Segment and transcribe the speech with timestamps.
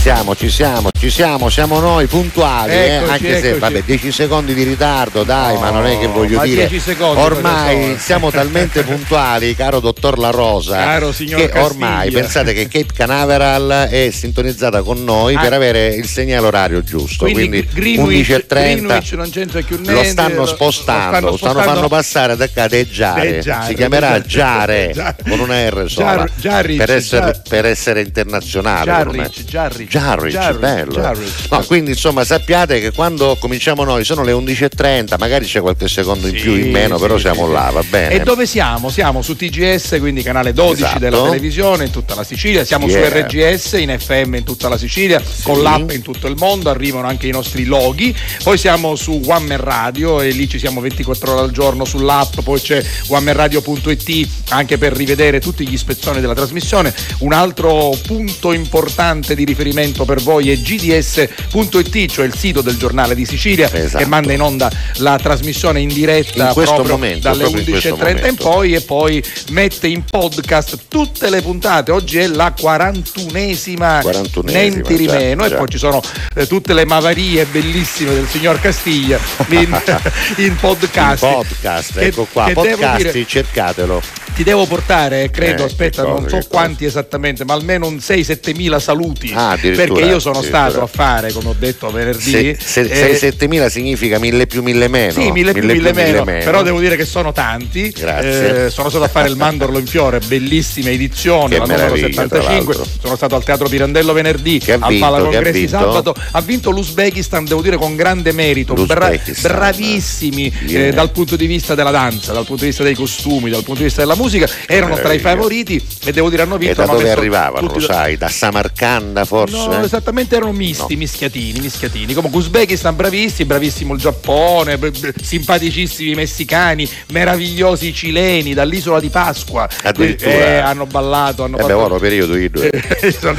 [0.00, 2.94] Ci siamo, ci siamo, ci siamo, siamo noi puntuali, eh?
[2.94, 3.58] Eccoci, anche se eccoci.
[3.60, 6.68] vabbè 10 secondi di ritardo, dai, ma non è che voglio dire.
[6.68, 11.66] 10 secondi ormai siamo talmente puntuali, caro dottor La Rosa, Caro signor che Castiglia.
[11.66, 15.40] ormai pensate che Cape Canaveral è sintonizzata con noi Ah.
[15.40, 21.36] per avere il segnale orario giusto, quindi, Quindi, Greenwich, 11.30 Greenwich lo stanno spostando, lo
[21.36, 24.92] stanno fanno passare da cadeggiare, Deggiare, si chiamerà Deggiare.
[24.94, 28.90] Giare con una R sola Jar- Jarrich, per, essere, per essere internazionale.
[28.90, 29.68] Jarrich, ormai.
[29.70, 30.92] Jarrich, Jarrich, Jarrich, bello.
[30.92, 31.48] Jarrich.
[31.50, 36.26] No, quindi insomma sappiate che quando cominciamo noi sono le 11.30, magari c'è qualche secondo
[36.26, 37.52] in più in meno, Sì, però sì, siamo sì.
[37.52, 38.14] là, va bene.
[38.14, 38.88] E dove siamo?
[38.90, 40.98] Siamo su TGS, quindi canale 12 Esatto.
[40.98, 43.08] della televisione in tutta la Sicilia, siamo Yeah.
[43.08, 47.06] su RGS in FM in tutta la Sicilia, con l'app in tutto il mondo, arrivano
[47.06, 51.32] anche i nostri loghi, poi siamo su One Man Radio e lì ci siamo 24
[51.32, 56.92] ore al giorno sull'app, poi c'è onemanradio.it anche per rivedere tutti gli spezzoni della trasmissione.
[57.18, 63.14] Un altro punto importante di riferimento per voi è gds.it, cioè il sito del giornale
[63.14, 63.98] di Sicilia Esatto.
[64.02, 67.70] che manda in onda la trasmissione in diretta In questo proprio momento, dalle proprio in
[67.70, 68.44] questo 11.30 in momento.
[68.44, 71.90] poi e poi mette in podcast tutte le puntate.
[71.92, 75.54] Oggi è la 41esima, 41esima, Nenti già, Rimeno già.
[75.54, 76.02] e poi ci sono
[76.34, 79.18] eh, tutte le mavarie bellissime del signor Castiglia
[79.48, 79.80] in,
[80.36, 81.22] in podcast.
[81.24, 84.02] In podcast, ecco qua, che podcast, dire- cercatelo.
[84.40, 86.48] Ti devo portare, credo, Eh, aspetta, cosa, non so cosa?
[86.48, 89.32] quanti esattamente, ma almeno un 6-7 mila saluti.
[89.34, 92.56] Ah, perché io sono stato a fare, come ho detto venerdì.
[92.56, 95.12] Se, se, eh, 6-7 significa 1000 più 1000 meno.
[95.12, 97.90] Sì, mille più, mille meno, però devo dire che sono tanti.
[97.90, 98.66] Grazie.
[98.66, 102.06] Eh, sono stato a fare il Mandorlo in Fiore, bellissima edizione, Che la numero meraviglia,
[102.08, 102.74] tra 75.
[102.74, 102.98] l'altro.
[103.02, 106.14] Sono stato al Teatro Pirandello venerdì, al vinto, Pala Congressi sabato.
[106.30, 109.12] Ha vinto l'Uzbekistan, devo dire con grande merito, bra-
[109.42, 110.86] bravissimi Yeah.
[110.86, 113.80] eh, dal punto di vista della danza, dal punto di vista dei costumi, dal punto
[113.80, 114.28] di vista della musica,
[114.66, 116.74] erano tra i favoriti e devo dire hanno E vinto.
[116.74, 118.16] da hanno dove arrivavano, tutti lo da- sai?
[118.16, 119.56] Da Samarcanda forse?
[119.56, 122.14] No, esattamente erano misti, mischiatini, mischiatini.
[122.14, 124.78] Come Uzbekistan bravissimi, bravissimo il Giappone,
[125.22, 129.68] simpaticissimi i messicani, meravigliosi i cileni dall'isola di Pasqua.
[129.82, 130.30] Addirittura.
[130.30, 132.70] Eh, hanno ballato, hanno Eh beh, fatto- ora periodo io due.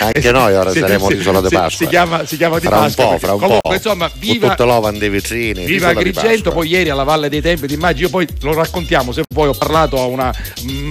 [0.00, 1.84] Anche noi ora Sì, saremo sì, l'isola di sì, Pasqua.
[1.84, 3.04] Si chiama, si chiama di fra Pasqua.
[3.04, 3.74] un po', fra un comunque, po'.
[3.74, 5.64] insomma, viva, tutto l'ovan dei vicini.
[5.64, 9.12] Viva di Agrigento, poi ieri alla Valle dei Templi di Immagini, io poi lo raccontiamo,
[9.12, 10.34] se poi ho parlato a una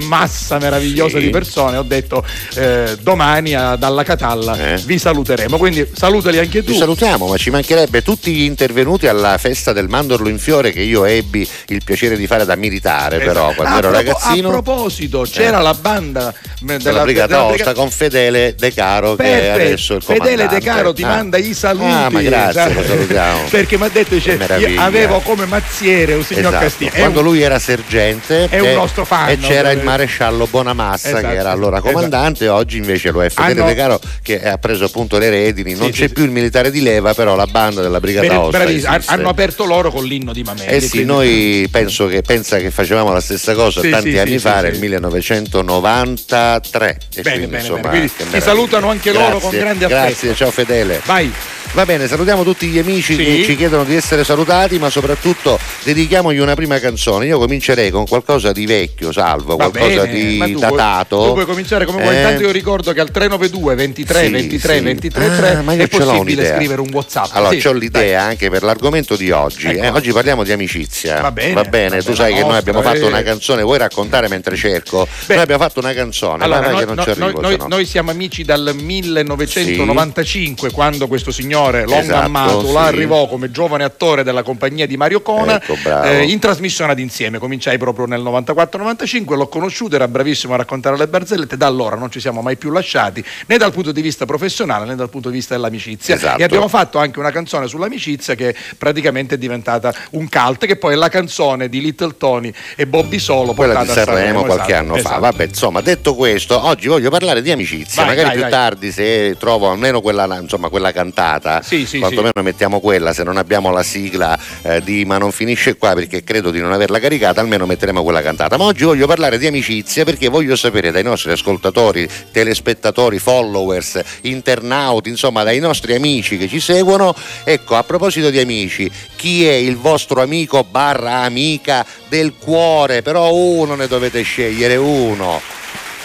[0.08, 1.26] massa meravigliosa Sì.
[1.26, 2.24] di persone, ho detto
[2.56, 4.82] eh, domani a- dalla Catalla Eh.
[4.86, 6.72] vi saluteremo, quindi salutali anche tu.
[6.72, 10.82] Vi salutiamo, ma ci mancherebbe tutti gli intervenuti alla festa del Mandorlo in Fiore che
[10.82, 14.48] io ebbi il piacere di fare da militare, però quando Ah, ero a propo- ragazzino.
[14.48, 15.64] A proposito, c'era Eh.
[15.64, 16.34] la banda
[16.68, 19.54] eh, della Brigata della Osta con Fedele De Caro che è Perfetto.
[19.62, 20.60] adesso il Fedele comandante.
[20.60, 21.08] De Caro ti Ah.
[21.08, 21.86] manda i saluti.
[21.92, 23.40] Ah, ma grazie, lo salutiamo.
[23.50, 26.64] Perché mi ha detto, Che io avevo come mazziere un signor Esatto.
[26.64, 26.92] Castiglia.
[26.92, 28.74] È Quando un- lui era sergente è un e-
[29.06, 31.92] nostro fan, e c'era il maresciallo Bonamassa Esatto, che era allora esatto.
[31.94, 35.74] comandante oggi invece lo è Fedele Hanno- De Caro che ha preso appunto le redini
[35.74, 38.40] non Sì, c'è sì, più il militare di leva però la banda della Brigata Bra-
[38.42, 38.96] Osta bravissimi.
[38.96, 39.14] esiste.
[39.14, 40.68] hanno aperto loro con l'inno di Mameli.
[40.68, 44.62] Eh sì, quindi- noi penso che pensa che facevamo la stessa cosa tanti anni fa,
[44.62, 44.80] nel sì.
[44.82, 46.98] 1993.
[47.16, 48.10] E Bene, quindi, bene, insomma, bene.
[48.16, 50.02] Quindi ti salutano anche loro con Grazie, grande affetto.
[50.06, 51.02] Grazie, ciao Fedele.
[51.06, 51.32] Vai.
[51.76, 53.24] Va bene, salutiamo tutti gli amici Sì.
[53.26, 57.26] che ci chiedono di essere salutati, ma soprattutto dedichiamogli una prima canzone.
[57.26, 61.16] Io comincerei con qualcosa di vecchio, salvo, Va qualcosa bene, di tu datato.
[61.18, 62.16] Vuoi, tu puoi cominciare come vuoi.
[62.16, 64.84] Eh, Intanto io ricordo che al 392 23 Sì, 23 sì.
[64.84, 67.28] 23 Ah, 3 ma io è possibile scrivere un WhatsApp.
[67.34, 69.68] Allora, Sì, c'ho l'idea anche per l'argomento di oggi.
[69.68, 69.84] Ecco.
[69.84, 69.90] eh.
[69.90, 71.20] Oggi parliamo di amicizia.
[71.20, 73.08] Va bene, va tu bene, sai che noi nostra, abbiamo fatto eh.
[73.08, 75.06] una canzone, vuoi raccontare mentre cerco?
[75.26, 77.42] Beh, noi abbiamo fatto una canzone, Allora, ma noi, che non ci noi- arrivo.
[77.42, 77.68] noi- no.
[77.68, 82.88] noi siamo amici dal 1995 quando questo signore Long Esatto, Ammatula sì.
[82.88, 87.38] arrivò come giovane attore della compagnia di Mario Cona Ecco, eh, in trasmissione ad insieme.
[87.40, 92.12] Cominciai proprio nel 94-95, l'ho conosciuto, era bravissimo a raccontare le barzellette, da allora non
[92.12, 95.36] ci siamo mai più lasciati né dal punto di vista professionale né dal punto di
[95.36, 96.16] vista dell'amicizia.
[96.16, 96.40] Esatto.
[96.40, 100.94] E abbiamo fatto anche una canzone sull'amicizia che praticamente è diventata un cult, che poi
[100.94, 104.94] è la canzone di Little Tony e Bobby Solo quella di Sanremo qualche esatto, anno
[104.94, 105.00] fa.
[105.00, 105.20] esatto.
[105.22, 108.04] Vabbè, insomma, detto questo, oggi voglio parlare di amicizia.
[108.04, 108.52] Vai, Magari vai, più vai.
[108.52, 113.14] tardi, se trovo almeno quella, insomma, quella cantata, Sì, sì, quantomeno mettiamo quella.
[113.14, 116.72] Se non abbiamo la sigla eh, di Ma non finisce qua, perché credo di non
[116.72, 118.58] averla caricata, almeno metteremo quella cantata.
[118.58, 125.10] Ma oggi voglio parlare di amicizia perché voglio sapere dai nostri ascoltatori, telespettatori, followers, internauti,
[125.10, 127.16] insomma, dai nostri amici che ci seguono.
[127.44, 133.02] Ecco, a proposito di amici, chi è il vostro amico barra amica del cuore?
[133.02, 135.42] Però uno ne dovete scegliere uno.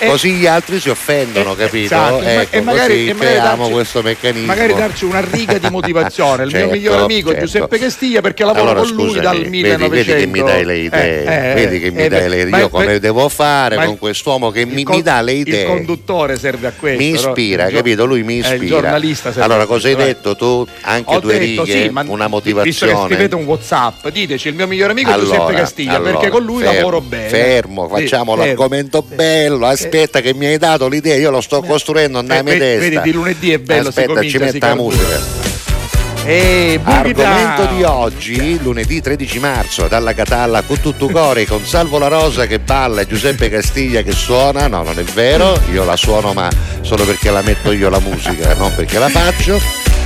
[0.02, 1.85] Eh, così gli altri si offendono, eh, capito?
[1.94, 2.23] esatto.
[2.23, 4.47] Ecco, e magari- così e magari creiamo darci- questo meccanismo.
[4.47, 6.44] Magari darci una riga di motivazione.
[6.44, 7.44] Il Certo, mio migliore amico certo.
[7.44, 9.94] Giuseppe Castiglia perché lavoro Allora, con lui scusami, dal vedi- 1900.
[10.12, 12.61] Vedi, che mi dai le idee, Eh, eh, vedi che mi eh, dai le idee.
[12.61, 15.64] Io come devo fare con quest'uomo che il mi, con- mi dà le Il idee?
[15.67, 16.99] conduttore serve a questo.
[17.03, 18.06] mi ispira, Il gio- capito?
[18.06, 18.62] Lui mi eh, ispira.
[18.62, 20.67] il giornalista serve allora, cosa hai detto tu?
[20.82, 23.06] Anche Ho due detto, righe, sì, una Visto che motivazione.
[23.06, 27.29] scrivete un WhatsApp, diteci il mio migliore amico Giuseppe Castiglia perché con lui lavoro bene.
[27.29, 29.67] Fermo, facciamo l'argomento bello.
[29.67, 32.89] Aspetta, che mi hai dato l'idea, io lo sto costruendo nella Eh, mia vedi- testa.
[32.89, 35.49] vedi, di lunedì è bello, Aspetta, comincia, ci metta la musica.
[36.23, 42.09] E Argomento di oggi, lunedì 13 marzo, dalla Catalla con tutto cuore, con Salvo La
[42.09, 44.67] Rosa che balla e Giuseppe Castiglia che suona.
[44.69, 46.49] No, non è vero, io la suono ma
[46.83, 49.59] solo perché la metto io la musica, non perché la faccio.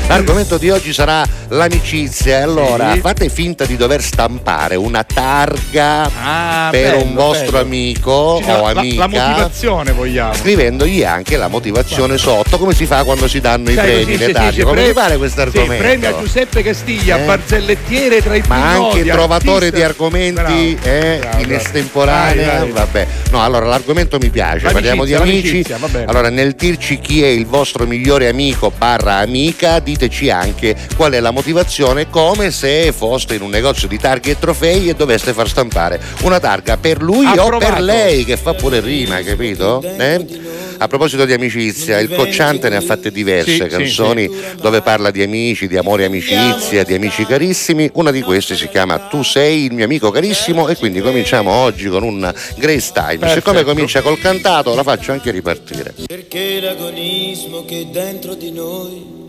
[0.07, 2.43] L'argomento di oggi sarà l'amicizia.
[2.43, 3.01] Allora, Sì.
[3.01, 7.59] fate finta di dover stampare una targa Ah, per bello, un vostro bello.
[7.65, 9.01] amico Sì, o la- amica.
[9.01, 10.35] La, motivazione vogliamo.
[10.35, 14.33] Scrivendogli anche la motivazione sotto, come si fa quando si danno i premi, così le
[14.33, 14.63] targhe.
[14.63, 15.83] Come pre- ti pare questo argomento?
[15.83, 17.25] premi a Giuseppe Castiglia, Eh?
[17.25, 19.77] barzellettiere tra i più ma anche noti, trovatore artista.
[19.77, 20.57] di argomenti Bravo,
[20.97, 22.47] eh, bravo, in estemporanea.
[22.47, 22.71] Vai, vai.
[22.73, 24.71] Vabbè, no, allora l'argomento mi piace.
[24.71, 25.65] Parliamo di amici.
[26.07, 31.21] Allora, nel dirci chi è il vostro migliore amico barra amica, diteci anche qual è
[31.21, 35.49] la motivazione, come se foste in un negozio di targhe e trofei e doveste far
[35.49, 37.73] stampare una targa per lui o Approvato.
[37.73, 39.83] per lei, che fa pure rima, capito?
[39.83, 40.53] Eh?
[40.79, 44.29] A proposito di amicizia, il Cocciante ne ha fatte diverse Sì, sì, canzoni
[44.61, 47.89] dove parla di amici, di amore e amicizia, di amici carissimi.
[47.95, 51.89] Una di queste si chiama Tu sei il mio amico carissimo e quindi cominciamo oggi
[51.89, 53.19] con un Grace Time.
[53.19, 53.35] Perfetto.
[53.35, 55.95] Siccome comincia col cantato, la faccio anche ripartire.
[56.07, 59.24] Perché l'agonismo che è dentro di noi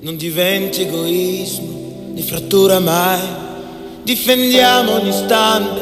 [0.00, 3.20] non diventi egoismo, né frattura mai.
[4.04, 5.80] Difendiamo ogni istante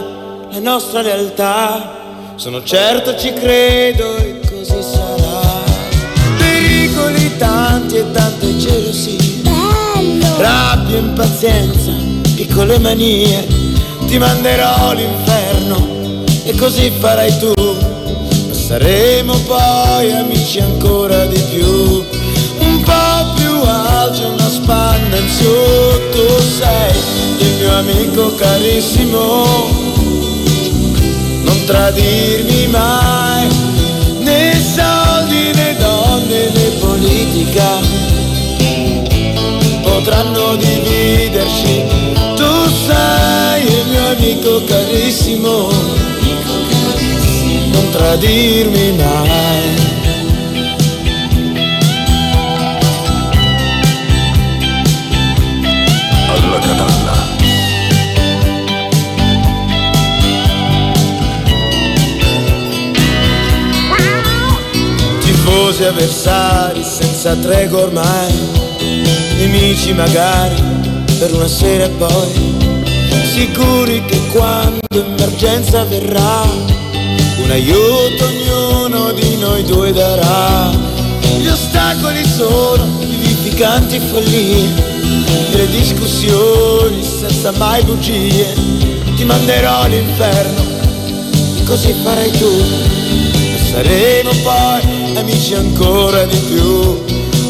[0.52, 2.34] la nostra realtà.
[2.36, 5.62] Sono certo ci credo e così sarà.
[6.38, 9.24] Pericoli tanti e tante gelosie.
[10.38, 11.92] Rabbia, impazienza,
[12.34, 13.46] piccole manie.
[14.06, 17.52] Ti manderò all'inferno e così farai tu.
[17.54, 22.15] Ma saremo poi amici ancora di più.
[25.14, 25.52] In su.
[26.10, 26.92] Tu sei
[27.38, 29.44] il mio amico carissimo.
[31.44, 33.48] Non tradirmi mai,
[34.18, 38.06] né soldi né donne né politica
[39.82, 41.84] potranno dividerci.
[42.36, 45.68] Tu sei il mio amico carissimo,
[47.72, 49.85] non tradirmi mai.
[65.86, 68.34] Avversari senza tregua ormai,
[69.36, 70.62] nemici magari
[71.18, 72.54] per una sera e poi,
[73.32, 76.42] sicuri che quando emergenza verrà,
[77.42, 80.70] un aiuto ognuno di noi due darà.
[81.38, 84.68] Gli ostacoli sono vivificanti follie,
[85.52, 88.54] le discussioni senza mai bugie,
[89.14, 90.64] ti manderò all'inferno,
[91.58, 92.94] e così farai tu.
[93.70, 97.04] Saremo poi amici ancora di più.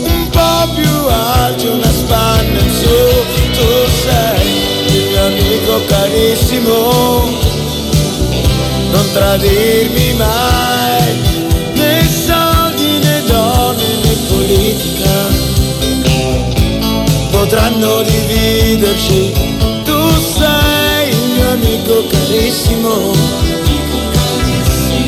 [0.04, 2.96] Un po' più alto una spanna in su.
[3.52, 3.68] Tu
[4.04, 4.46] sei
[4.87, 6.75] il mio amico carissimo.
[8.90, 11.20] Non tradirmi mai
[11.75, 15.14] né soldi né donne né politica.
[17.30, 19.32] Potranno dividerci.
[19.85, 19.99] Tu
[20.37, 23.12] sei il mio amico carissimo.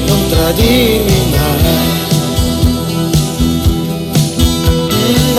[0.07, 2.08] Non tradirmi mai.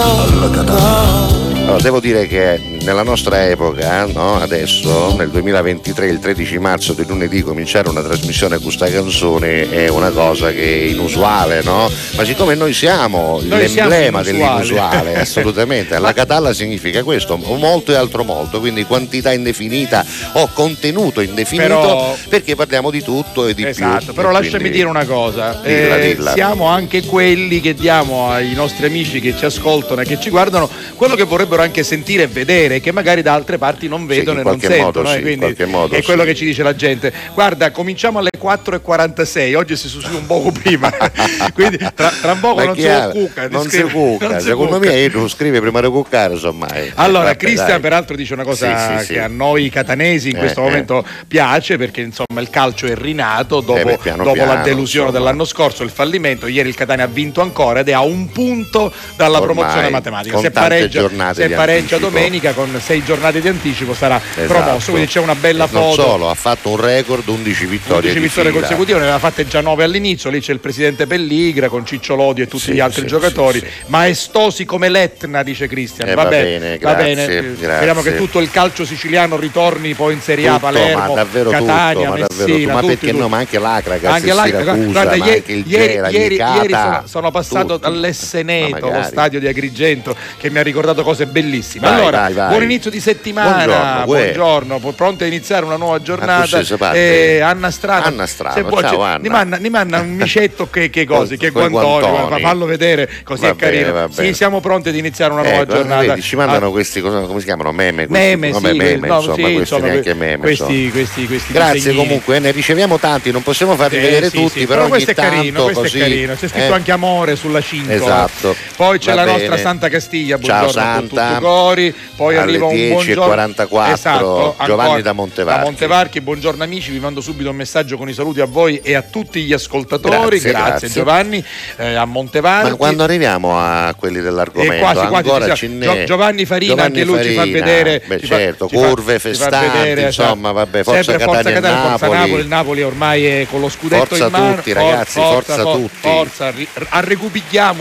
[0.01, 7.05] Allora, devo dire che nella nostra epoca, no, adesso, nel 2023, il 13 marzo di
[7.05, 11.88] lunedì, cominciare una trasmissione con questa canzone è una cosa che è inusuale, no?
[12.15, 14.31] Ma siccome noi siamo Noi siamo l'emblema inusuali.
[14.31, 20.03] dell'inusuale, assolutamente, alla Catalla significa questo, molto e altro molto, quindi quantità indefinita
[20.34, 23.69] o contenuto indefinito, Però- perché parliamo di tutto e di più.
[23.72, 26.31] Esatto, però lasciami quindi- dire una cosa, Eh, Dilla, dilla.
[26.31, 30.67] siamo anche quelli che diamo ai nostri amici che ci ascoltano e che ci guardano
[30.96, 34.48] quello che vorrebbero anche sentire e vedere, che magari da altre parti non vedono in
[34.48, 35.10] e non qualche modo sentono.
[35.10, 36.28] eh, sì, in quindi modo è quello sì.
[36.28, 37.14] che ci dice la gente.
[37.34, 40.92] Guarda, cominciamo alle 4.46, oggi si è su un poco prima,
[41.54, 43.48] quindi tra, tra un poco Ma non chi si cucca.
[43.50, 46.68] non si cucca, secondo me io non scrive prima di cuccare, insomma.
[46.96, 49.14] Allora, Cristian peraltro dice una cosa Sì, sì, sì.
[49.14, 50.64] che a noi catanesi in Eh, questo eh.
[50.64, 54.64] momento piace perché insomma il calcio è rinato dopo, Eh beh, piano dopo la piano,
[54.64, 55.12] delusione insomma.
[55.26, 56.48] dell'anno scorso, il fallimento.
[56.48, 60.38] Ieri il Catania ha vinto ancora ed è a un punto dalla Ormai, promozione matematica.
[60.40, 62.00] Se pareggia, se pareggia anticipo.
[62.00, 64.48] domenica con sei giornate di anticipo sarà Esatto.
[64.62, 64.92] promosso.
[64.92, 66.02] Quindi c'è una bella E Non foto.
[66.02, 68.62] solo, ha fatto un record, 11 vittorie 11 di vittorie fila.
[68.62, 72.42] consecutive, ne aveva fatte già 9 all'inizio, lì c'è il presidente Pelligra con Ciccio Lodi
[72.42, 76.10] e tutti Sì, gli altri sì, giocatori, sì, maestosi come l'Etna, dice Cristian.
[76.10, 77.26] Eh, va, va bene, va grazie, bene.
[77.26, 77.76] grazie.
[77.76, 81.14] Speriamo che tutto il calcio siciliano ritorni poi in Serie A, Tutto, Palermo,
[81.50, 83.20] Catania, tutto, Messina, ma tutti, perché tutti.
[83.22, 86.38] no, ma anche l'Acragas, Anche Siracusa, guarda, ieri, ieri- ieri-
[86.70, 87.86] sono, sono passato tutti.
[87.88, 91.88] all'Esseneto, Ma lo stadio di Agrigento, che mi ha ricordato cose bellissime.
[91.88, 92.49] Vai, allora, vai, vai.
[92.50, 93.63] Buon inizio di settimana,
[94.06, 96.62] Buongiorno, buongiorno, pronti a iniziare una nuova giornata.
[96.94, 99.18] Eh, Anna Strada, Anna Strada, se vuoi, ciao, Anna.
[99.20, 102.41] Ni manna, ni manna un micetto che, che cose, che guantoni, guantoni.
[102.41, 103.91] fallo vedere così Va è carino.
[103.91, 106.01] bene, va sì, siamo pronti ad iniziare una nuova Ecco, giornata.
[106.01, 109.15] vedi, ci mandano Ah, questi cosa- come si chiamano meme questi, Meme, sì, meme, no,
[109.18, 113.41] insomma sì, questi neanche meme questi, questi, questi grazie comunque eh, ne riceviamo tanti non
[113.44, 116.01] possiamo farli Sì, vedere sì, tutti sì, però, ogni questo è carino, questo così è
[116.01, 116.34] carino.
[116.36, 116.74] C'è scritto eh.
[116.74, 117.94] anche amore sulla cintola.
[117.96, 118.56] Esatto.
[118.75, 121.27] Poi c'è la nostra Santa Castiglia, Ciao, buongiorno a Santa.
[121.27, 121.96] tutti Gori.
[122.15, 123.93] Poi arriva un 10.44, buongiorno.
[123.93, 125.60] Esatto, Giovanni da Montevarchi.
[125.60, 128.93] Da Montevarchi, buongiorno amici, vi mando subito un messaggio con i saluti a voi e
[128.96, 130.39] a tutti gli ascoltatori.
[130.39, 130.89] Grazie, Grazie, grazie.
[130.89, 131.43] Giovanni
[131.77, 132.69] eh, a Montevarchi.
[132.72, 137.00] ma quando arriviamo a quelli E dell'argomento quasi, quasi ancora ci Gio- Giovanni Farina, Giovanni
[137.00, 138.03] anche lui ci fa Farina, vedere.
[138.05, 142.17] beh, certo, fa- curve festanti, vedere, insomma, vabbè, Forza Forza Catania Catania, Forza Napoli.
[142.19, 142.41] Napoli.
[142.41, 144.55] Il Napoli ormai è con lo scudetto Forza in mano.
[144.55, 145.98] tutti, ragazzi, forza for- tutti.
[146.01, 146.53] Forza,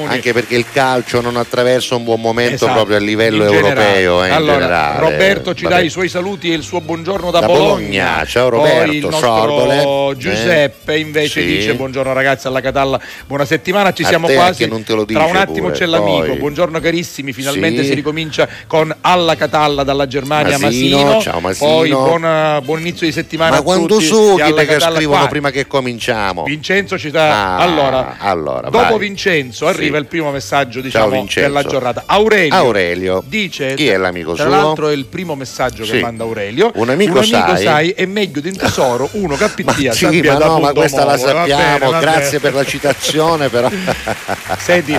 [0.06, 4.00] anche perché il calcio non attraversa un buon momento Esatto, proprio a livello in generale.
[4.00, 4.98] europeo eh, in allora, generale.
[5.00, 8.24] Roberto ci dà i suoi saluti e il suo buongiorno da, Da Bologna.
[8.26, 10.16] Ciao, Roberto, Poi il nostro Sorbole.
[10.16, 11.46] Giuseppe Eh, invece sì.
[11.46, 14.66] dice buongiorno ragazzi alla Catalla, buona settimana, ci A siamo quasi.
[14.68, 16.26] Tra un attimo pure, c'è l'amico.
[16.26, 16.36] poi.
[16.36, 17.88] Buongiorno carissimi, finalmente Sì.
[17.88, 21.20] si ricomincia con alla Catalla dalla Germania Masino, Masino.
[21.20, 21.70] ciao, Masino.
[21.70, 25.28] Poi buona- buon inizio di settimana ma quando alla che scrivono qua.
[25.28, 27.56] prima che cominciamo Vincenzo ci dà.
[27.56, 28.98] Ah, allora, allora, dopo vai.
[28.98, 30.02] Vincenzo arriva Sì.
[30.02, 32.04] il primo messaggio diciamo, della giornata.
[32.06, 33.22] Aurelio, Aurelio.
[33.26, 36.00] dice: Chi è l'amico tra l'altro è il primo messaggio che Sì.
[36.00, 36.70] manda Aurelio.
[36.74, 37.90] Un amico sai?
[37.90, 41.32] è meglio di un tesoro, uno che ma, sì, ma no, ma questa la molo.
[41.32, 42.40] Va sappiamo, bene, va grazie bene.
[42.40, 43.70] per la citazione, però.
[44.58, 44.98] Senti,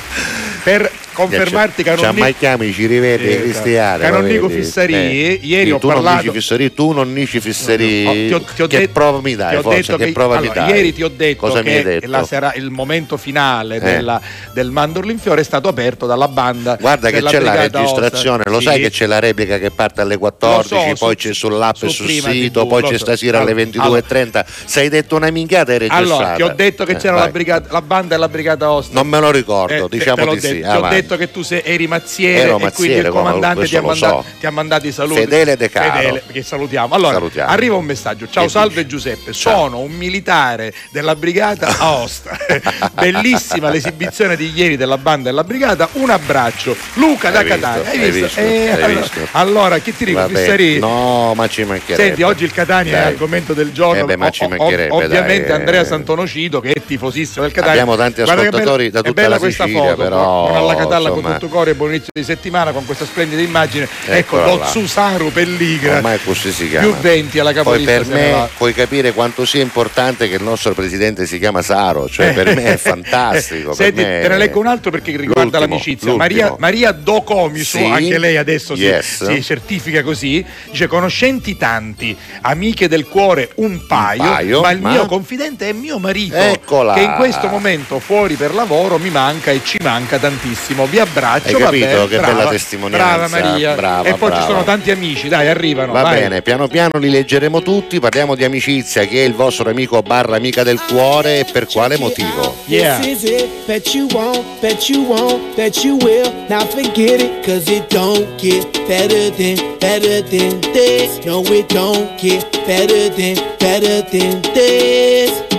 [0.63, 4.03] per confermarti che Ci mai chiami, ci rivedi, Eh, Cristiane.
[4.03, 4.47] Canonico?
[4.49, 8.05] Fissari, Eh, ieri ho tu non parlato- dici Fissari, tu non dici Fissari.
[8.05, 10.39] Oh, ti ho- ti ho che detto- prova mi dai, forza, detto che che- prova
[10.39, 10.75] mi allora, dai?
[10.75, 12.07] Ieri ti ho detto Cosa mi hai che detto?
[12.09, 13.79] la sera- il momento finale Eh.
[13.79, 14.21] della-
[14.53, 16.77] del Mandorlin Fiore è stato aperto dalla banda.
[16.79, 18.49] Guarda che c'è la registrazione, Osta.
[18.49, 18.65] lo Sì.
[18.65, 21.75] sai che c'è la replica che parte alle 14, Lo so, poi su- c'è sull'app
[21.75, 23.03] e su sul Prima sito, poi c'è so.
[23.05, 24.45] stasera alle Allora, 22.30.
[24.65, 26.03] Sei detto una minchiata e registrata.
[26.15, 28.93] Allora, ti ho detto che c'era la, brigata- la banda e la brigata Osta.
[28.93, 30.47] Non me lo ricordo, Eh, diciamo di sì.
[30.53, 30.95] detto, ti ho avanti.
[31.09, 34.21] Detto che tu sei, eri mazziere Ero e quindi il mazziere, comandante ti ha, mandato,
[34.21, 34.25] so.
[34.39, 35.19] ti ha mandato i saluti.
[35.21, 35.91] Fedele De Caro.
[35.97, 36.93] Fedele, che salutiamo.
[36.93, 37.49] Allora, Salutiamo.
[37.51, 38.27] arriva un messaggio.
[38.29, 38.87] Ciao, Che salve dici?
[38.87, 39.33] Giuseppe.
[39.33, 39.57] Ciao.
[39.57, 42.37] Sono un militare della brigata Aosta.
[42.93, 45.89] Bellissima l'esibizione di ieri della banda della brigata.
[45.93, 46.75] Un abbraccio.
[46.93, 47.89] Luca da Hai visto, Catania.
[47.89, 48.25] Hai hai visto?
[48.25, 49.27] visto, Eh, hai allora, visto.
[49.31, 50.27] allora, chi ti dico?
[50.27, 50.79] Fissari?
[50.79, 52.03] No, ma ci mancherebbe.
[52.03, 53.11] Senti, oggi il Catania è Dai.
[53.13, 54.01] argomento del giorno.
[54.01, 55.59] Eh beh, ma ci mancherebbe, ovviamente dai.
[55.59, 57.81] Andrea Santonocito, che è tifosissimo del Catania.
[57.81, 60.99] Abbiamo tanti che ascoltatori da tutta è bella la questa Sicilia, però, con alla Catalla
[61.08, 61.38] con insomma.
[61.38, 63.88] tutto cuore buon inizio di settimana con questa splendida immagine.
[64.06, 64.65] Ecco, lo là.
[64.68, 65.96] Susaru Pelligra.
[65.96, 66.86] Ormai così si chiama.
[66.88, 67.91] Più 20 alla Poi capolista.
[67.91, 68.50] per se ne me va.
[68.58, 72.65] puoi capire quanto sia importante che il nostro presidente si chiama Saro, cioè per me
[72.74, 73.70] è fantastico.
[73.75, 76.13] per Senti, me te ne leggo un altro perché riguarda l'amicizia.
[76.15, 77.84] Maria, Maria Docomiso, Sì.
[77.86, 79.25] anche lei adesso si- Yes.
[79.25, 84.91] si, certifica così, dice conoscenti tanti, amiche del cuore un paio, paio, ma il ma-
[84.91, 86.94] mio confidente è mio marito, Eccola.
[86.94, 90.78] che in questo momento fuori per lavoro mi manca e ci manca tantissimo.
[90.86, 91.86] Vi abbraccio, Hai capito?
[91.86, 93.05] bene, Che brava, bella testimonianza.
[93.07, 93.74] Brava Maria.
[93.75, 94.41] Brava, e poi brava.
[94.41, 95.91] ci sono tanti amici, dai, arrivano.
[95.91, 96.19] Va vai.
[96.19, 100.36] bene, piano piano li leggeremo tutti, parliamo di amicizia, chi è il vostro amico barra
[100.36, 102.55] amica del cuore e per quale motivo?
[102.65, 103.00] Yeah.
[103.00, 103.48] This is it.
[103.65, 106.31] Bet you won't, bet you won't, bet you will.
[106.48, 111.19] Now forget it, cause it don't get better than, better than this.
[111.25, 115.29] No, it don't get better than, better than this.
[115.50, 115.58] This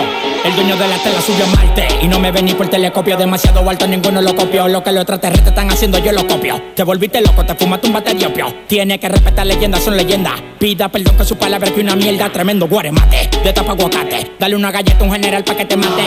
[0.00, 3.68] El dueño de la tela subió a Marte y no me vení por telescopio demasiado
[3.68, 4.66] alto, ninguno lo copió.
[4.66, 6.60] Lo que los extraterrestres están haciendo yo lo copio.
[6.74, 8.54] Te volviste loco, te fumaste un bate de.
[8.66, 10.34] Tiene que respetar leyendas, son leyendas.
[10.58, 13.28] Pida perdón que su palabra que una mierda, tremendo guaremate.
[13.44, 16.02] De tapa aguacate, dale una galleta a un general pa' que te mate.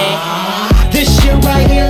[0.92, 1.90] This shit right here,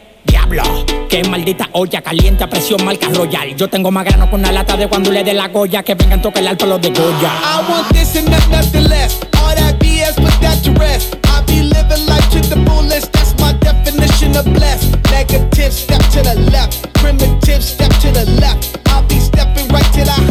[0.49, 3.55] Diablo, qué maldita olla caliente a presión marca royal.
[3.55, 6.21] Yo tengo más grano con una lata de cuando le dé la goya que vengan
[6.21, 7.31] tocar el palo de Goya.
[7.43, 9.19] I want this and not nothing less.
[9.37, 11.15] All that BS, put that to rest.
[11.27, 13.11] I be living life to the fullest.
[13.13, 14.97] That's my definition of blessed.
[15.11, 16.91] Negative, step to the left.
[16.93, 18.77] Primitive, step to the left.
[18.87, 20.30] I'll be stepping right to the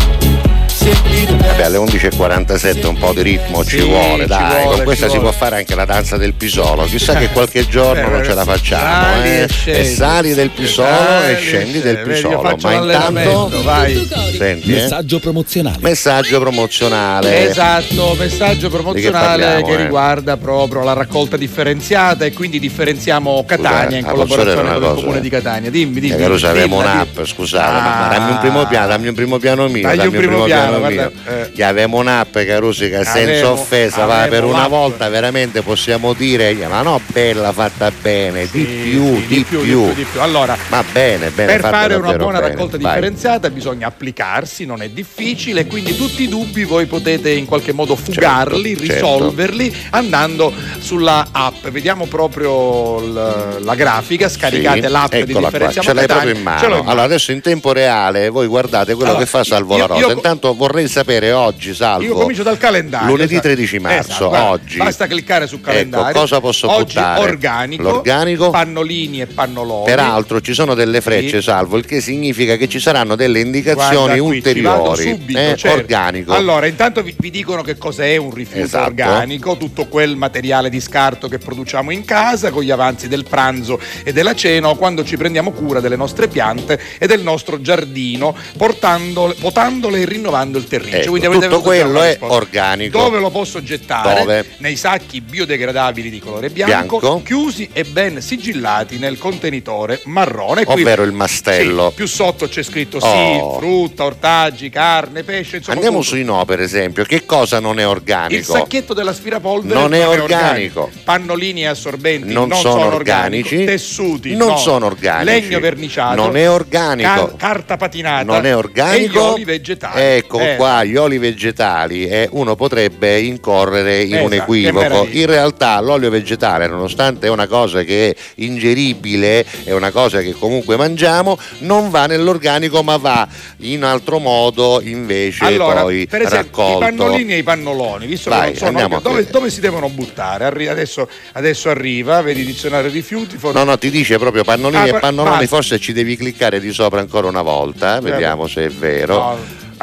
[1.41, 5.05] Vabbè, alle 11.47 un po' di ritmo ci Sì, vuole, ci dai, vuole, con questa
[5.07, 5.31] ci si vuole.
[5.35, 6.83] può fare anche la danza del pisolo.
[6.85, 8.83] Chissà che qualche giorno non ce la facciamo.
[8.83, 9.41] Sali eh.
[9.43, 9.79] e scendi.
[9.79, 12.57] E sali del pisolo Sali e scendi del pisolo.
[12.61, 14.07] Ma intanto, vai.
[14.37, 14.81] senti, eh?
[14.81, 15.77] Messaggio promozionale.
[15.81, 17.49] messaggio promozionale.
[17.49, 19.83] Esatto, messaggio promozionale parliamo, che eh?
[19.83, 24.81] riguarda proprio la raccolta differenziata e quindi differenziamo Catania in ah, posso collaborazione con il
[24.89, 25.01] cosa?
[25.01, 25.69] comune di Catania.
[25.69, 26.13] Dimmi, dimmi.
[26.13, 26.91] Eh, dilla, avevamo dilla.
[26.93, 28.17] un'app, scusate, ma- ma Ah.
[28.17, 31.30] dammi un primo piano, dammi un primo piano mio, dammi un primo piano, guarda, mio.
[31.31, 31.51] Eh.
[31.51, 34.69] Che avevamo un'app, Caruso, che senza Avevo- offesa, va, per avevo una l'app.
[34.69, 39.59] volta veramente possiamo dire, ma no, bella, fatta bene, di Sì, più, sì, di, più.
[39.61, 40.21] di più, di più.
[40.21, 42.51] Allora, Ma bene, bene, per fare una buona bene.
[42.53, 42.93] raccolta Vai.
[42.93, 47.95] differenziata bisogna applicarsi, non è difficile, quindi tutti i dubbi voi potete in qualche modo
[47.95, 51.67] fugarli, Certo, risolverli andando sulla app.
[51.67, 56.83] Vediamo proprio l- la grafica, scaricate Sì, l'app di differenziamo ce l'hai proprio in mano.
[56.85, 59.99] Allora, adesso in tempo reale voi guardate quello Allora, che fa Salvo io- la Rosa.
[60.07, 62.03] io- Intanto vorrei sapere oggi, Salvo.
[62.03, 63.07] Io comincio dal calendario.
[63.09, 63.47] Lunedì esatto.
[63.49, 64.77] 13 marzo, Esatto, guarda, oggi.
[64.77, 66.07] Basta cliccare sul calendario.
[66.09, 67.19] Ecco, cosa posso oggi buttare?
[67.21, 68.49] organico, L'organico.
[68.49, 69.85] pannolini e pannoloni.
[69.85, 71.43] Peraltro ci sono delle frecce, Sì.
[71.43, 75.09] salvo, il che significa che ci saranno delle indicazioni Guarda ulteriori.
[75.09, 75.77] subito, eh, certo.
[75.77, 76.33] Organico.
[76.33, 78.85] Allora, intanto vi, vi dicono che cos'è un rifiuto Esatto.
[78.85, 83.79] organico, tutto quel materiale di scarto che produciamo in casa con gli avanzi del pranzo
[84.03, 88.35] e della cena o quando ci prendiamo cura delle nostre piante e del nostro giardino,
[88.57, 90.97] portandole, potandole e rinnovando il terriccio.
[90.97, 92.97] Ecco, Quindi tutto quello è organico.
[92.97, 94.19] Dove lo posso gettare?
[94.19, 94.45] Dove?
[94.57, 97.21] Nei sacchi biodegradabili di colore bianco, Bianco.
[97.23, 100.63] chiusi e ben sigillati nel contenitore marrone.
[100.65, 101.89] Qui- Ovvero il mastello.
[101.89, 103.57] Sì, più sotto c'è scritto sì, Oh.
[103.57, 105.75] frutta, ortaggi, carne, pesce, insomma.
[105.75, 106.09] Andiamo tutto.
[106.09, 107.03] sui no, per esempio.
[107.03, 108.53] Che cosa non è Il organico?
[108.53, 110.89] sacchetto dell'aspirapolvere Non è organico.
[111.03, 113.63] Pannolini e assorbenti Non sono organici.
[113.65, 114.57] Tessuti Non no.
[114.57, 115.41] sono organici.
[115.41, 116.15] Legno verniciato.
[116.15, 117.27] Non è organico.
[117.27, 118.23] ca- carta patinata.
[118.23, 119.35] non è organico.
[119.35, 120.01] E vegetali.
[120.01, 125.07] Ecco Eh, qua, gli oli vegetali eh, uno potrebbe incorrere in Esatto, un equivoco.
[125.11, 130.33] In realtà l'olio vegetale, nonostante è una cosa che è ingeribile, è una cosa che
[130.33, 136.61] comunque mangiamo, non va nell'organico ma va in altro modo invece Allora, poi per esempio,
[136.63, 136.77] raccolto.
[136.85, 139.89] i pannolini e i pannoloni, visto Vai, che non sono a dove, dove si devono
[139.89, 140.45] buttare?
[140.69, 143.37] Adesso, adesso arriva, vedi dizionario rifiuti.
[143.37, 145.55] for- No, no, ti dice proprio pannolini Ah, e pannoloni, basta.
[145.55, 149.15] forse ci devi cliccare di sopra ancora una volta, eh, vediamo se è vero.
[149.17, 149.37] No,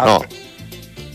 [0.05, 0.35] No, aspetta.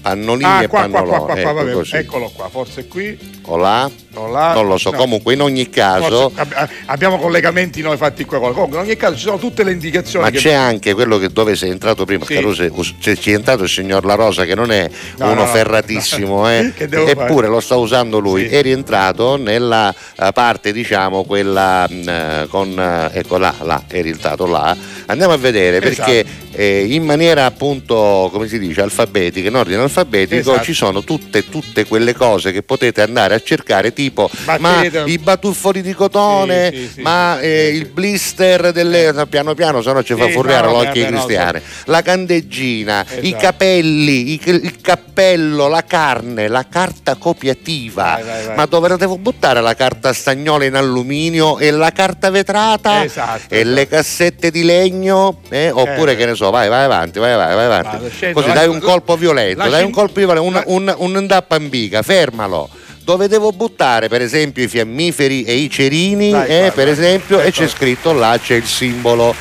[0.04, 1.18] Pannolini Ah, e qua, qua, pannoloni.
[1.18, 3.18] qua, qua, ecco vabbè, eccolo qua, forse qui.
[3.46, 3.89] O là?
[4.16, 4.54] o là.
[4.54, 4.98] Non lo so, No.
[4.98, 6.30] comunque in ogni caso...
[6.30, 8.38] Forse ab- abbiamo collegamenti noi fatti qua.
[8.39, 10.26] Comunque, in ogni caso ci sono tutte le indicazioni.
[10.26, 12.36] Ma che- c'è anche quello che dove sei entrato prima, Sì.
[12.36, 14.88] Caruso, us- c'è, c'è entrato il signor La Rosa che non è
[15.18, 17.48] No, uno no, ferratissimo, eh, eppure fare?
[17.48, 18.48] lo sta usando lui.
[18.48, 18.56] Sì.
[18.56, 24.02] È rientrato nella eh, parte, diciamo, quella mh, eh, con eh, ecco là, là, è
[24.02, 24.76] rientrato là.
[25.08, 26.12] Andiamo a vedere Esatto.
[26.12, 30.63] perché eh, in maniera appunto, come si dice, alfabetica, in ordine alfabetico, Esatto.
[30.63, 34.29] ci sono tutte, tutte quelle cose che potete andare a cercare, tipo
[34.60, 39.82] ma i batuffoli di cotone, Sì, sì, ma eh, il blister delle no, piano piano,
[39.82, 41.62] se no ci fa furriare no, l'occhio ai no.
[41.86, 43.41] La candeggina, i Esatto.
[43.43, 48.03] capelli, i- il cappello, la carne, la carta copiativa.
[48.15, 48.56] Vai, vai, vai.
[48.56, 53.03] Ma dove la devo buttare la carta stagnola in alluminio e la carta vetrata?
[53.03, 53.75] Esatto, e esatto.
[53.75, 55.39] le cassette di legno?
[55.49, 55.69] eh?
[55.69, 56.15] Oppure Eh.
[56.15, 58.32] che ne so, vai, vai avanti, vai, vai, vai avanti.
[58.32, 62.02] Così dai un colpo violento, lasci- dai un colpo violento, un, la- un, un indappanbiga,
[62.02, 62.69] fermalo.
[63.04, 66.93] Dove devo buttare per esempio i fiammiferi e i cerini, Vai, eh, vai, per vai.
[66.93, 67.62] esempio, e Ecco.
[67.62, 69.36] c'è scritto là c'è il simbolo.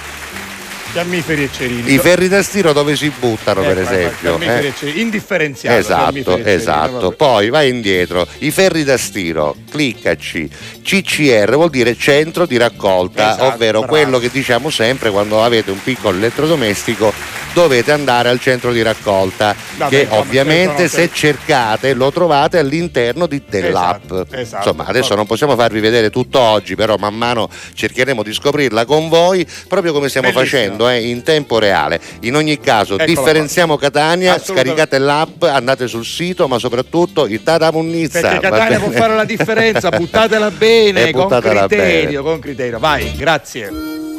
[0.93, 1.91] Fiammiferi e cerini.
[1.95, 4.39] I ferri da stiro dove si buttano per vai, vai, esempio?
[4.41, 4.67] eh?
[4.67, 5.01] e cerini.
[5.01, 5.79] Indifferenziato.
[5.79, 7.11] Esatto, esatto.
[7.13, 10.51] Poi vai indietro, i ferri da stiro, cliccaci.
[10.83, 13.93] CCR vuol dire centro di raccolta, Esatto, ovvero bravo.
[13.95, 17.13] quello che diciamo sempre quando avete un piccolo elettrodomestico
[17.55, 23.43] dovete andare al centro di raccolta, Vabbè, che ovviamente se cercate lo trovate all'interno di-
[23.47, 24.05] dell'app.
[24.11, 24.69] Esatto, esatto.
[24.69, 29.09] Insomma, adesso non possiamo farvi vedere tutto oggi, però man mano cercheremo di scoprirla con
[29.11, 30.61] voi, proprio come stiamo Bellissimo.
[30.61, 32.01] facendo eh, in tempo reale.
[32.21, 34.71] In ogni caso, Eccola differenziamo Catania, Assolutamente.
[34.81, 38.21] scaricate l'app, andate sul sito, ma soprattutto il Tata Munnizza.
[38.21, 39.01] Perché Catania può bene?
[39.01, 42.79] fare la differenza, buttatela bene, E con buttatela criterio, con criterio.
[42.79, 44.12] Vai, grazie.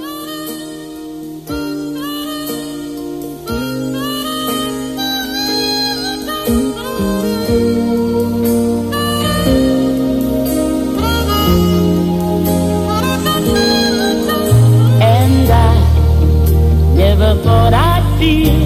[17.53, 18.62] what I feel.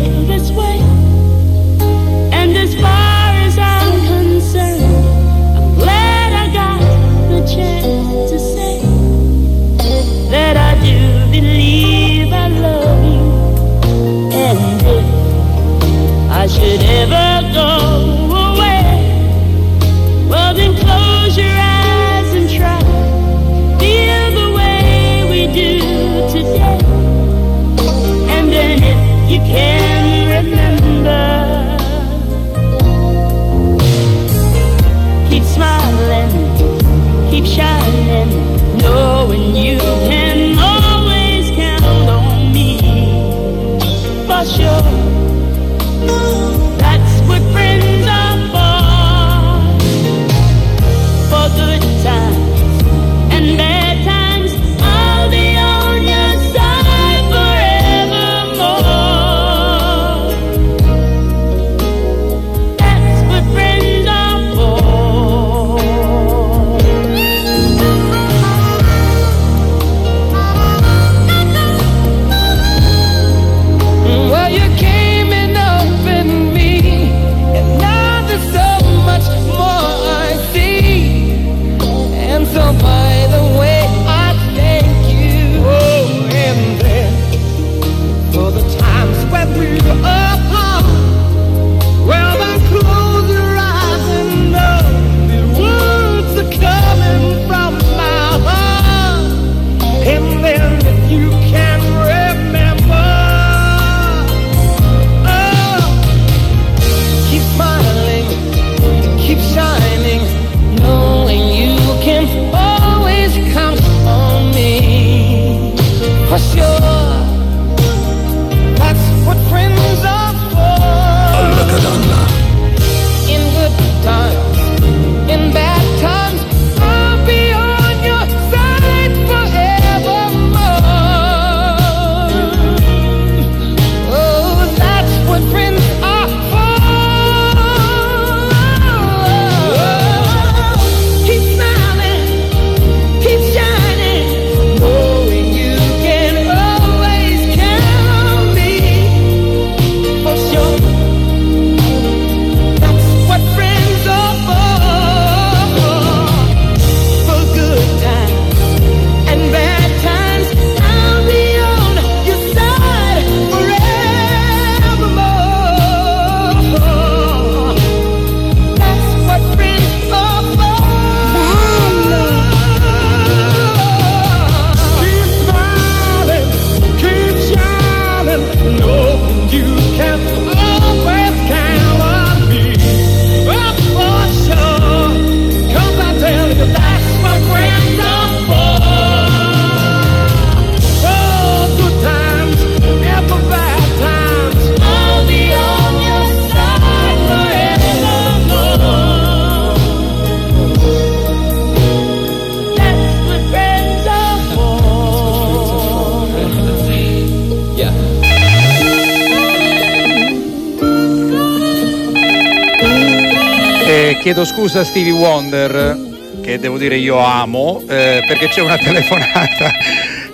[214.67, 215.95] Scusa Stevie Wonder,
[216.43, 219.71] che devo dire io amo, eh, perché c'è una telefonata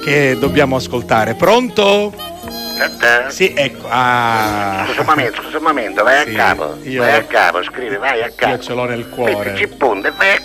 [0.04, 1.36] che dobbiamo ascoltare.
[1.36, 2.12] Pronto?
[3.30, 3.86] Sì, ecco.
[3.88, 4.86] Ah.
[4.88, 6.78] Scusa un momento, scusa un momento, vai Sì, a capo.
[6.82, 8.54] io- Vai a capo, scrivi, vai a capo.
[8.56, 9.52] Io ce l'ho nel cuore.
[9.52, 10.42] Metti punto e vai a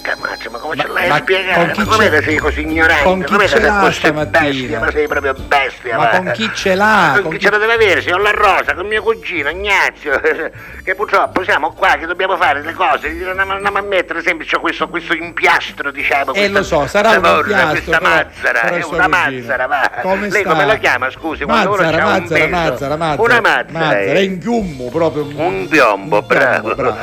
[0.77, 1.55] capo, ma, come ce l'hai a spiegare?
[1.65, 3.03] con chi Ma come sei così ignorante?
[3.05, 4.41] con chi come ce sei l'ha così stamattina?
[4.41, 4.79] bestia?
[4.81, 7.11] Ma sei proprio bestia, Ma con chi ce l'ha?
[7.15, 10.21] Con, Con chi chi- ce la deve avere, signor La Rosa, con mio cugino Ignazio,
[10.85, 14.89] che purtroppo siamo qua che dobbiamo fare le cose, andiamo, a mettere sempre c'ho questo,
[14.89, 16.33] questo impiastro, diciamo.
[16.33, 19.91] Eh, questa- lo so, sarà un impiastro, Questa mazzara, è una mazzara, va.
[20.03, 20.51] Come Lei sta?
[20.51, 23.23] come la chiama, scusi, Mazzara, c'ha un mazzara, mazzara, mazzara.
[23.23, 23.67] Una mazzara.
[23.71, 24.13] Mazzara, eh.
[24.15, 25.27] è in chiummo proprio.
[25.35, 26.75] Un piombo, bravo.
[26.75, 26.97] bravo.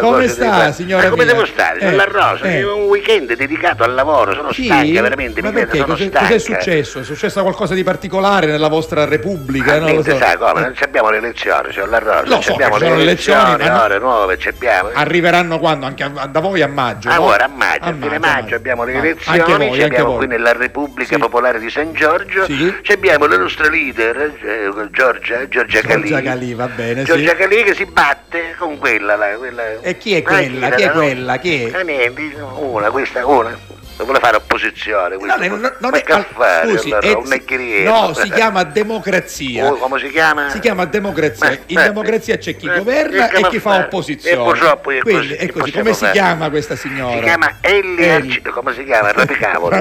[0.00, 1.78] Come sta, signora Ma come devo stare?
[1.80, 2.62] Eh, Sono la rosa, eh.
[2.64, 3.02] un weekend
[3.36, 4.64] dedicato al lavoro, sono Sì?
[4.64, 5.76] stanca, veramente, Ma mi perché?
[5.78, 6.26] sono Cos'è, stanca.
[6.28, 6.98] cos'è successo?
[7.00, 9.72] È successo qualcosa di particolare nella vostra Repubblica?
[9.72, 10.16] Ma non lo so.
[10.16, 10.60] sai come?
[10.60, 11.68] Non abbiamo le elezioni,
[12.28, 14.90] Lo ci so abbiamo le elezioni, elezioni, ore nuove, abbiamo.
[14.94, 15.86] Arriveranno quando?
[15.86, 17.08] Anche a- da voi a maggio?
[17.08, 17.22] Ah, no?
[17.24, 20.08] ora a maggio, a fine maggio abbiamo le Ah, elezioni, anche voi, ci anche abbiamo
[20.10, 20.16] voi.
[20.18, 21.20] qui nella Repubblica Sì.
[21.20, 22.74] Popolare di San Giorgio, Sì.
[22.92, 26.08] abbiamo la nostra leader, eh, Giorgia, Giorgia Calì.
[26.08, 27.02] Giorgia Calì, va bene.
[27.02, 28.22] Giorgia Calì che si batte
[28.84, 29.80] quella, la, quella...
[29.80, 30.68] E chi è Ah, quella?
[30.70, 31.38] Chi è quella?
[31.38, 31.74] Chi è?
[31.74, 33.58] Ah, niente, una, questa, una.
[33.96, 35.16] Vuole fare opposizione.
[35.16, 36.68] No, non- non Ma è- fare?
[36.76, 39.66] scusi, allora, è- un no, si chiama democrazia.
[39.70, 40.48] Oh, come si chiama?
[40.50, 41.48] Si chiama democrazia.
[41.48, 44.36] Ma- In ma- democrazia c'è chi eh, governa e chi fa opposizione.
[44.36, 45.72] E purtroppo è Quindi così, è così.
[45.72, 46.12] Come si fare?
[46.12, 47.16] chiama questa signora?
[47.16, 49.12] Si chiama Ellie come si chiama?
[49.12, 49.76] Rapicavoli.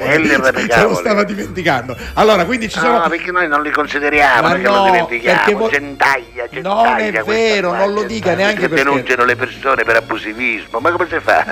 [0.00, 1.96] Ellie Se lo stava dimenticando.
[2.14, 2.98] Allora, quindi ci sono.
[2.98, 5.58] No, perché noi non li consideriamo, perché no, lo perché dimentichiamo.
[5.58, 6.90] voi- Gentaglia, gentaglia.
[6.90, 10.78] Non è vero, non lo dica neanche che perché- denunciano le persone per abusivismo.
[10.80, 11.44] Ma come si fa?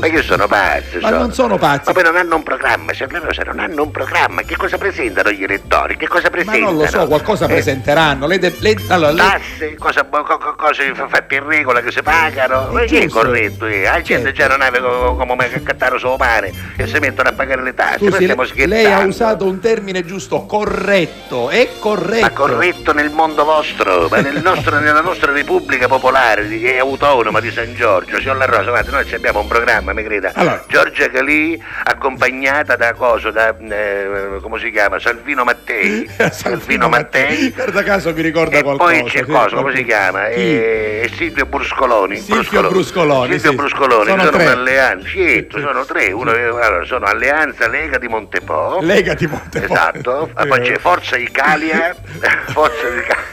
[0.00, 0.98] Ma che sono pazzi?
[1.00, 1.92] Ma non sono pazzi.
[2.14, 4.42] Ma non hanno un programma, signor La Rosa, non hanno un programma.
[4.42, 5.96] Che cosa presentano gli elettori?
[5.96, 6.64] Che cosa Ma presentano?
[6.70, 8.28] non lo so, qualcosa Eh, presenteranno.
[8.28, 11.90] Lei de- lei- allora, lei- Tasse, cosa, co- co- cose fa- fatte in regola che
[11.90, 13.18] si pagano, ma È che è giusto.
[13.18, 13.66] corretto?
[13.66, 13.82] Eh?
[13.82, 17.62] La gente già non ave co- come cattare solo pane e si mettono a pagare
[17.62, 21.50] le tasse, ma Scusi, lei, ha usato un termine giusto, corretto.
[21.50, 22.20] È corretto.
[22.20, 27.40] Ma corretto nel mondo vostro, ma nel nostro- nella nostra Repubblica Popolare di- e Autonoma
[27.40, 30.30] di San Giorgio, signor La Rosa, guarda, noi abbiamo un programma, mi creda.
[30.34, 30.62] Allora.
[30.68, 31.60] Giorgia Calì
[32.08, 34.98] accompagnata da coso, da eh, come si chiama?
[34.98, 36.08] Salvino Mattei.
[36.30, 37.50] Salvino Mattei.
[37.50, 38.90] Guarda caso mi ricorda E qualcosa.
[38.90, 40.28] poi c'è sì, cosa, come si chiama?
[40.28, 40.40] Chi?
[40.40, 42.16] Eh, Silvio Bruscoloni.
[42.18, 43.56] Silvio Bruscoloni, Silvio sì.
[43.56, 44.42] Bruscoloni, Sono sono tre.
[44.44, 45.08] un'alleanza.
[45.08, 46.12] Certo, sono tre.
[46.12, 48.78] Uno, allora, sono Alleanza Lega di Montepo.
[48.82, 49.64] Lega di Montepo.
[49.72, 50.30] Esatto.
[50.46, 51.94] Poi c'è Forza Italia.
[52.52, 53.32] Forza Italia.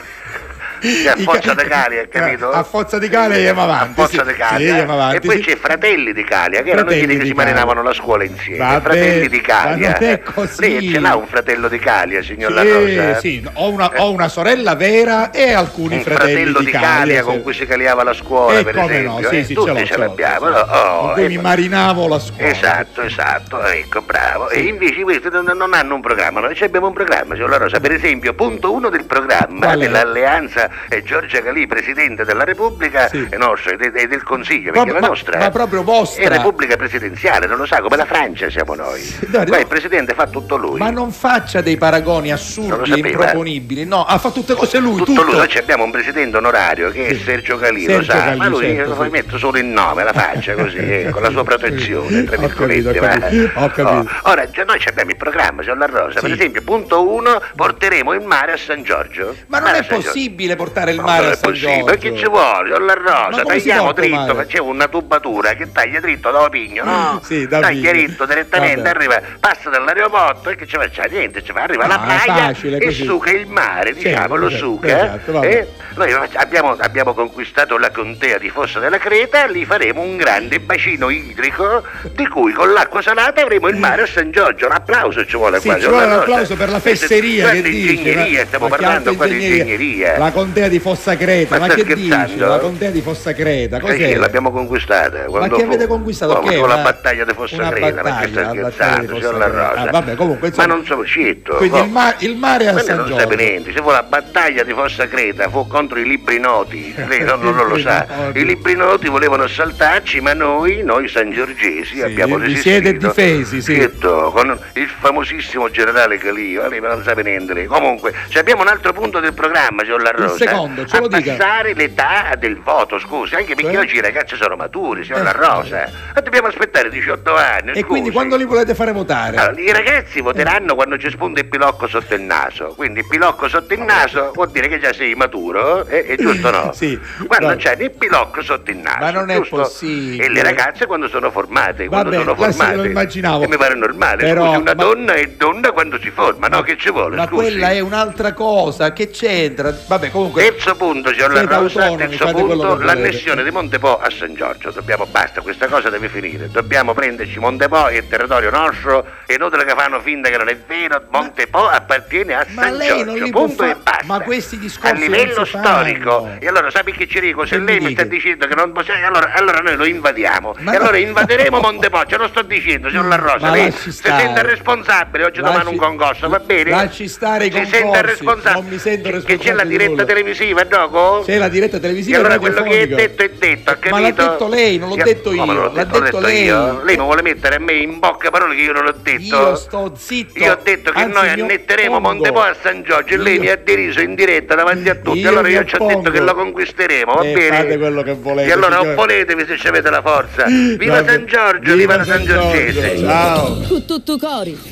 [0.82, 2.50] Sì, a Forza di Calia, capito?
[2.50, 3.90] A Forza di Calia andiamo avanti.
[3.90, 4.32] A Forza sì.
[4.32, 5.10] di Calia.
[5.10, 5.42] Sì, e poi sì.
[5.42, 7.34] c'è Fratelli di Calia, che erano quelli che di si Calia.
[7.34, 8.58] marinavano la scuola insieme.
[8.58, 10.20] Vabbè, Fratelli di Calia.
[10.34, 10.60] così.
[10.60, 13.18] Lei ce l'ha un fratello di Calia, signor La Sì, Rosa?
[13.20, 17.24] sì, ho una, ho una sorella vera e alcuni un fratelli fratello di Calia, sì.
[17.24, 19.20] con cui si caliava la scuola, Eh, per come esempio.
[19.20, 20.46] no, sì, eh, sì, tutti ce ce l'abbiamo.
[20.46, 22.50] Oh, Con cui eh, mi marinavo la scuola.
[22.50, 24.48] Esatto, esatto, ecco, bravo.
[24.48, 27.78] E invece questi non, hanno un programma, noi abbiamo un programma, signor La Rosa.
[27.78, 33.26] Per esempio, punto uno del programma dell'Alleanza è Giorgia Calì, Presidente della Repubblica Sì.
[33.30, 36.22] e nostra, e, e del Consiglio, perché Proprio- la ma- nostra ma proprio vostra.
[36.24, 39.00] è Repubblica Presidenziale, non lo sa, come la Francia siamo noi.
[39.28, 39.58] no, Qua no.
[39.58, 40.78] il Presidente fa tutto lui.
[40.78, 43.08] Ma non faccia dei paragoni lo assurdi, sapeva.
[43.08, 43.84] improponibili.
[43.84, 45.22] No, ha fatto tutte cose lui, tutto, tutto.
[45.22, 48.48] lui, noi abbiamo un presidente onorario che è Sergio Calì, lo Sergio sa, Calì, ma
[48.48, 49.08] lui certo, lo sì.
[49.10, 52.88] metto solo il nome, la faccia così, eh, con la sua protezione, tra virgolette.
[52.88, 54.10] ho capito, ho capito.
[54.22, 56.32] Oh, Ora, già noi abbiamo il programma, signor La Rosa, per Sì.
[56.36, 59.34] esempio, punto uno, porteremo il mare a San Giorgio.
[59.48, 61.84] Ma non è possibile portare il Ma mare a San Giorgio.
[61.84, 66.42] perché ci vuole, signor La Rosa, tagliamo dritto, facciamo una tubatura che taglia dritto da
[66.42, 67.20] Opigno, no?
[67.24, 71.62] Sì, da taglia dritto direttamente, arriva, passa dall'aeroporto e che ci faccia niente, ci fa,
[71.62, 74.86] arriva alla Ah, playa e suca il mare, diciamo, lo certo, suca.
[74.86, 75.68] esatto, eh?
[75.94, 81.10] Noi abbiamo, abbiamo conquistato la contea di Fossa della Creta, lì faremo un grande bacino
[81.10, 84.66] idrico di cui con l'acqua salata avremo il mare a San Giorgio.
[84.66, 85.78] Un applauso ci vuole Sì, qua.
[85.78, 87.92] ci vuole un La applauso per la fesseria che dice.
[87.92, 90.16] ingegneria, stiamo parlando qua di ingegneria.
[90.18, 92.36] La contea di Fossa Creta, Ma ma, che dici?
[92.36, 93.96] La contea di Fossa Creta, cos'è?
[94.12, 95.24] sì, l'abbiamo conquistata.
[95.30, 96.40] Ma che avete conquistato?
[96.40, 99.46] Che fu la una- battaglia di Fossa una Creta, ma che sta scherzando, signor La.
[99.46, 99.72] Rosa?
[99.72, 101.54] Ah, vabbè, comunque, insomma- Ma non sono scitto.
[101.54, 101.84] Quindi oh.
[101.84, 103.28] il, ma- il mare a San non Giorgio.
[103.30, 107.24] sa niente, se fu la battaglia di Fossa Creta fu contro i libri noti, lei
[107.24, 108.06] non, non lo sa.
[108.34, 112.68] I libri noti volevano assaltarci, ma noi, noi sangiorgesi, abbiamo vi resistito.
[112.82, 113.74] siete difesi, sì.
[113.76, 117.64] Certo, con il famosissimo generale Calio, lei non sa niente.
[117.66, 120.31] Comunque, abbiamo un altro punto del programma, signor La Rosa.
[120.36, 121.32] Secondo, ce lo dica.
[121.32, 125.24] abbassare l'età del voto, scusi, anche perché oggi i ragazzi sono maturi, signor Eh.
[125.24, 125.90] La Rosa.
[126.14, 127.84] Ma dobbiamo aspettare 18 anni, E scusi.
[127.84, 129.36] quindi quando li volete fare votare?
[129.36, 133.48] Allora, I ragazzi voteranno quando ci spunta il pilocco sotto il naso, quindi il pilocco
[133.48, 136.04] sotto il naso vuol dire che già sei maturo, eh?
[136.06, 136.72] è giusto o no?
[136.82, 137.56] Sì, Quando no.
[137.56, 139.56] c'è il pilocco sotto il naso, Ma non è giusto?
[139.56, 140.24] possibile.
[140.24, 142.76] E le ragazze quando sono formate, quando Vabbè, sono formate.
[142.76, 143.44] lo immaginavo.
[143.44, 146.62] E mi pare normale, Però, scusi, una ma- donna è donna quando si forma, no?
[146.62, 147.34] Che ci vuole, Ma scusi?
[147.50, 149.74] quella è un'altra cosa, che c'entra?
[149.86, 150.21] Vabbè, comunque.
[150.32, 154.70] Terzo punto, signor La Rosa, terzo punto, l'annessione di Montepo a San Giorgio.
[154.70, 156.48] Dobbiamo, basta, questa cosa deve finire.
[156.50, 160.56] Dobbiamo prenderci Montepo, è il territorio nostro, è inutile che fanno finta che non è
[160.66, 161.02] vero.
[161.10, 164.04] Montepo appartiene a San Giorgio, punto e fa- basta.
[164.06, 166.28] ma questi discorsi A livello storico.
[166.38, 168.72] E allora sappi che ci dico, se Che lei mi mi sta dicendo che non
[168.72, 170.54] possiamo, allora, allora noi lo invadiamo.
[170.60, 170.82] Ma e no.
[170.82, 173.46] allora invaderemo Montepo, ce lo sto dicendo, signor La Rosa.
[173.46, 176.70] Ma Lei lasci si sente responsabile, oggi domani un Lasci- concorso, va bene?
[176.70, 178.60] lasci stare i Si concorsi, sente responsabile.
[178.62, 180.04] non mi sento Che- Che c'è responsabile la di diretta.
[180.12, 181.22] Televisiva, dopo?
[181.24, 183.94] C'è la diretta televisiva E allora quello che è detto è detto, ha capito?
[183.94, 186.22] Ma l'ha detto lei, non l'ho Io- detto io, non l'ho l'ha detto, detto io?
[186.22, 186.46] lei.
[186.84, 189.20] Lei mi vuole mettere a me in bocca parole che io non ho detto?
[189.36, 190.38] Io sto zitto.
[190.38, 191.98] Io ho detto che Anzi, noi annetteremo.
[192.00, 195.18] Montepo a San Giorgio e lei mi ha deriso in diretta davanti a tutti.
[195.20, 197.56] Io allora io ci ho detto che lo conquisteremo, va Eh, bene?
[197.56, 200.44] fate quello che volete, E allora opponetevi se ci avete la forza.
[200.46, 201.04] Viva.
[201.04, 202.98] San Giorgio, viva, la San Giorgese.
[202.98, 203.60] Ciao.
[203.86, 204.71] Tutto cori.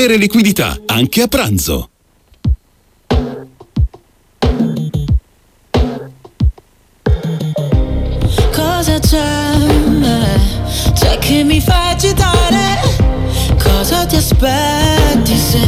[0.07, 1.89] liquidità, anche a pranzo.
[8.51, 9.53] Cosa c'è?
[10.93, 12.79] C'è che mi fa agitare?
[13.61, 15.59] Cosa ti aspetti se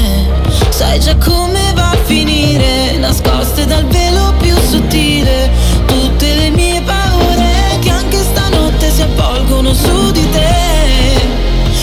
[0.70, 2.98] sai già come va a finire?
[2.98, 5.52] Nascoste dal velo più sottile
[5.86, 11.22] tutte le mie paure che anche stanotte si avvolgono su di te.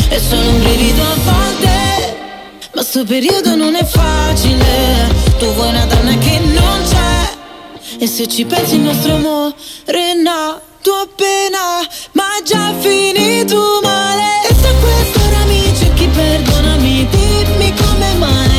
[0.09, 1.50] E sono un brivido a volte,
[2.81, 5.13] ma sto periodo non è facile.
[5.39, 7.99] Tu vuoi una donna che non c'è.
[7.99, 9.55] E se ci pensi il nostro amore
[9.85, 17.75] è nato appena Ma già finito male E se a quest'ora mi cerchi perdonami Dimmi
[17.75, 18.50] come mai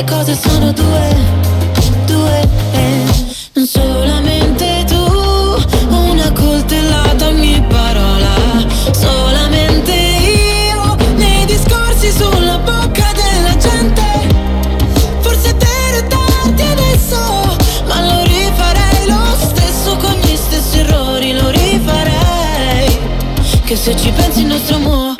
[0.00, 1.14] Le cose sono due,
[2.06, 2.48] due,
[3.52, 4.96] non solamente tu,
[5.90, 8.32] una coltellata ogni parola,
[8.92, 14.02] solamente io, nei discorsi sulla bocca della gente.
[15.20, 22.98] Forse te tardi adesso, ma lo rifarei lo stesso con gli stessi errori, lo rifarei.
[23.66, 25.19] Che se ci pensi il nostro amore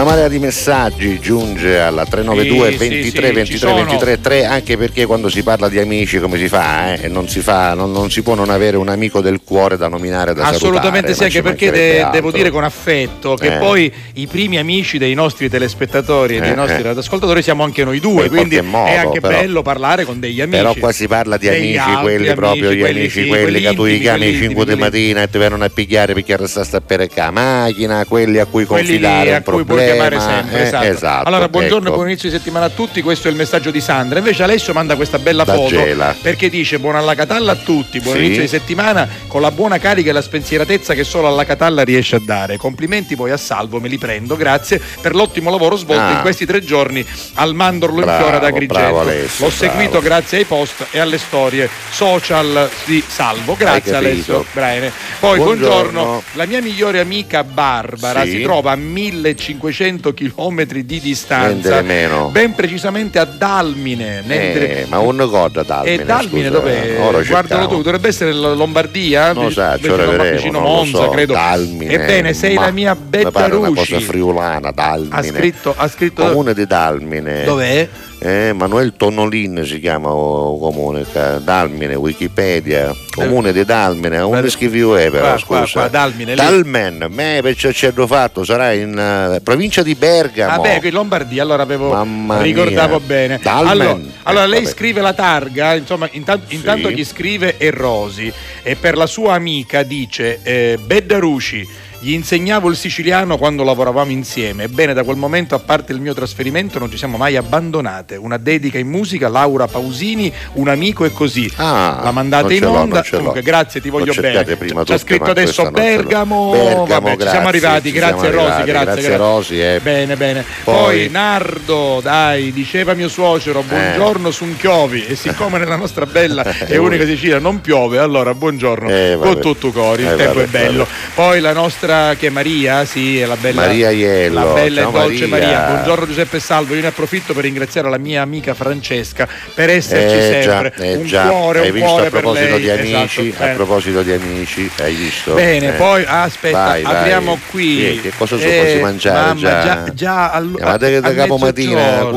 [0.00, 3.74] Una marea di messaggi giunge alla 392 Sì, 23 sì, sì, ci 23 sono.
[3.74, 6.94] 23 3 anche perché quando si parla di amici come si fa?
[6.94, 7.08] eh?
[7.08, 10.32] Non, si fa non, non si può non avere un amico del cuore da nominare
[10.32, 13.58] da Assolutamente salutare, sì, anche perché de- devo dire con affetto che Eh.
[13.58, 16.84] poi i primi amici dei nostri telespettatori e dei Eh, nostri eh.
[16.84, 20.40] radioascoltatori siamo anche noi due, In quindi modo, è anche però- bello parlare con degli
[20.40, 20.56] amici.
[20.56, 23.84] Però qua si parla di amici, altri quelli amici, proprio gli amici, quelli che tu
[23.86, 27.06] gli chiami quelli 5 di mattina e ti vengono a pigliare perché resta a per
[27.14, 29.88] la macchina, quelli a cui confidare a un problema.
[29.92, 30.58] Chiamare sempre.
[30.58, 30.84] eh, esatto.
[30.86, 31.96] esatto, Allora, buongiorno e ecco.
[31.96, 33.02] buon inizio di settimana a tutti.
[33.02, 34.18] Questo è il messaggio di Sandra.
[34.18, 36.14] Invece Alessio manda questa bella Da foto Gela.
[36.20, 38.24] perché dice buona alla Catalla a tutti, buon Sì.
[38.24, 42.16] inizio di settimana con la buona carica e la spensieratezza che solo alla Catalla riesce
[42.16, 42.56] a dare.
[42.56, 44.36] Complimenti poi a Salvo, me li prendo.
[44.36, 46.12] Grazie per l'ottimo lavoro svolto Ah.
[46.12, 48.98] in questi tre giorni al Mandorlo in Bravo, Fiora da bravo Agrigento.
[49.00, 50.04] Alessio, L'ho seguito bravo.
[50.04, 53.54] grazie ai post e alle storie social di Salvo.
[53.56, 53.94] Grazie.
[53.94, 54.44] Alessio.
[54.52, 54.90] Bene.
[55.18, 55.90] Poi buongiorno.
[55.90, 56.22] Buongiorno.
[56.34, 58.30] La mia migliore amica Barbara Sì.
[58.30, 59.79] si trova a 1500
[60.12, 61.82] km di distanza,
[62.30, 64.22] ben precisamente a Dalmine.
[64.24, 66.96] mentre- Eh, ma un cosa Dalmine, e Dalmine scusa, dov'è?
[67.00, 71.32] ora Guardalo tu, dovrebbe essere la Lombardia, Non so, vicino, vedremo, vicino Monza, so, credo.
[71.32, 75.14] Dalmine, Ebbene, sei ma la mia mi Betta pare una cosa friulana, Dalmine.
[75.16, 77.44] Ha scritto, ha scritto Comune di Dalmine.
[77.44, 77.88] dov'è?
[78.22, 84.50] Eh, Manuel Tonolin si chiama o comune, ca- Dalmine, Wikipedia, comune di Dalmine, un Guarda-
[84.50, 85.80] schifo è però, qua, qua, scusa.
[85.80, 86.36] qua, Dalmine, lì.
[86.36, 90.56] Dalmen, me perciò ci hanno fatto, sarà in eh, provincia di Bergamo.
[90.60, 93.06] Vabbè, qui Lombardia, allora avevo Mamma ricordavo mia.
[93.06, 93.38] bene.
[93.42, 93.68] Dalmen.
[93.70, 94.74] Allora, allora Eh, lei vabbè.
[94.74, 98.30] scrive la targa, insomma, intan- intanto gli scrive Errosi
[98.62, 101.88] e per la sua amica dice eh, Beddaruci.
[102.02, 104.62] Gli insegnavo il siciliano quando lavoravamo insieme.
[104.64, 108.16] Ebbene, da quel momento, a parte il mio trasferimento, non ci siamo mai abbandonate.
[108.16, 111.52] Una dedica in musica, Laura Pausini, un amico e così.
[111.56, 113.04] Ah, la mandate in onda.
[113.08, 114.56] Comunque, grazie, ti voglio bene.
[114.56, 115.70] prima tutte, scritto adesso.
[115.70, 116.52] Bergamo.
[116.52, 117.92] Bergamo, Vabbè, ci grazie, siamo arrivati.
[117.92, 118.50] Grazie, siamo Rosi.
[118.60, 119.80] arrivati, Grazie, grazie, Rosi, eh.
[119.82, 120.44] Bene, bene.
[120.64, 125.04] Poi- Poi Nardo, dai, diceva mio suocero, buongiorno su un chiovi.
[125.04, 129.32] E siccome nella nostra bella e unica Sicilia non piove, allora buongiorno Eh, vabbè.
[129.32, 130.86] con tutto cori, il Eh, tempo vabbè, è bello.
[131.14, 134.90] Poi la nostra che è Maria, sì, è la bella Maria Iello, La bella e
[134.92, 135.46] dolce Maria.
[135.48, 135.66] Maria.
[135.72, 140.40] Buongiorno Giuseppe Salvo, io ne approfitto per ringraziare la mia amica Francesca per esserci Eh,
[140.42, 140.72] già, sempre.
[140.86, 141.26] eh, un già.
[141.26, 142.60] cuore, hai un cuore a proposito per lei.
[142.62, 143.56] di amici, Esatto, a bene.
[143.56, 145.34] proposito di amici, hai visto?
[145.34, 145.72] Bene, Eh.
[145.72, 146.94] poi aspetta, Vai, vai.
[146.94, 147.76] apriamo qui.
[147.94, 149.62] Sì, che cosa so Eh, mangiare mamma, già?
[149.62, 152.08] già, già all- che a- da a capo mattina.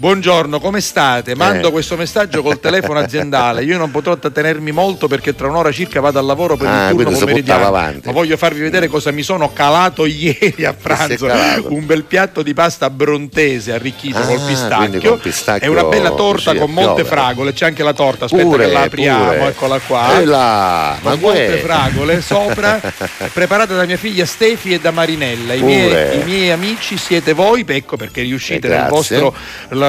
[0.00, 1.34] Buongiorno, come state?
[1.36, 1.70] Mando Eh.
[1.70, 3.64] questo messaggio col telefono aziendale.
[3.64, 6.96] Io non potrò trattenermi molto perché tra un'ora circa vado al lavoro per Ah, il
[6.96, 7.70] turno pomeridiano.
[7.70, 11.26] Ma voglio farvi vedere cosa mi sono calato ieri a pranzo.
[11.68, 15.16] Un bel piatto di pasta brontese arricchito Ah, col pistacchio.
[15.18, 17.52] pistacchio e una bella torta con molte fragole.
[17.52, 19.46] C'è anche la torta, aspetta Pure, che la apriamo, pure.
[19.48, 20.18] eccola qua.
[20.18, 22.80] E là, con molte fragole sopra,
[23.34, 25.52] preparate da mia figlia Stefi e da Marinella.
[25.52, 29.34] I miei, i miei amici siete voi, ecco perché riuscite Eh, nel vostro,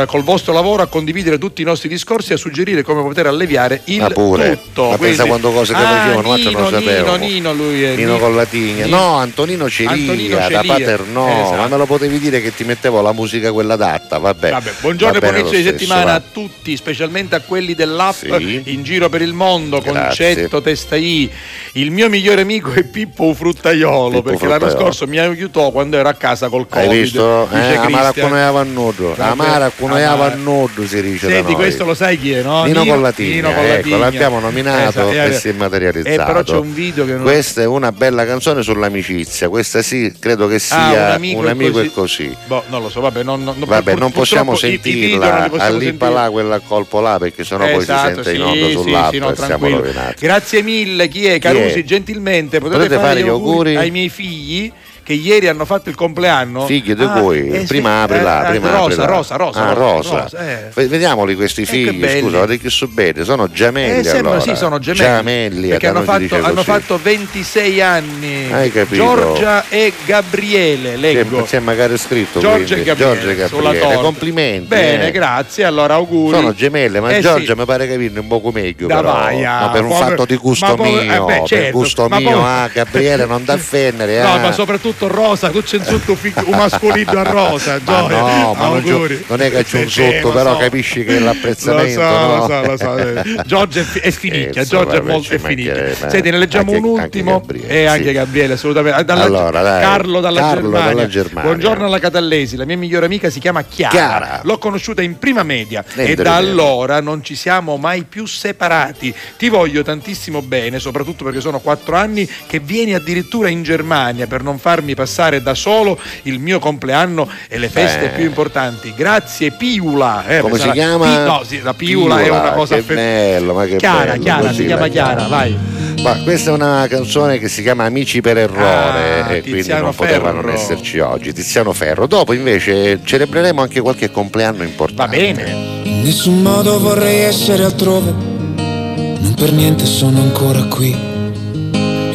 [0.06, 3.82] col vostro lavoro a condividere tutti i nostri discorsi e a suggerire come poter alleviare
[3.86, 4.52] il Ma pure.
[4.62, 4.90] tutto.
[4.90, 7.16] Ma pensa Quindi- quante cose che Ah, facevano, noi non Nino, lo sapevamo.
[7.18, 8.86] Nino, Nino, lui è Nino con la tigna.
[8.86, 10.62] Nino- No, Antonino Celia, Antonino da Celia.
[10.64, 11.28] Paternò.
[11.42, 11.56] Esatto.
[11.56, 14.50] Ma me lo potevi dire che ti mettevo la musica quella adatta, vabbè.
[14.52, 16.14] Vabbè, buongiorno e buon di settimana va.
[16.16, 18.62] a tutti, specialmente a quelli dell'app Sì.
[18.66, 20.34] in giro per il mondo, Grazie.
[20.36, 21.30] Concetto Testa I.
[21.74, 24.84] Il mio migliore amico è Pippo Fruttaiolo, Pippo perché l'anno Fruttaiolo.
[24.92, 26.90] scorso mi aiutò quando ero a casa col Covid.
[26.90, 27.44] Hai visto?
[27.52, 28.30] Eh, dice amara Cristian.
[28.30, 29.88] con a vannudo.
[29.88, 30.30] Vabbè, Amara con a amara.
[30.36, 32.64] vannudo si dice Senti, questo lo sai chi è, no?
[32.64, 36.22] Nino con la tigna, Nino la ecco, l'abbiamo nominato Esatto, e eh, si è materializzato.
[36.22, 40.14] Eh, però c'è un video che non Questa è una bella canzone sull'amicizia, questa sì,
[40.20, 42.36] credo che sia Ah, un amico, e così.
[42.48, 46.10] Boh, non lo so, vabbè, non, non, Vabbè, pur- non possiamo sentirla sentire.
[46.10, 49.12] là quella colpo là perché sennò poi si Esatto, sente sì, in onda sì, sull'app
[49.14, 50.16] sì, no, siamo rovinati.
[50.26, 51.40] Grazie mille, chi è?
[51.40, 53.76] Carusi, gentilmente potete, Potete fare gli auguri?
[53.76, 54.72] ai miei figli
[55.04, 56.66] che ieri hanno fatto il compleanno.
[56.66, 59.16] Figli di Ah, voi, eh, prima apri eh, là, eh, prima Rosa, apri.
[59.16, 60.38] Rosa, Rosa, Ah, Rosa, Rosa.
[60.48, 60.70] Eh.
[60.74, 62.22] Ve- Vediamoli questi che figli, belli.
[62.22, 64.40] scusa, guarda che so bene, sono gemelli Eh, sembra allora.
[64.52, 65.04] sì, sono gemelli.
[65.16, 68.52] Gemelli, perché hanno fatto, hanno fatto 26 anni.
[68.52, 68.96] Hai capito?
[69.04, 71.44] Giorgia e Gabriele, leggo.
[71.44, 72.84] C'è, magari scritto Giorgia e quindi.
[72.84, 74.02] Gabriele, Giorgia e Gabriele.
[74.02, 74.68] Complimenti.
[74.68, 75.12] Bene, eh.
[75.12, 75.64] grazie.
[75.66, 76.36] Allora, auguri.
[76.36, 77.60] Sono gemelle, ma Eh, Giorgia sì.
[77.60, 78.88] mi pare capirne un poco meglio.
[78.88, 79.12] Da però.
[79.12, 82.20] vaia, No, per un fatto di gusto ma mio, eh beh, certo, per gusto ma
[82.20, 84.20] mio, ah, Gabriele non da offendere.
[84.32, 88.20] No, ma soprattutto Rosa, tu c'è sotto un figlio- un mascolino a Rosa, Ma Gioia.
[88.22, 90.58] no, ma non, giu- non è che c'è un sì, sotto, lo però so.
[90.60, 92.02] capisci che Lo l'apprezzamento.
[92.02, 92.36] so, no?
[92.36, 92.98] lo so, lo so.
[93.20, 93.42] eh.
[93.46, 95.86] Giorgia è, fi- è finicchia, Scherzo, Giorgia è, molto, è finicchia.
[95.86, 95.96] eh.
[95.96, 98.12] Senti, ne leggiamo Anche- un anche ultimo Gabriele, e anche sì.
[98.12, 99.04] Gabriele, assolutamente.
[99.04, 99.82] Dalla- Allora, dai.
[99.82, 100.88] Carlo, dalla, Carlo Germania.
[100.94, 101.42] dalla Germania.
[101.50, 103.90] Buongiorno alla Catallesi, la mia migliore amica si chiama Chiara.
[103.96, 104.40] Chiara.
[104.44, 109.14] L'ho conosciuta in prima media Niente e da allora non ci siamo mai più separati.
[109.38, 114.44] Ti voglio tantissimo bene, soprattutto perché sono quattro anni che vieni addirittura in Germania per
[114.44, 118.16] non farmi farmi passare da solo il mio compleanno e le feste Beh.
[118.16, 118.94] più importanti.
[118.96, 120.26] Grazie Piula.
[120.26, 121.06] Eh, Come si sarà- chiama?
[121.06, 124.12] Pi- no, sì, la Piula, è Piula, una cosa che fe- bello, ma che Chiara,
[124.12, 125.58] bello, Chiara, si chiama la Chiara, vai.
[126.02, 129.84] Ma questa è una canzone che si chiama Amici per errore Ah, e quindi Tiziano
[129.84, 131.32] non poteva non esserci oggi.
[131.32, 132.08] Tiziano Ferro.
[132.08, 135.16] Dopo invece celebreremo anche qualche compleanno importante.
[135.16, 135.52] Va bene.
[135.84, 141.10] In nessun modo vorrei essere altrove, non per niente sono ancora qui.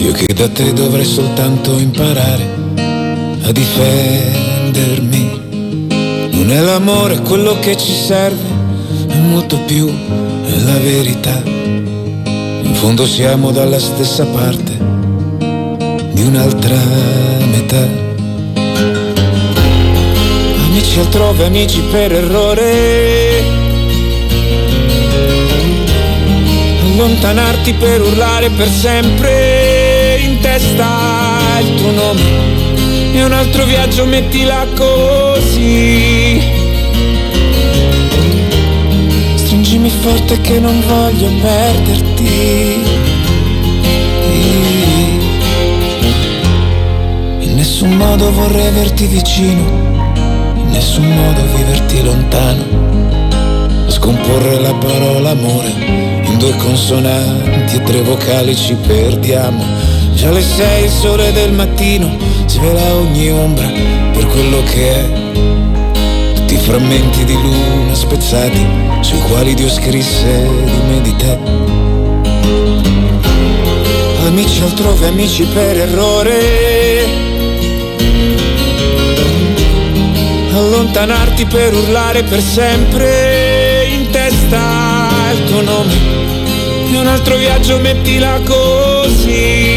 [0.07, 2.49] Io che da te dovrei soltanto imparare
[3.43, 5.41] a difendermi.
[6.31, 8.45] Non è l'amore quello che ci serve,
[9.09, 11.43] è molto più, è la verità.
[11.45, 14.79] In fondo siamo dalla stessa parte
[16.13, 16.79] di un'altra
[17.51, 17.89] metà.
[20.67, 23.43] Amici altrove, amici per errore.
[26.93, 29.56] Allontanarti per urlare per sempre
[30.47, 30.87] testa
[31.61, 32.23] il tuo nome.
[33.13, 36.41] E un altro viaggio mettila così.
[39.35, 42.85] Stringimi forte che non voglio perderti.
[47.41, 49.65] In nessun modo vorrei averti vicino,
[50.55, 52.65] in nessun modo viverti lontano.
[53.89, 55.73] Scomporre la parola amore
[56.29, 59.86] in due consonanti e tre vocali ci perdiamo.
[60.17, 63.71] Già le sei, il sole del mattino svela ogni ombra
[64.13, 65.09] per quello che è.
[66.35, 68.67] Tutti i frammenti di luna spezzati
[69.01, 71.39] sui quali Dio scrisse di me di te.
[74.27, 77.05] Amici altrove, amici per errore.
[80.55, 85.93] Allontanarti per urlare per sempre in testa il tuo nome.
[86.91, 89.76] E un altro viaggio mettila così.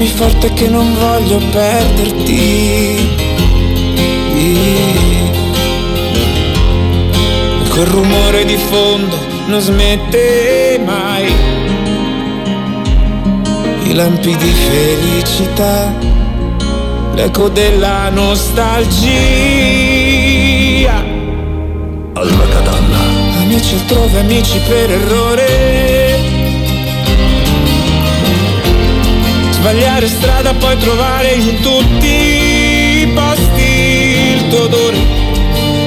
[0.00, 2.96] Stringimi forte che non voglio perderti.
[4.34, 4.54] E
[7.68, 11.30] quel rumore di fondo non smette mai.
[13.82, 15.92] I lampi di felicità,
[17.14, 19.08] l'eco della nostalgia.
[22.14, 22.98] Alla Catalla.
[23.42, 25.79] Amici altrove, amici per errore.
[29.60, 34.96] Sbagliare strada, poi trovare in tutti i posti il tuo odore.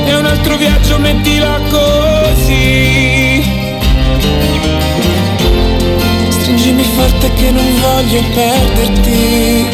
[0.05, 3.41] E un altro viaggio mettila così.
[6.29, 9.65] Stringimi forte che non voglio perderti.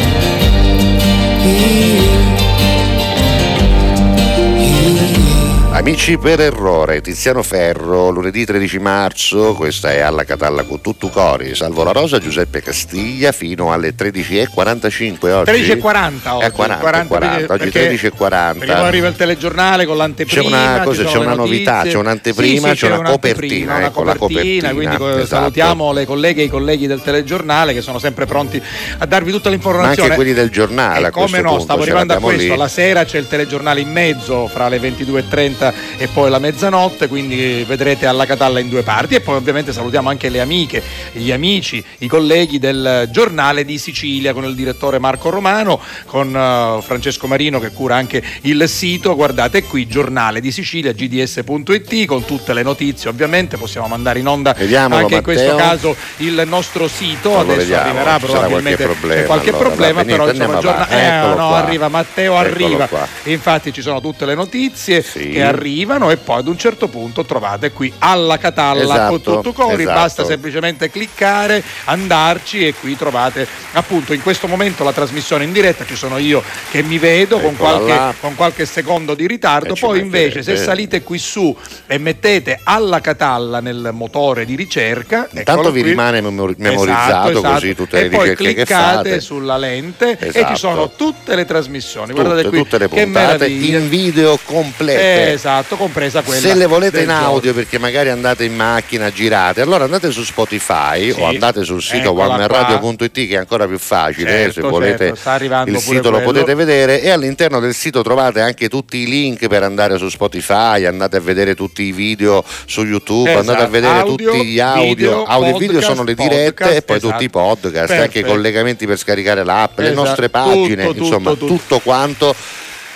[5.72, 11.54] Amici per errore, Tiziano Ferro, lunedì 13 marzo, questa è alla Catalla con tutto cori,
[11.54, 15.50] Salvo La Rosa, Giuseppe Castiglia, fino alle 13.45 oggi.
[15.52, 16.44] 13.40 oggi.
[16.44, 18.58] Eh, 40, 40, 40, oggi perché- 13.40.
[18.58, 20.42] Perché poi arriva il telegiornale con l'anteprima.
[20.42, 23.86] C'è una cosa, c'è una novità, c'è un'anteprima, Sì, sì, c'è una un'anteprima, copertina, una
[23.86, 25.26] ecco, copertina, quindi copertina, co- esatto.
[25.26, 28.60] salutiamo le colleghe e i colleghi del telegiornale che sono sempre pronti
[28.98, 30.02] a darvi tutta Ma l'informazione.
[30.02, 32.56] anche quelli del giornale E a come no, punto, stavo arrivando a questo, lì.
[32.58, 35.59] la sera c'è il telegiornale in mezzo fra le 22.30
[35.98, 40.08] e poi la mezzanotte, quindi vedrete alla Catalla in due parti e poi ovviamente salutiamo
[40.08, 40.82] anche le amiche,
[41.12, 46.82] gli amici, i colleghi del giornale di Sicilia con il direttore Marco Romano, con eh,
[46.82, 52.52] Francesco Marino che cura anche il sito, guardate qui, giornale di Sicilia, gds.it con tutte
[52.52, 55.66] le notizie ovviamente, possiamo mandare in onda Vediamolo, anche in questo Matteo.
[55.68, 60.28] caso il nostro sito, Allora, adesso vediamo, arriverà probabilmente qualche problema, qualche allora, problema, però
[60.28, 60.66] insomma, avanti.
[60.66, 61.56] giorna- eh, no, qua.
[61.56, 62.86] arriva Matteo, Eccolo arriva.
[62.86, 63.06] qua.
[63.24, 65.30] Infatti ci sono tutte le notizie Sì.
[65.30, 69.52] che arrivano e poi ad un certo punto trovate qui alla Catalla Esatto, con tutto
[69.52, 69.98] cori, esatto.
[69.98, 75.84] basta semplicemente cliccare, andarci e qui trovate appunto in questo momento la trasmissione in diretta,
[75.84, 80.00] ci sono io che mi vedo con qualche, con qualche secondo di ritardo, E poi
[80.00, 81.54] invece se salite qui su
[81.86, 85.90] e mettete alla Catalla nel motore di ricerca, Intanto vi qui.
[85.90, 87.82] rimane memori- memorizzato Esatto, così esatto.
[87.84, 90.54] tutte le e poi che cliccate sulla lente e Esatto.
[90.54, 92.08] ci sono tutte le trasmissioni.
[92.08, 93.78] Tutte, Guardate qui tutte le che puntate meraviglia.
[93.78, 95.32] in video complete.
[95.32, 96.40] Eh, esatto, compresa quella.
[96.40, 97.24] Se le volete in giorno.
[97.24, 101.20] audio perché magari andate in macchina, girate, allora andate su Spotify Sì.
[101.20, 105.14] o andate sul sito Eccola oneradio.it che è ancora più facile, eh, se Certo, volete
[105.16, 106.32] certo, il sito lo quello.
[106.32, 110.84] potete vedere e all'interno del sito trovate anche tutti i link per andare su Spotify,
[110.84, 113.40] andate a vedere tutti i video su YouTube, Esatto.
[113.50, 116.76] andate a vedere Audio, tutti gli audio, video, audio e video sono le dirette podcast,
[116.76, 117.12] e poi esatto.
[117.12, 118.26] tutti i podcast, anche i Perfetto.
[118.26, 121.46] collegamenti per scaricare l'app, le Esatto, nostre pagine, tutto, tutto, insomma tutto.
[121.46, 122.34] tutto quanto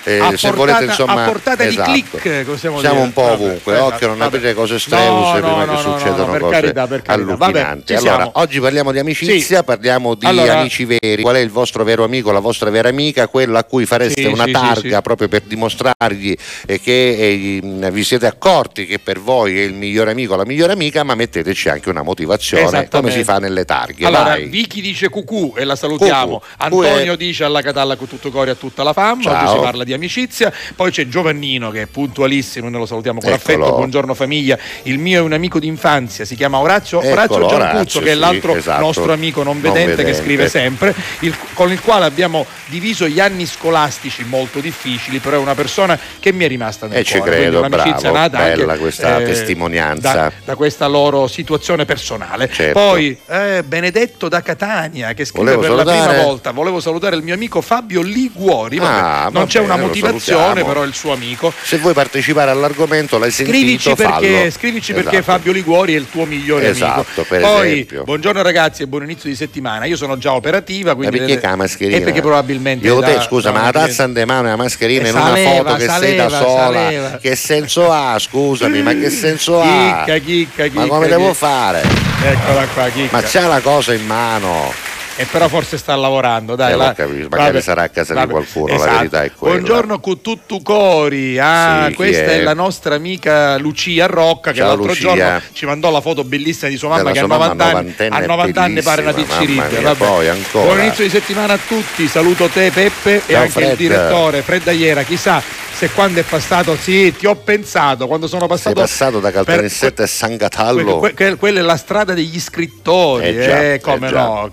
[0.04, 1.90] eh, a se portata, volete insomma a portata esatto.
[1.92, 3.06] di click, possiamo siamo dire.
[3.06, 4.36] un po' Vabbè, ovunque esatto, occhio a non vabbè.
[4.36, 7.32] aprire cose streuse no, prima no, che no, no, succedano per cose carità, per carità.
[7.32, 11.50] allucinanti Vabbè, allora oggi parliamo di amicizia parliamo di Allora- amici veri qual è il
[11.50, 14.52] vostro vero amico la vostra vera amica quella a cui fareste Sì, una sì, sì,
[14.52, 15.02] targa sì.
[15.02, 16.36] proprio per dimostrargli
[16.66, 20.72] eh, che eh, vi siete accorti che per voi è il migliore amico la migliore
[20.72, 24.46] amica ma metteteci anche una motivazione come si fa nelle targhe Allora, vai.
[24.46, 26.38] Vicky dice cucù e la salutiamo.
[26.38, 26.44] Cucù.
[26.58, 27.16] Antonio Cuè.
[27.16, 29.22] dice alla Catalla con tutto cori a tutta la fama.
[29.30, 30.52] Oggi si parla di amicizia.
[30.74, 33.64] Poi c'è Giovannino che è puntualissimo, noi lo salutiamo con Eccolo.
[33.64, 33.76] affetto.
[33.76, 34.58] Buongiorno famiglia.
[34.84, 37.12] Il mio è un amico d'infanzia, si chiama Orazio, Eccolo,
[37.46, 38.80] Orazio Giancuzzo, che è sì, l'altro esatto.
[38.80, 40.22] nostro amico non Non vedente, che vedente.
[40.22, 45.38] scrive sempre, il- con il quale abbiamo diviso gli anni scolastici molto difficili, però è
[45.40, 47.30] una persona che mi è rimasta nel E ci cuore.
[47.32, 50.12] credo, quindi un'amicizia bravo, nata anche, bella questa eh, testimonianza.
[50.12, 52.48] Da, da questa loro situazione personale.
[52.50, 52.78] Certo.
[52.78, 56.50] Poi eh, Benedetto da Catania che scrive Volevo per la salutare- prima volta.
[56.50, 58.78] Volevo salutare il mio amico Fabio Liguori.
[58.78, 61.52] Vabbè, Ah, non va c'è una motivazione, però è il suo amico.
[61.62, 65.08] se vuoi partecipare all'argomento l'hai sentito Scrivici perché, scrivici Esatto.
[65.08, 67.24] perché Fabio Liguori è il tuo migliore Esatto, amico.
[67.28, 68.04] per Poi, esempio.
[68.04, 69.84] buongiorno ragazzi e buon inizio di settimana.
[69.84, 71.96] Io sono già operativa, Ma quindi perché che la mascherina?
[71.96, 74.56] E perché probabilmente Io te da- scusa, da ma la tazza in mano e la
[74.56, 77.18] mascherina Eh, in una foto che sei da sola.
[77.20, 78.18] Che senso ha?
[78.18, 80.02] Scusami, ma che senso ha?
[80.04, 80.80] Chicca, chicca, chicca.
[80.80, 81.82] ma come devo fare?
[82.22, 83.16] Eccola qua, chicca.
[83.16, 84.72] Ma c'ha la cosa in mano.
[85.16, 86.72] E però forse sta lavorando, dai.
[86.72, 89.54] Eh, la- capito, magari sarà a casa di qualcuno, la verità è quella.
[89.54, 91.38] Buongiorno Cututtu Cori.
[91.38, 92.38] Ah, Sì, questa è?
[92.40, 92.42] è?
[92.42, 95.00] la nostra amica Lucia Rocca che Ciao, l'altro Lucia.
[95.14, 97.64] giorno ci mandò la foto bellissima di sua mamma Della che a sua mamma 90
[97.64, 99.94] anni, novantenne a 90 anni pare una mamma Vabbè.
[100.04, 100.64] poi ancora.
[100.64, 102.08] Buon inizio di settimana a tutti.
[102.08, 103.76] Saluto te Peppe e Ciao, anche il Fred.
[103.76, 105.02] direttore Fred Aiera.
[105.04, 105.40] Chissà
[105.74, 109.44] se quando è passato, sì, ti ho pensato, quando sono Sei passato passato da per-
[109.44, 110.98] Caltanissetta e San Catallo.
[110.98, 114.46] Que- que- quella è la strada degli scrittori, Eh già, eh, come eh già, no,
[114.46, 114.48] eh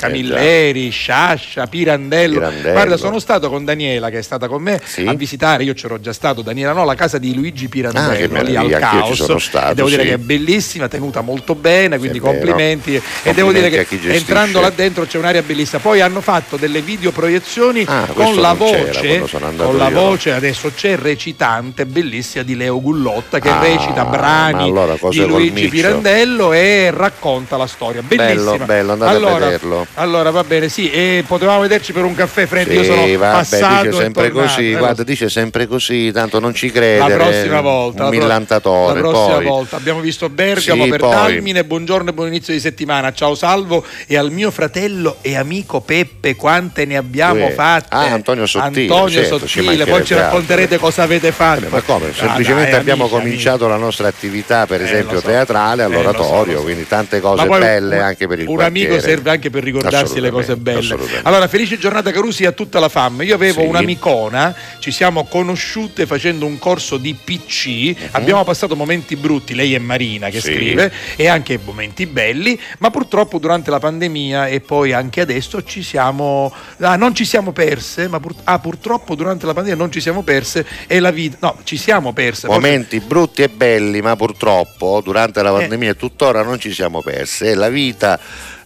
[0.51, 2.33] Camilleri, Sciascia, Pirandello.
[2.39, 2.71] Pirandello.
[2.73, 5.05] Guarda, sono stato con Daniela che è stata con me Sì.
[5.05, 8.55] a visitare, io c'ero già stato, Daniela no, la casa di Luigi Ah, Pirandello lì
[8.55, 9.35] al caos.
[9.37, 10.07] stato, devo dire sì.
[10.09, 12.31] che è bellissima, tenuta molto bene, quindi vero.
[12.33, 12.95] complimenti.
[13.23, 15.79] E devo dire Complimenti a che entrando là dentro c'è un'area bellissima.
[15.81, 19.23] Poi hanno fatto delle videoproiezioni Ah, con la voce,
[19.57, 19.99] con la io.
[19.99, 25.67] voce adesso c'è recitante bellissima di Leo Gullotta che Ah, recita brani allora di Luigi.
[25.69, 28.01] Pirandello e racconta la storia.
[28.01, 28.57] Bellissima.
[28.57, 29.87] Bello, bello, andate a allora, vederlo.
[29.95, 32.73] Allora va bene, sì, e potevamo vederci per un caffè freddo.
[32.73, 34.53] Io sono Sì, vabbè, passato dice sempre tornato.
[34.55, 37.13] così, Eh, guarda, dice sempre così, tanto non ci la crede.
[37.15, 39.01] prossima volta, un millantatore.
[39.01, 39.45] la prossima poi.
[39.45, 41.09] volta abbiamo visto Bergamo Sì, per poi.
[41.11, 41.63] Dalmine.
[41.63, 43.13] Buongiorno e buon inizio di settimana.
[43.13, 47.53] Ciao Salvo e al mio fratello e amico Peppe, quante ne abbiamo Sì.
[47.53, 47.87] fatte?
[47.95, 51.65] Ah, Antonio Sottile, Antonio certo, ci Sottile, poi ci racconterete cosa avete fatto.
[51.65, 52.09] Eh, Ma come?
[52.09, 55.27] Ah, Semplicemente dai, abbiamo amici, cominciato la nostra attività, per Eh, esempio so.
[55.27, 56.63] teatrale, Eh, so, all'oratorio, lo so.
[56.65, 58.87] quindi tante cose belle un- anche per il Un quartiere.
[58.89, 60.97] amico serve anche per ricordarsi le cose belle.
[61.23, 63.21] Allora, felice giornata Carusi a tutta la fam.
[63.23, 63.67] Io avevo Sì.
[63.67, 69.79] un'amicona, ci siamo conosciute facendo un corso di PC, abbiamo passato momenti brutti, lei è
[69.79, 70.41] Marina che Mhm.
[70.41, 70.53] Sì.
[70.53, 75.83] scrive, e anche momenti belli, ma purtroppo durante la pandemia e poi anche adesso ci
[75.83, 80.01] siamo, ah, non ci siamo perse, ma pur- ah, purtroppo durante la pandemia non ci
[80.01, 82.47] siamo perse e la vita, no, ci siamo perse.
[82.47, 85.43] forse- Momenti brutti e belli, ma purtroppo durante Eh.
[85.43, 87.49] la pandemia e tuttora non ci siamo perse.
[87.51, 88.19] E la vita,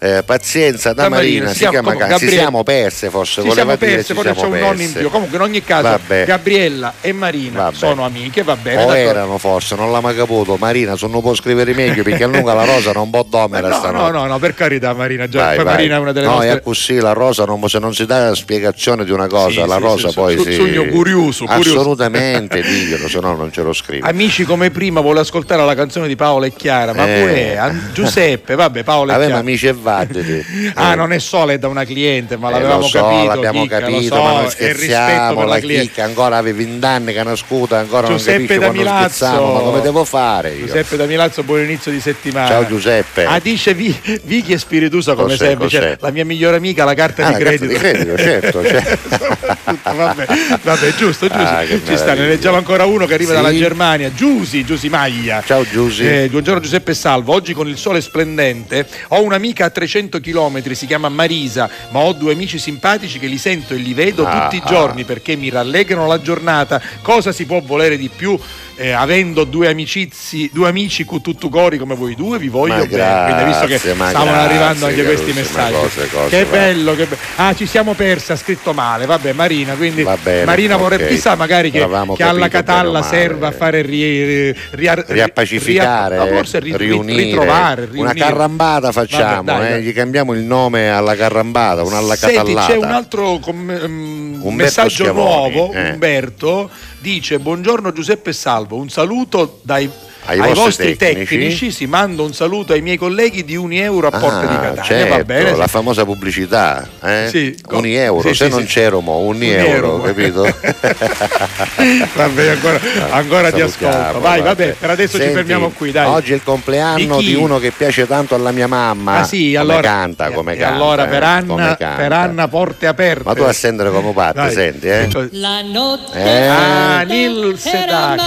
[0.06, 3.52] eh, pazienza da, Da Marina, Marina, si siamo- chiama ci Gabriele- siamo perse forse, Ci
[3.52, 5.10] siamo perse, poi c'è un nonno in più.
[5.10, 6.26] Comunque, in ogni caso, Vabbè.
[6.26, 7.76] Gabriella e Marina Vabbè.
[7.76, 8.84] sono amiche, va bene.
[8.84, 9.10] O d'accordo.
[9.10, 10.58] erano forse, non l'ha mai caputo.
[10.58, 13.74] Marina, se non può scrivere meglio perché a lunga la rosa non può domera No,
[13.76, 14.12] no, stanotte.
[14.12, 15.28] no, no, per carità, Marina.
[15.28, 15.66] Già, Vai, vai.
[15.66, 16.52] Marina è una delle no, nostre.
[16.52, 19.76] è così, la rosa non, se non si dà spiegazione di una cosa, Sì, la
[19.76, 20.54] sì, rosa sì, poi su- si...
[20.54, 21.80] sogno curioso, curioso.
[21.80, 24.06] Assolutamente, diglielo, se no non ce lo scrivo.
[24.08, 27.56] Amici come prima, vuole ascoltare la canzone di Paola e Chiara, ma Eh.
[27.58, 29.42] An- Giuseppe, vabbè, Paola e Aveva Chiara.
[29.42, 30.46] amici e vattiti.
[30.76, 30.96] Ah, Eh.
[30.96, 33.26] non è solo è da una cliente, ma Eh, l'avevamo lo so, capito.
[33.26, 35.86] l'abbiamo chicca, capito, so, ma rispetto scherziamo, la cliente.
[35.88, 39.60] chicca ancora avevi 20 anni che non scuta, ancora Giuseppe non capisce quando scherziamo, ma
[39.60, 40.66] come devo fare io?
[40.66, 42.48] Giuseppe da Milazzo, buon inizio di settimana.
[42.48, 43.26] Ciao Giuseppe.
[43.26, 47.26] Ah, dice Vi- Vicky e Spiritusa come sempre, cioè, la mia migliore amica, la carta
[47.26, 47.74] Ah, di la carta credito.
[47.74, 49.35] di credito, certo, certo.
[49.84, 50.26] Vabbè,
[50.62, 51.34] vabbè, giusto, giusto.
[51.38, 53.36] Ah, Ci sta, ne leggiamo ancora uno che arriva Sì.
[53.36, 54.12] dalla Germania.
[54.14, 55.42] Giusi, Giusi Maglia.
[55.46, 56.06] Ciao Giusy.
[56.06, 60.86] Eh, buongiorno Giuseppe Salvo, oggi con il sole splendente ho un'amica a 300 km, si
[60.86, 64.58] chiama Marisa, ma ho due amici simpatici che li sento e li vedo Ah, tutti
[64.58, 64.68] i ah.
[64.68, 66.82] giorni perché mi rallegrano la giornata.
[67.02, 68.38] Cosa si può volere di più?
[68.78, 73.24] Eh, avendo due amicizi, due amici cori come voi due, vi voglio Ma bene.
[73.26, 75.74] Quindi visto che grazie, stavano grazie, arrivando anche questi messaggi.
[75.74, 79.74] cose, cose, che bello, che be- Ah, ci siamo persi, ha scritto male, vabbè, Marina,
[79.76, 81.10] quindi bene, Marina vorrebbe ok.
[81.10, 86.76] chissà magari che, che alla Catalla serva a fare ri, ria- riappacificare, ria- forse ri-
[86.76, 88.20] ri- riunire, ritrovare, una riunire.
[88.20, 89.84] carrambata facciamo, Vabbè, dai, eh, dai.
[89.84, 92.68] gli cambiamo il nome alla carrambata, una alla Senti, catallata.
[92.72, 95.74] c'è un altro com- Umberto messaggio Schiavoni, nuovo.
[95.74, 95.90] eh.
[95.92, 96.70] Umberto
[97.00, 98.34] dice: Buongiorno Giuseppe e
[98.66, 99.90] Salvo, un saluto dai.
[100.28, 101.38] Ai ai vostri vostri tecnici.
[101.38, 101.72] tecnici.
[101.72, 104.84] si mando un saluto ai miei colleghi di Unieuro a Porta di Ah, Catania.
[104.84, 105.56] certo, Va bene?
[105.56, 107.28] la famosa pubblicità, eh?
[107.30, 108.66] Sì, co- un euro, sì, se sì, non sì.
[108.68, 110.02] c'ero mo, un, Un euro, euro.
[110.02, 110.42] capito?
[112.16, 112.80] Vabbè, ancora,
[113.12, 114.20] ancora ti ascolto.
[114.20, 115.92] Vai, vabbè, per adesso Senti, ci fermiamo qui.
[115.92, 116.06] Dai.
[116.08, 119.20] Oggi è il compleanno Di di, uno che piace tanto alla mia mamma.
[119.20, 120.74] Ah sì, come allora, canta, e- come canta.
[120.76, 121.96] allora per eh, Anna, come canta.
[121.96, 123.24] per Anna porte aperte.
[123.26, 125.08] Ma tu a sentire come parte, senti, eh?
[125.32, 126.48] La notte Eh.
[126.48, 128.24] Ah, Nil Sedaka.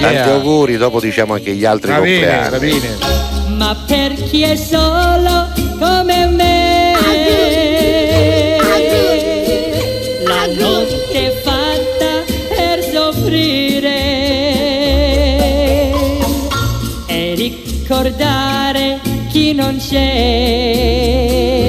[0.00, 2.88] Tanti auguri, dopo diciamo anche gli altri Va bene, va bene.
[3.56, 6.94] ma per chi è solo come me.
[10.24, 12.24] La notte è fatta
[12.54, 13.98] per soffrire
[17.06, 21.59] e ricordare chi non c'è.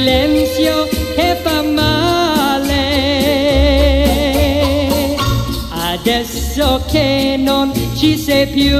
[0.00, 2.78] Silenzio che fa male.
[5.92, 8.78] Adesso che non ci sei più.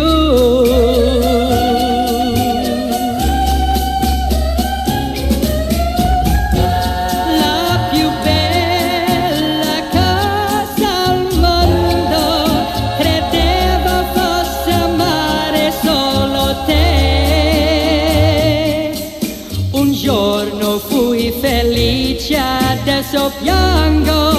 [23.11, 24.30] Adesso piango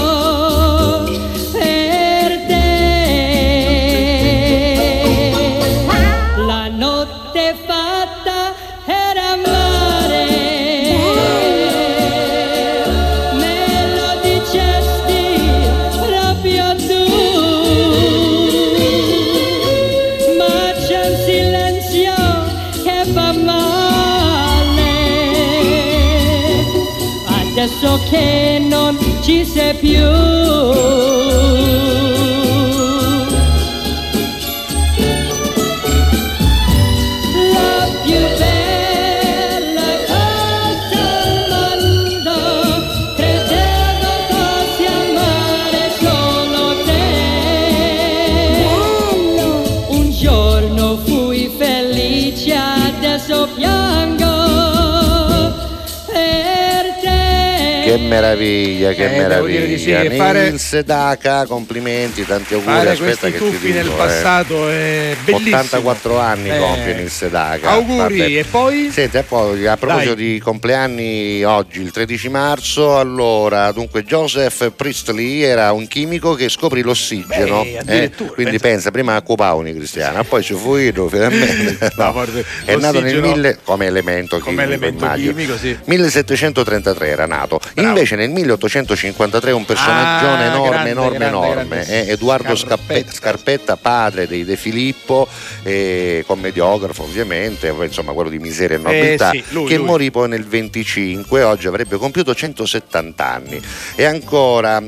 [58.16, 59.78] meraviglia, che Eh, meraviglia.
[60.10, 62.74] sì, fare- Nils Daca, complimenti, tanti auguri.
[62.76, 63.96] Fare Aspetta che ti dico, nel eh.
[63.96, 65.58] passato è bellissimo.
[65.58, 67.70] 84 anni Eh, compie Nils Daca.
[67.70, 68.38] Auguri, Vabbè.
[68.40, 68.90] e poi?
[68.92, 70.16] Senti, a proposito Dai.
[70.16, 76.82] di compleanni oggi, il 13 marzo, allora, dunque Joseph Priestley era un chimico che scoprì
[76.82, 77.64] l'ossigeno.
[77.64, 78.68] Beh, eh, quindi pensa.
[78.68, 81.90] pensa, prima occupavano cristiana, poi ci fu io finalmente.
[82.02, 82.24] No, No,
[82.66, 85.34] è nato nel l'ossigeno- 1000 come elemento Come chimico, elemento immagino.
[85.34, 85.78] chimico, sì.
[85.86, 87.60] 1733 era nato.
[88.02, 91.66] Invece nel 1853 un personaggio Ah, enorme, grande, enorme, grande, enorme.
[91.86, 92.08] grande.
[92.08, 93.12] eh, Edoardo Scarpetta.
[93.12, 93.78] Scarpetta.
[93.78, 95.28] Padre dei De Filippo,
[95.64, 99.86] eh, commediografo ovviamente, insomma quello di miseria e nobiltà, Eh, sì, lui, che lui.
[99.86, 103.62] morì poi nel 25, oggi avrebbe compiuto 170 anni.
[103.96, 104.80] E ancora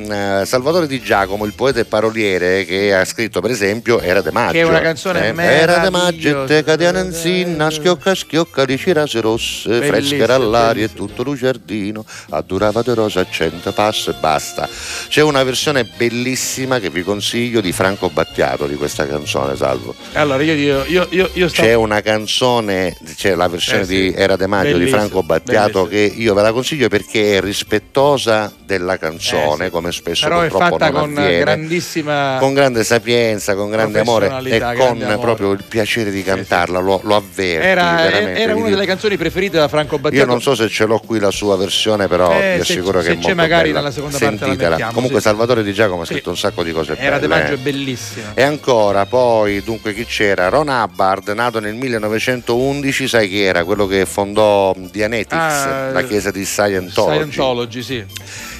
[0.41, 4.31] eh, Salvatore Di Giacomo, il poeta e paroliere che ha scritto per esempio Era de
[4.31, 4.53] Maggio.
[4.53, 9.81] Che è una canzone eh, Era de Maggio, te cadiananzina, schiocca schiocca di cirase rosse,
[9.83, 11.05] fresca all'aria e bellissimo.
[11.07, 14.67] tutto lo giardino, addurava de rosa a cento passo e basta.
[15.07, 19.93] C'è una versione bellissima che vi consiglio di Franco Battiato di questa canzone, Salvo.
[20.13, 21.61] Allora io, io, io, io, sto...
[21.61, 25.85] C'è una canzone, c'è la versione Eh sì, di Era de Maggio di Franco Battiato
[25.85, 26.13] bellissimo.
[26.15, 29.71] che io ve la consiglio perché è rispettosa della canzone, Eh sì.
[29.71, 31.39] come spesso Però è purtroppo fatta non con avviene.
[31.39, 35.17] grandissima con grande sapienza, con grande amore e con amore.
[35.17, 38.39] proprio il piacere di cantarla, lo, lo avverti era, veramente.
[38.41, 41.19] era una delle canzoni preferite da Franco Battiato Io non so se ce l'ho qui
[41.19, 43.79] la sua versione, però Eh, vi assicuro se che è c'è molto magari bella.
[43.79, 44.69] nella seconda parte la Sentitela.
[44.71, 45.25] mettiamo, Comunque sì.
[45.27, 46.13] Salvatore Di Giacomo ha Sì.
[46.13, 47.41] scritto un sacco di cose Era De belle.
[47.41, 47.55] Maggio eh.
[47.55, 48.31] è bellissima.
[48.33, 50.49] E ancora, poi, dunque, chi c'era?
[50.49, 53.63] Ron Hubbard, nato nel 1911, sai chi era?
[53.63, 57.17] Quello che fondò Dianetics, Ah, la chiesa di Scientology.
[57.31, 58.05] Scientology, sì.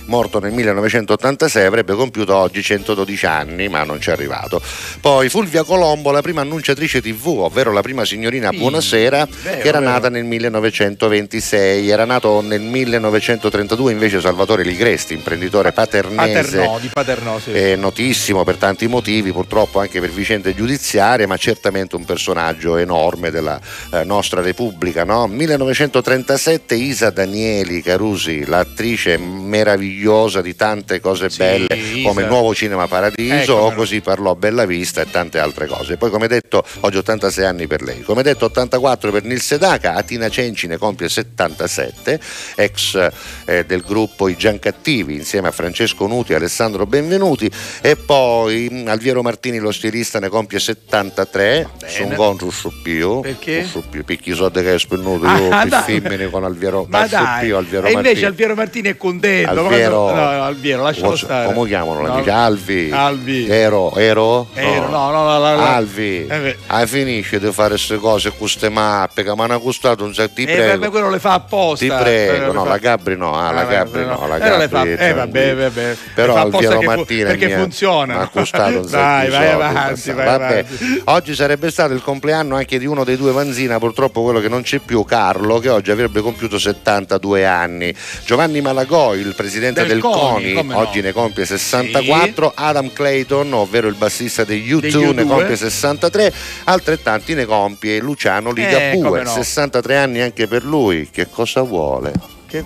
[0.06, 4.62] Morto nel 1986, avrebbe compiuto oggi 112 anni, ma non ci è arrivato.
[5.00, 9.68] Poi Fulvia Colombo, la prima annunciatrice TV, ovvero la prima signorina Sì, Buonasera, vero, che
[9.68, 9.92] era vero.
[9.92, 11.90] nata nel 1926.
[11.90, 16.58] Era nato nel 1932 invece Salvatore Ligresti, imprenditore paternese.
[16.58, 17.52] Paternò, di Paternò, sì.
[17.52, 23.32] È notissimo per tanti motivi, purtroppo anche per vicende giudiziarie, ma certamente un personaggio enorme
[23.32, 23.60] della
[23.92, 25.06] eh, nostra Repubblica.
[25.06, 25.28] No?
[25.28, 32.08] 1937 Isa Danieli Carusi, l'attrice meravigliosa di tante cose Sì, belle Isa.
[32.08, 35.98] come il Nuovo Cinema Paradiso Ecco, o così parlò Bella Vista e tante altre cose.
[35.98, 38.02] Poi come detto, oggi 86 anni per lei.
[38.02, 42.20] Come detto 84 per Nil Sedaka, Atina Cenci ne compie 77,
[42.56, 43.10] ex
[43.46, 47.50] eh, del gruppo I Giancattivi insieme a Francesco Nuti e Alessandro Benvenuti
[47.82, 53.22] e poi mh, Alviero Martini lo stilista ne compie 73 su un contro su più
[53.22, 53.64] Perché?
[53.66, 55.68] su più picchi soldi che è spennuto Ah, io dai.
[55.68, 58.98] più femmine con Alviero Ma su dai, più Alviero e invece Martini Alviero Martini è
[58.98, 59.54] contento.
[59.54, 61.54] ma Alviero, quando- no, no, Alviero, lascialo come- stare.
[61.54, 63.48] come chiamano No, l'amica Alvi Alvi.
[63.50, 65.66] Ero Ero Ero, no, no, no, no, no.
[65.66, 70.04] Alvi Eh ah, finisce di fare queste cose con queste mappe che mi hanno costato
[70.04, 71.86] un sacco ti Eh, prego vabbè, quello le fa apposta.
[71.86, 74.68] ti Eh, prego, le no, la Gabri no, ah, la Ah, Gabri no, la fa-
[74.68, 75.96] Gabri eh, vabbè, vabbè.
[76.14, 78.16] Però Alviero che fu- perché funziona.
[78.18, 81.02] mi ha costato un sacco di vai avanti, vai avanti.
[81.06, 84.62] Oggi sarebbe stato il compleanno anche di uno dei due Vanzina, purtroppo quello che non
[84.62, 87.94] c'è più, Carlo, che oggi avrebbe compiuto 72 anni.
[88.26, 90.78] Giovanni Malagoi, il presidente Del del, CONI, CONI, no.
[90.78, 92.52] oggi ne compie 64.
[92.56, 95.14] Adam Clayton, ovvero il bassista degli U2, Degli U2.
[95.14, 96.34] ne compie 63.
[96.66, 99.32] Altrettanti ne compie Luciano Ligabue, Eh, no.
[99.34, 101.10] 63 anni anche per lui.
[101.12, 102.12] Che cosa vuole?
[102.48, 102.64] Che-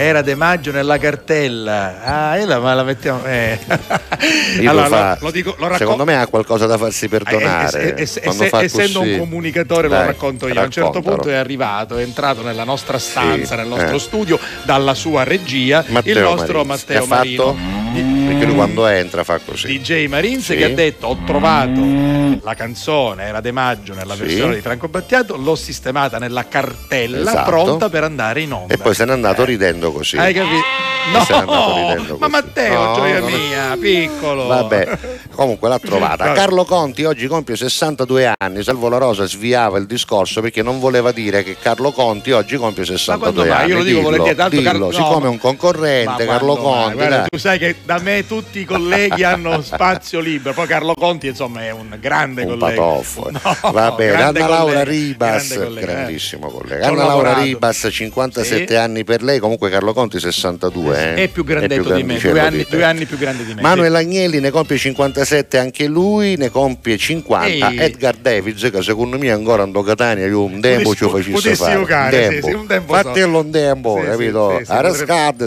[0.00, 2.02] Era De Maggio nella cartella.
[2.04, 3.24] Ah, e la, ma la mettiamo.
[3.24, 3.58] Eh.
[4.66, 5.76] Allora, lo fa- lo, dico, lo racconto.
[5.78, 7.94] Secondo me ha qualcosa da farsi perdonare.
[7.96, 9.12] Eh, es- es- es- essendo così.
[9.12, 10.58] un comunicatore Dai, lo racconto io.
[10.60, 11.16] A un certo raccontalo.
[11.16, 14.00] punto è arrivato, è entrato nella nostra stanza, Sì, nel nostro eh.
[14.00, 16.84] studio, dalla sua regia, Matteo il nostro Marins.
[16.88, 17.56] Matteo ha fatto?
[17.92, 19.66] Perché lui quando entra fa così.
[19.78, 20.56] DJ Marins Sì.
[20.56, 21.80] che ha detto ho trovato
[22.42, 24.20] la canzone era De Maggio nella Sì.
[24.22, 27.50] versione di Franco Battiato l'ho sistemata nella cartella Esatto.
[27.50, 30.16] pronta per andare in onda E poi se n'è andato ridendo così.
[30.18, 30.64] hai capito?
[31.10, 32.28] No ma.
[32.28, 34.98] Matteo No, gioia non mia piccolo Vabbè,
[35.34, 36.32] comunque l'ha trovata.
[36.32, 38.62] Carlo Conti oggi compie 62 anni.
[38.62, 42.82] Salvo la Rosa sviava il discorso perché non voleva dire che Carlo Conti oggi compie
[42.82, 43.62] ma 62 quando mai?
[43.62, 43.70] anni.
[43.70, 46.56] Io lo dico Dillo, volentieri, tanto dillo, Carlo- siccome ma- è un concorrente, Ma Carlo?
[46.56, 46.94] Conti.
[46.94, 51.26] Guarda, tu sai che da me tutti i colleghi hanno spazio libero poi Carlo Conti
[51.28, 53.30] insomma è un grande un collega patoffo.
[53.30, 55.94] No, Va bene, grande Anna Laura Ribas, grande collega, eh.
[55.94, 56.86] grandissimo collega.
[56.86, 57.32] Anna Laura.
[57.34, 58.74] Ribas, 57 Sì.
[58.74, 60.96] anni per lei, comunque Carlo Conti 62.
[60.98, 61.14] eh.
[61.24, 64.40] è più grandetto di me due anni, due anni più grande di me Manuel Agnelli
[64.40, 67.46] ne compie 57 anche lui, ne compie 50.
[67.70, 67.78] Ehi.
[67.78, 71.74] Edgar Davids, che secondo me ancora andò Catania, io un tempo ci potessi fare.
[71.74, 74.50] giocare, un sì, sì, un tempo Fatelo un tempo, Sì, sì, capito?
[74.58, 74.72] sì, sì,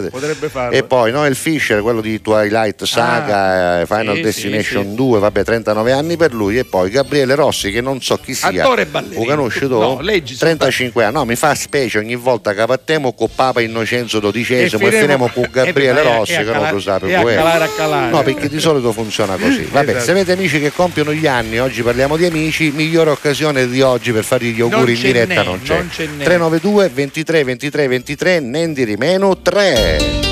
[0.08, 0.10] potrebbe-
[0.48, 0.76] potrebbe.
[0.76, 4.94] E poi Noel Fisher, quello di Twilight Saga, eh, Final Ah, sì, Destination sì, sì.
[4.94, 6.58] 2, vabbè, 39 anni per lui.
[6.58, 8.48] E poi Gabriele Rossi, che non so chi sia.
[8.62, 9.20] Attore e ballerino.
[9.24, 9.78] Lo conosci tu?
[9.78, 11.14] No, leggi, sono 35 anni.
[11.14, 15.28] No, mi fa specie ogni volta che battiamo con Papa Innocenzo XII e, finiremo- finiamo
[15.28, 17.42] con Gabriele beh, Rossi, e che non lo sape e a quello.
[18.10, 19.64] No, perché di solito funziona così.
[19.70, 20.04] Vabbè, Esatto.
[20.04, 24.12] se avete amici che compiono gli anni, oggi parliamo di amici, migliore occasione di oggi
[24.12, 25.74] per fargli gli auguri in diretta n'è, non c'è.
[25.74, 26.24] non ce n'è.
[26.24, 30.31] 392 23 23 23 Nendi Rimeno 3.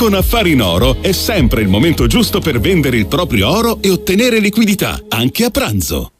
[0.00, 3.90] Con Affari in Oro è sempre il momento giusto per vendere il proprio oro e
[3.90, 6.19] ottenere liquidità, anche a pranzo.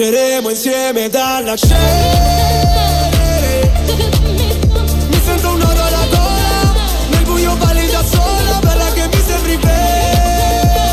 [0.00, 1.84] Rinasceremo insieme dalla cenere
[5.10, 6.72] Mi sento un oro alla gola
[7.10, 10.90] Nel buio balli da sola Bella che mi sembri venere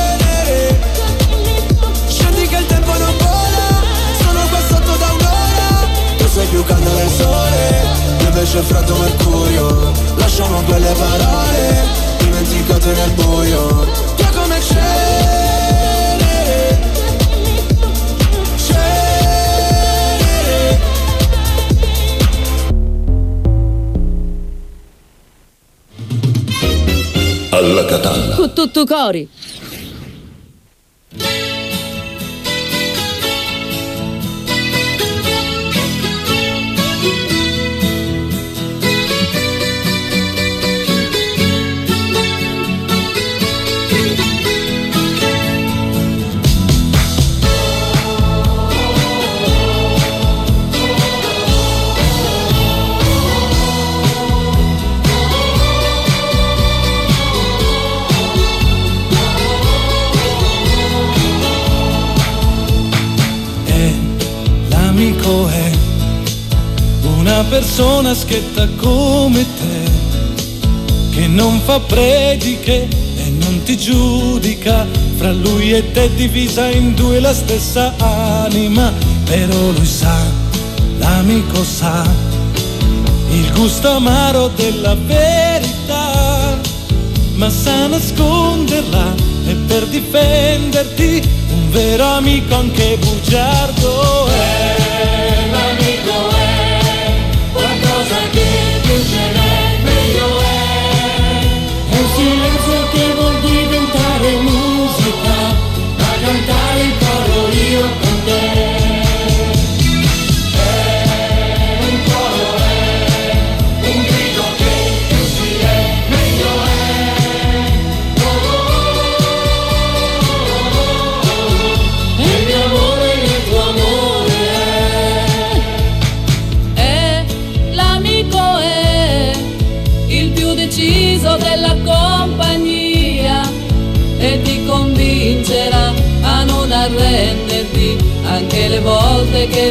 [2.09, 3.81] Scendi che il tempo non vola
[4.19, 5.87] Sono qua sotto da un'ora.
[6.17, 7.85] Tu sei più caldo del sole
[8.19, 9.93] Io invece freddo mercurio.
[10.17, 11.87] Lasciamo quelle parole
[12.17, 14.07] Dimenticate nel buio
[27.67, 28.35] Alla Catalla.
[67.77, 74.83] Persona schietta come te, che non fa prediche e non ti giudica,
[75.17, 78.91] fra lui e te divisa in due la stessa anima,
[79.25, 80.17] però lui sa,
[80.97, 82.03] l'amico sa,
[83.29, 86.57] il gusto amaro della verità,
[87.35, 89.13] ma sa nasconderla
[89.45, 91.21] e per difenderti
[91.51, 95.16] un vero amico anche bugiardo è.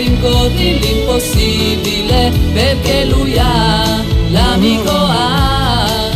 [0.07, 6.11] Rincorri l'impossibile perché lui ha l'amico ha.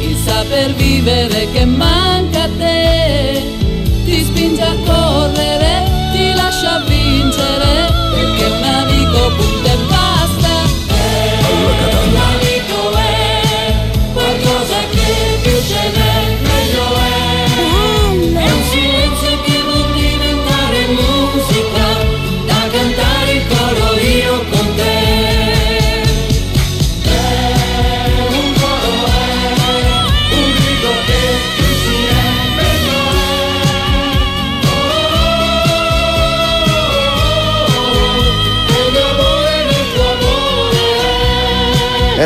[0.00, 2.75] Il saper vivere che manca a te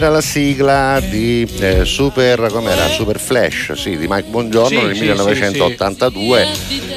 [0.01, 2.89] Era la sigla di eh, Super, com'era?
[2.89, 6.47] Super Flash, sì, di Mike Bongiorno Sì, nel sì, 1982,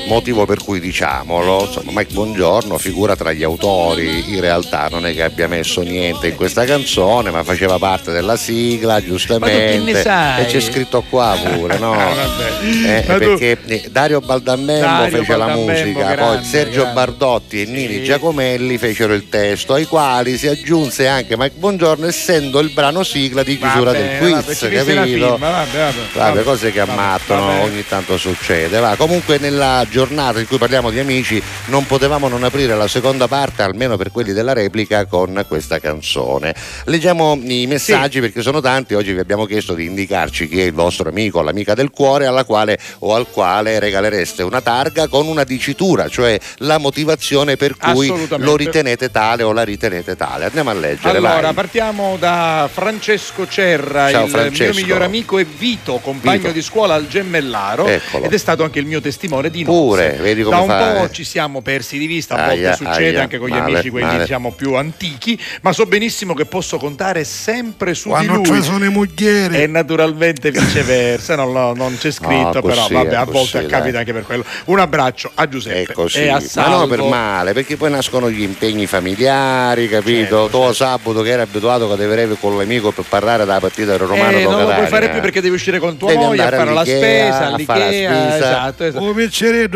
[0.07, 5.13] motivo per cui diciamolo, insomma, Mike Bongiorno figura tra gli autori, in realtà non è
[5.13, 10.59] che abbia messo niente in questa canzone, ma faceva parte della sigla, giustamente, e c'è
[10.59, 11.91] scritto qua pure, no?
[11.95, 12.85] Vabbè.
[12.85, 16.81] Eh, Ma tu- perché eh, Dario Baldammembo Dario fece la Baldammembo, musica, grande, poi Sergio
[16.81, 16.93] grande.
[16.93, 18.03] Bardotti e Nini Sì.
[18.03, 23.43] Giacomelli fecero il testo, ai quali si aggiunse anche Mike Bongiorno essendo il brano sigla
[23.43, 25.05] di chiusura Vabbè, del quiz, vabbè, la capito?
[25.31, 25.93] firma, vabbè, vabbè.
[26.13, 27.63] Vabbè, cose che ammattano, vabbè.
[27.63, 28.79] ogni tanto succede.
[28.79, 28.95] Va.
[28.97, 33.61] Comunque nella giornata in cui parliamo di amici non potevamo non aprire la seconda parte,
[33.61, 36.55] almeno per quelli della replica, con questa canzone.
[36.85, 40.73] Leggiamo i messaggi perché sono tanti, oggi vi abbiamo chiesto di indicarci chi è il
[40.73, 45.43] vostro amico, l'amica del cuore alla quale o al quale regalereste una targa con una
[45.43, 50.45] dicitura, cioè la motivazione per cui lo ritenete tale o la ritenete tale.
[50.45, 51.17] Andiamo a leggere.
[51.17, 51.53] Allora, vai.
[51.53, 54.73] partiamo da Francesco Cerra, Ciao, il Francesco.
[54.73, 56.51] mio migliore amico e Vito, compagno Vito.
[56.51, 58.25] di scuola al Gemellaro Eccolo.
[58.25, 61.03] ed è stato anche il mio testimone di Pure, vedi come Da un fa, po'
[61.05, 61.11] eh.
[61.11, 63.89] ci siamo persi di vista, a Aia, volte succede aia, anche con gli male, amici
[63.89, 64.19] quelli male.
[64.19, 68.57] diciamo più antichi, ma so benissimo che posso contare sempre su Quando di lui.
[68.57, 69.57] ci sono i muglieri.
[69.61, 73.65] E naturalmente viceversa, non, lo- non c'è scritto, però così, vabbè, è a volte così,
[73.65, 73.99] capita dai.
[73.99, 74.45] anche per quello.
[74.65, 78.29] Un abbraccio a Giuseppe È così, e a ma no per male, perché poi nascono
[78.29, 80.43] gli impegni familiari, capito?
[80.43, 84.07] Certo, tu sabato che eri abituato che devi con l'amico per parlare della partita del
[84.07, 86.49] Romano Eh, non lo puoi fare più perché devi uscire con tua Devi moglie a
[86.49, 88.35] fare la all'Ikea, spesa, a fare la spesa.
[88.37, 89.05] esatto, esatto.
[89.05, 89.29] Come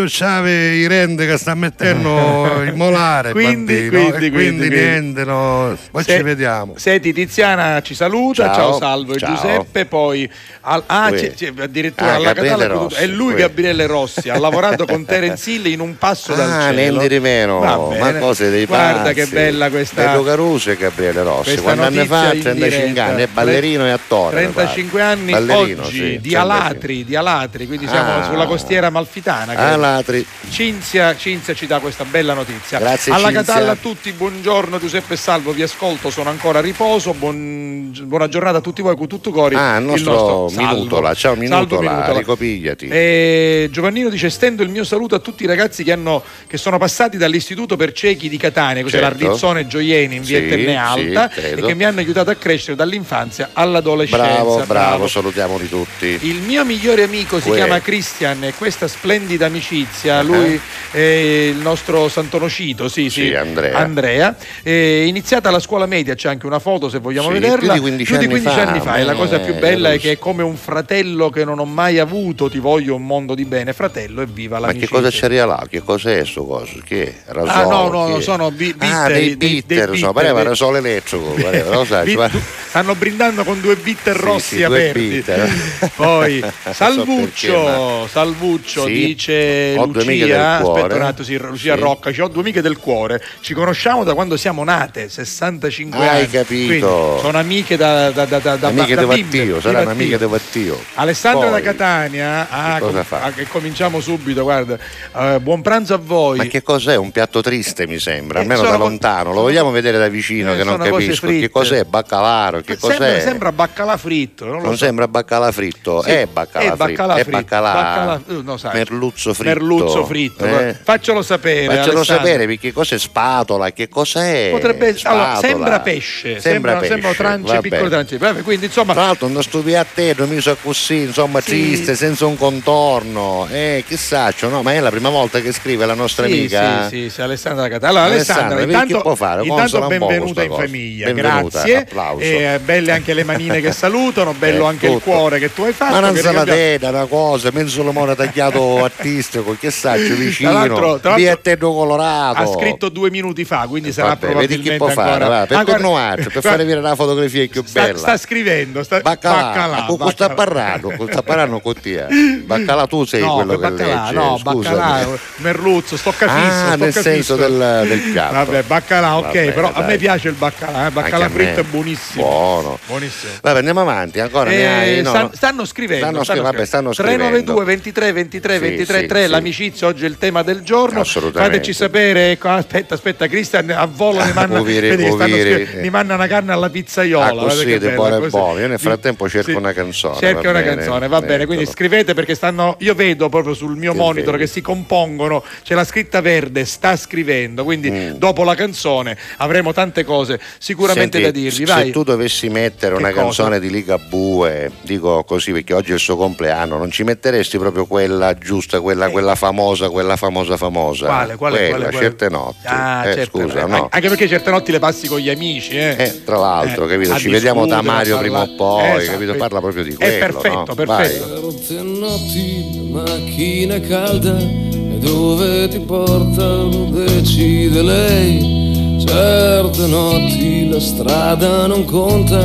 [0.03, 5.23] Picceretto c'ave i rende che sta mettendo il molare Quindi, bambino, quindi, quindi, quindi, niente
[5.25, 5.77] no.
[5.91, 9.33] poi Se- ci vediamo Senti, Tiziana ci saluta, ciao, Ciao, Salvo e ciao.
[9.35, 10.29] Giuseppe, poi
[10.61, 13.39] al- ah, c'è- c'è addirittura Ah, alla Gabriele Catalla Rossi, è lui ui.
[13.39, 16.75] Gabriele Rossi, ha lavorato con Terence Hill in un passo dal Ah, cielo.
[16.75, 19.13] Nendi Rimeno, Va ma cose dei Guarda pazzi.
[19.13, 22.23] che bella questa Bello Caruso e Gabriele Rossi, quando anni fa?
[22.25, 23.03] notizia in 35 diretta.
[23.05, 24.35] anni, è ballerino e attore.
[24.45, 24.53] mi pare.
[24.67, 26.37] 35 anni Ballerino, oggi sì, di 35.
[26.37, 28.23] Alatri, di Alatri, quindi siamo Ah.
[28.23, 29.53] sulla costiera malfitana.
[29.53, 29.71] credo.
[29.87, 30.25] Alatri.
[30.49, 32.79] Cinzia, Cinzia ci dà questa bella notizia.
[32.79, 33.43] Grazie, Alla Cinzia.
[33.43, 38.27] Catalla a tutti, buongiorno Giuseppe e Salvo, vi ascolto, sono ancora a riposo, buon- buona
[38.27, 39.55] giornata a tutti voi con tutto cori.
[39.55, 40.71] Ah, il nostro Salvo.
[40.73, 42.87] Minutola, ciao Salvo Minutola, ricopigliati.
[42.87, 46.77] E Giovannino dice stendo il mio saluto a tutti i ragazzi che, hanno, che sono
[46.77, 49.23] passati dall'istituto per ciechi di Catania, cos'è Certo.
[49.23, 52.75] l'Ardizzone Gioieni in via Sì, Tenne Alta sì, e che mi hanno aiutato a crescere
[52.75, 54.25] dall'infanzia all'adolescenza.
[54.25, 56.17] Bravo, bravo, salutiamoli tutti.
[56.21, 57.55] Il mio migliore amico si Uè.
[57.57, 59.75] chiama Christian e questa splendida amicizia,
[60.07, 60.21] Ah.
[60.21, 60.59] lui
[60.91, 63.77] è il nostro Santonocito, sì, sì, Sì, Andrea.
[63.77, 64.35] Andrea.
[64.63, 67.73] È iniziata la scuola media, c'è anche una foto se vogliamo Sì, vederla.
[67.73, 68.95] più di 15 anni fa, anni fa.
[68.97, 71.65] E la cosa più eh, bella è che è come un fratello che non ho
[71.65, 75.25] mai avuto, ti voglio un mondo di bene, fratello, e viva Ma che cosa c'è
[75.27, 75.65] là?
[75.69, 76.79] Che cos'è sto coso?
[76.85, 77.15] Che?
[77.25, 80.13] Rasolo, Ah no, no, che sono bi- bitter, Ah, dei dei- dei bitter, bitter, so,
[80.13, 82.39] pareva dei- rasolo elettrico, pareva, lo sai, Bit- guarda.
[82.69, 84.99] stanno brindando con due bitter rossi sì, aperti.
[85.07, 85.49] bitter.
[85.95, 90.81] Poi So perché, Salvuccio, ma- Salvuccio dice Ho due amiche Lucia, del cuore.
[90.81, 91.79] aspetta un attimo, sì, Lucia Sì.
[91.81, 96.07] Rocca, ci ho due amiche del cuore, ci conosciamo da quando siamo nate, 65 Hai
[96.19, 96.29] anni.
[96.29, 96.65] capito.
[96.65, 99.89] Quindi sono amiche da, da, da, da, da- amiche da di bimbe, Vattio, di saranno
[99.89, 100.79] amiche di Vattio.
[100.95, 104.77] Alessandra Poi, da Catania, ah, com- ah, che cominciamo subito, guarda.
[105.15, 106.37] Eh, buon pranzo a voi.
[106.37, 106.95] Ma che cos'è?
[106.95, 109.33] Un piatto triste mi sembra, Eh, almeno da lontano.
[109.33, 111.27] Lo vogliamo vedere da vicino Eh, che non capisco.
[111.27, 111.83] Che cos'è?
[111.83, 112.61] Baccalaro?
[112.61, 113.19] Che sembra, cos'è?
[113.21, 114.85] sembra baccalà fritto, non non so.
[114.85, 118.57] sembra baccalà fritto, Sì, è baccalà è fritto, baccalà è fritto, baccalà, baccalà- eh, no,
[118.57, 118.73] sai.
[118.73, 119.49] merluzzo fritto.
[119.49, 119.56] Merluzzo
[120.05, 120.45] fritto.
[120.45, 120.75] eh?
[120.81, 121.65] Faccelo sapere.
[121.65, 122.03] Faccelo Alessandro.
[122.25, 124.49] sapere perché cos'è spatola, che cos'è?
[124.51, 125.39] Potrebbe allora, Spatola.
[125.47, 127.61] sembra pesce, Sembra sembra, trance, vabbè.
[127.61, 128.17] piccole trance.
[128.17, 131.49] Vabbè, quindi insomma Tra l'altro non stupi a te, non mi so così, insomma, Sì.
[131.51, 133.47] triste, senza un contorno.
[133.51, 136.87] Eh, chissà, cioè, no, ma è la prima volta che scrive la nostra sì, amica.
[136.89, 137.89] Sì, sì, sì, Alessandra da Catania.
[137.99, 139.43] Allora, Alessandra, Alessandra, intanto, può fare?
[139.43, 140.61] intanto benvenuta in cosa.
[140.61, 141.75] famiglia, Benvenuta, grazie.
[141.77, 142.21] applauso.
[142.21, 145.09] Eh, belle anche le manine che salutano, bello Eh, anche il tutto.
[145.11, 145.93] cuore che tu hai fatto.
[145.93, 148.83] Ma non la abbiamo- una cosa, mezzo limone tagliato
[149.37, 152.41] artistico, che saccio vicino, Tra l'altro- tra via Colorato.
[152.41, 155.27] Ha scritto due minuti fa, quindi sarà Vabbè, vedi probabilmente chi può fare, ancora...
[155.39, 157.97] va, per Ah, continuare, per fare vedere una fotografia più sta, bella.
[157.97, 160.33] sta scrivendo, sta, Baccalà, con cui sta baccalà.
[160.51, 162.05] parlando, con sta parlando con te.
[162.47, 164.75] Baccalà tu sei no, quello che baccalà, legge, no, scusami.
[164.75, 165.07] baccalà,
[165.37, 168.33] merluzzo, stoccafisso, Ah, nel senso del, del piatto.
[168.33, 169.85] Vabbè, baccalà, ok, Vabbè, però a dai.
[169.87, 172.23] me piace il baccalà, eh, baccalà a fritto è buonissimo.
[172.23, 172.79] Buono.
[172.85, 173.31] Buonissimo.
[173.41, 175.01] Vabbè, andiamo avanti, ancora ne Eh, hai?
[175.01, 175.29] No, stan- no.
[175.33, 177.23] stanno scrivendo, Stanno stanno scri- vabbè, stanno scrivendo.
[177.27, 179.31] 392 23 23 Sì, 23 sì, 3 sì.
[179.33, 184.23] l'amicizia oggi è il tema del giorno fateci sapere ecco, aspetta aspetta Cristian a volo
[184.23, 185.81] mi manna, Oviri, vedi scrivendo, eh.
[185.81, 188.59] mi manna una canna alla pizzaiola Ah, così, che di bella, buono e così.
[188.61, 189.55] Io nel frattempo cerco Sì.
[189.55, 190.17] una canzone.
[190.17, 190.75] cerca va una bene?
[190.75, 194.45] canzone va bene quindi scrivete perché stanno io vedo proprio sul mio Che monitor vedi?
[194.45, 198.11] che si compongono c'è la scritta verde sta scrivendo quindi Mm.
[198.17, 202.93] dopo la canzone avremo tante cose sicuramente Senti, da dirvi se vai tu dovessi mettere
[202.95, 203.21] Che una cosa?
[203.23, 207.85] canzone di Ligabue, dico così perché oggi è il suo compleanno, non ci metteresti proprio
[207.85, 211.05] quella giusta, quella, quella famosa, quella famosa famosa?
[211.05, 211.09] Eh.
[211.09, 212.05] Quale, quale, quella, quale, quale?
[212.05, 212.65] certe notti.
[212.65, 213.87] Ah, Eh, certo, scusa, eh, no.
[213.89, 215.95] Anche perché certe notti le passi con gli amici, eh.
[215.97, 217.15] Eh, tra l'altro, Eh, capito?
[217.17, 219.11] Ci vediamo da Mario prima o poi, Esatto.
[219.13, 219.33] capito?
[219.33, 220.17] Parla proprio di È quello.
[220.19, 220.75] perfetto, no?
[220.75, 221.51] perfetto.
[221.65, 228.55] Certe notti la macchina è calda e dove ti portano decide lei.
[229.03, 232.37] Certe notti la strada non conta,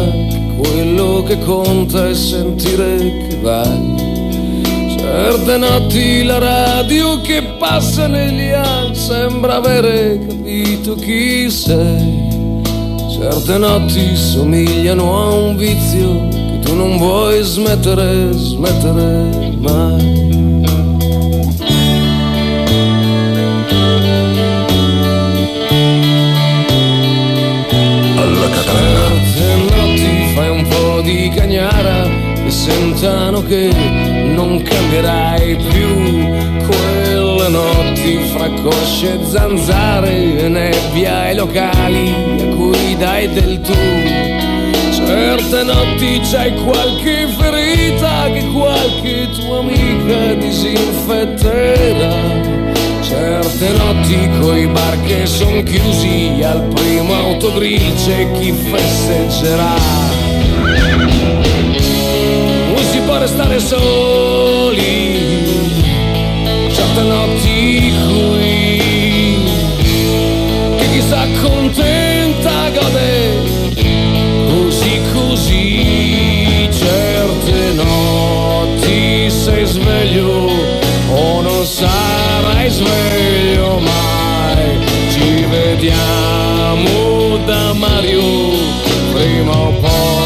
[0.57, 2.97] quello che conta è sentire
[3.29, 4.12] che vai.
[5.03, 12.63] Certe notti la radio che passa negli anni sembra avere capito chi sei.
[13.11, 20.21] Certe notti somigliano a un vizio che tu non vuoi smettere, smettere mai.
[28.19, 29.21] Alla katana.
[29.35, 32.07] Certe notti fai un po' di cagnara
[32.47, 34.02] e sentano che
[34.33, 36.29] non cambierai più.
[36.67, 43.73] Quelle notti fra cosce e zanzare e nebbia ai locali a cui dai del tu.
[44.91, 52.15] Certe notti c'hai qualche ferita che qualche tua amica disinfetterà.
[53.03, 59.75] Certe notti coi bar che son chiusi al primo autogrill c'è chi festeggerà.
[63.13, 65.45] Può restare soli,
[66.73, 69.45] certe notti qui,
[70.79, 73.37] che chi sta contenta gode
[74.49, 80.51] così così certe notti sei sveglio
[81.11, 84.79] o non sarai sveglio mai.
[85.11, 88.53] Ci vediamo da Mario
[89.13, 90.22] prima o poi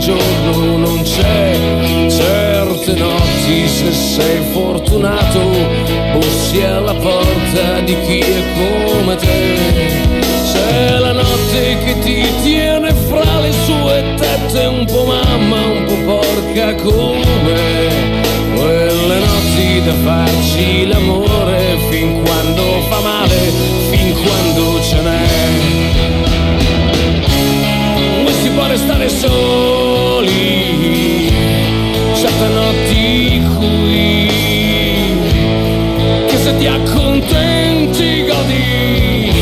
[0.00, 1.56] giorno non c'è.
[2.08, 5.40] Certe notti se sei fortunato
[6.12, 10.18] bussi alla porta di chi è come te.
[10.52, 16.18] C'è la notte che ti tiene fra le sue tette un po' mamma, un po'
[16.18, 18.18] porca come
[18.56, 23.52] quelle notti da farci l'amore fin quando fa male,
[23.90, 25.28] fin quando ce n'è.
[28.24, 29.49] Non si può restare soli,
[36.60, 39.32] ti accontenti, godi,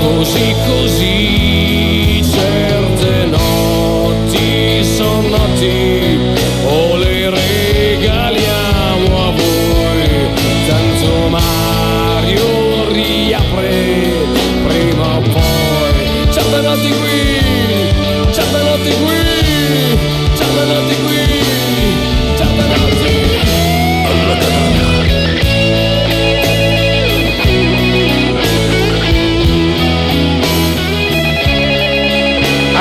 [0.00, 6.18] così così certe notti sono notti
[6.64, 10.08] o le regaliamo a voi,
[10.66, 14.12] tanto Mario riapre
[14.66, 19.98] prima o poi, certe notti qui, certe notti qui,
[20.34, 21.13] certe notti qui.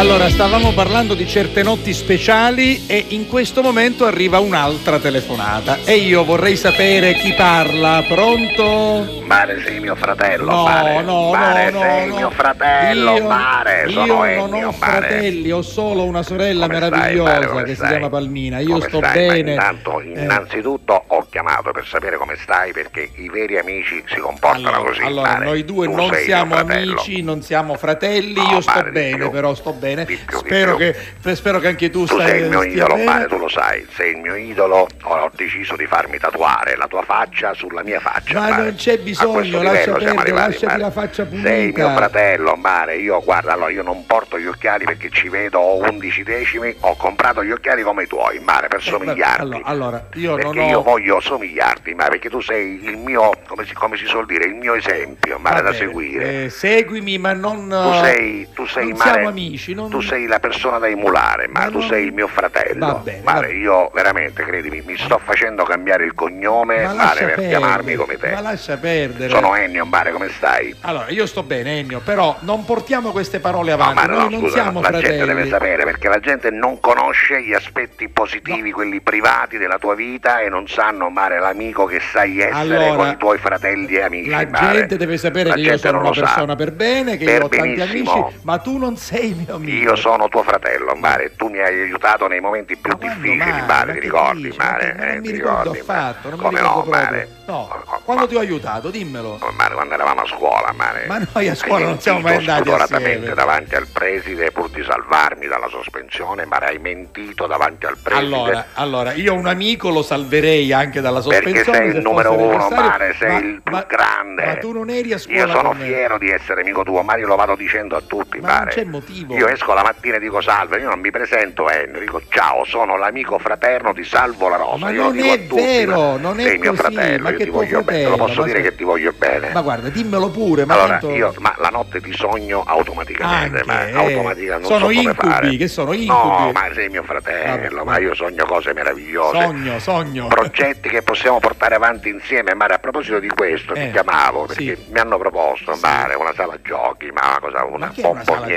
[0.03, 5.95] Allora, stavamo parlando di certe notti speciali e in questo momento arriva un'altra telefonata e
[5.95, 8.03] io vorrei sapere chi parla.
[8.05, 9.21] Pronto?
[9.23, 11.01] Mare sei mio fratello, No, Mare.
[11.03, 13.83] no, Mare no, sei no, mio fratello, Io- Mare.
[13.87, 15.07] Io sono non Ennio, ho Mare.
[15.07, 17.87] fratelli, ho solo una sorella Come stai, meravigliosa Mare, come che si stai?
[17.89, 18.59] chiama Palmina.
[18.59, 19.27] Io Come sto stai?
[19.27, 19.51] Bene.
[19.53, 20.21] intanto, Eh.
[20.21, 25.01] innanzitutto ho chiamato per sapere come stai perché i veri amici si comportano Allora, così.
[25.01, 25.45] allora, Mare.
[25.45, 29.71] noi due Tu non siamo amici, non siamo fratelli, io sto Mare, bene, però sto
[29.71, 29.91] bene.
[30.05, 30.91] Più, di spero, più.
[31.21, 33.05] che, spero che anche tu, Tu stai sei il mio idolo, bene.
[33.05, 34.87] Mare, tu lo sai, sei il mio idolo.
[35.03, 38.39] Ho, deciso di farmi tatuare la tua faccia sulla mia faccia.
[38.39, 38.63] Ma Mare.
[38.63, 41.47] non c'è bisogno, lascia perdere, lasciati la faccia pulita.
[41.47, 42.97] Sei mio fratello, Mare.
[42.97, 46.75] Io, guarda, allora, io non porto gli occhiali perché ci vedo ho 11 decimi.
[46.81, 49.41] Ho comprato gli occhiali come i tuoi, Mare, per somigliarti.
[49.41, 50.69] Allora, allora, io perché non ho...
[50.69, 54.45] io voglio somigliarti, Mare, perché tu sei il mio, come si, come si suol dire,
[54.45, 56.43] il mio esempio, Mare, da bene, seguire.
[56.45, 57.67] eh, seguimi, ma non...
[57.69, 59.89] Tu sei, tu sei Mare, siamo amici, non...
[59.91, 62.85] tu sei la persona da emulare, ma, tu sei il mio fratello.
[62.85, 63.59] Va bene, Mare, va bene.
[63.59, 68.17] io veramente, credimi, mi sto facendo cambiare il cognome, Ma Mare, per perdere, chiamarmi come
[68.17, 68.31] te.
[68.31, 69.29] Ma lascia perdere.
[69.29, 70.75] Sono Ennio, Mare, come stai?
[70.81, 73.95] Allora, io sto bene, Ennio, però non portiamo queste parole avanti.
[73.95, 75.17] Ma Noi no, non scusa, siamo la fratelli.
[75.17, 79.95] gente deve sapere perché la gente non conosce gli aspetti positivi, quelli privati della tua
[79.95, 84.01] vita e non sanno, Mare, l'amico che sai essere Allora, con i tuoi fratelli e
[84.01, 84.29] amici.
[84.29, 84.77] La Mare.
[84.77, 86.21] gente deve sapere La che io sono non una lo sa.
[86.21, 88.11] persona per bene, che Per io ho tanti benissimo.
[88.25, 89.62] amici, ma tu non sei mio amico.
[89.65, 93.61] Io sono tuo fratello, Mare, tu mi hai aiutato nei momenti più difficili, Mare?
[93.65, 94.93] Mare, Ma ti ricordi, Mare?
[94.97, 95.79] non Eh, mi ricordo ricordi?
[95.79, 96.89] affatto, non mi Come ricordo no.
[96.89, 97.27] Mare?
[97.45, 97.67] No,
[98.05, 99.37] quando ti ho aiutato, dimmelo.
[99.57, 101.05] Mare, quando eravamo a scuola, Mare.
[101.07, 103.33] Ma noi a scuola non siamo mai andati assieme.
[103.33, 108.25] davanti al preside pur di salvarmi dalla sospensione, Mare, hai mentito davanti al preside.
[108.35, 111.63] Allora, allora, io un amico lo salverei anche dalla sospensione.
[111.63, 114.45] Perché sei se il numero uno, Mare, sei ma- il più ma- grande.
[114.45, 117.35] Ma tu non eri a scuola Io sono fiero di essere amico tuo, Mario lo
[117.35, 118.71] vado dicendo a tutti, Ma non Mare.
[118.71, 119.35] c'è motivo.
[119.35, 122.95] Io esco la mattina e dico salve, io non mi presento Ennio, dico ciao, sono
[122.97, 124.77] l'amico fraterno di Salvo la Rosa.
[124.85, 126.81] Ma io lo non dico è a tutti, vero, ma non è sei mio così,
[126.81, 128.83] fratello, ma io che ti voglio bene, te lo fratello, posso ma dire che ti
[128.83, 129.49] voglio bene.
[129.51, 133.65] Ma guarda, dimmelo pure, ma allora, tanto- io, ma la notte ti sogno automaticamente, Anche,
[133.65, 136.51] ma eh, automatica, non sono so come incubi, che sono No, incubi.
[136.53, 139.41] ma sei mio fratello, Vabbè, ma io sogno cose meravigliose.
[139.41, 140.27] Sogno, sogno.
[140.27, 142.75] Progetti che possiamo portare avanti insieme, Mare.
[142.75, 144.85] A proposito di questo, Eh, ti chiamavo perché sì.
[144.91, 148.01] mi hanno proposto, Mare, una sala giochi, ma una cosa, una che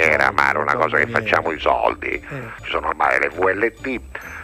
[0.01, 2.09] è una Mare, una cosa che facciamo i soldi.
[2.11, 2.23] Eh.
[2.63, 4.01] Ci sono ormai le VLT,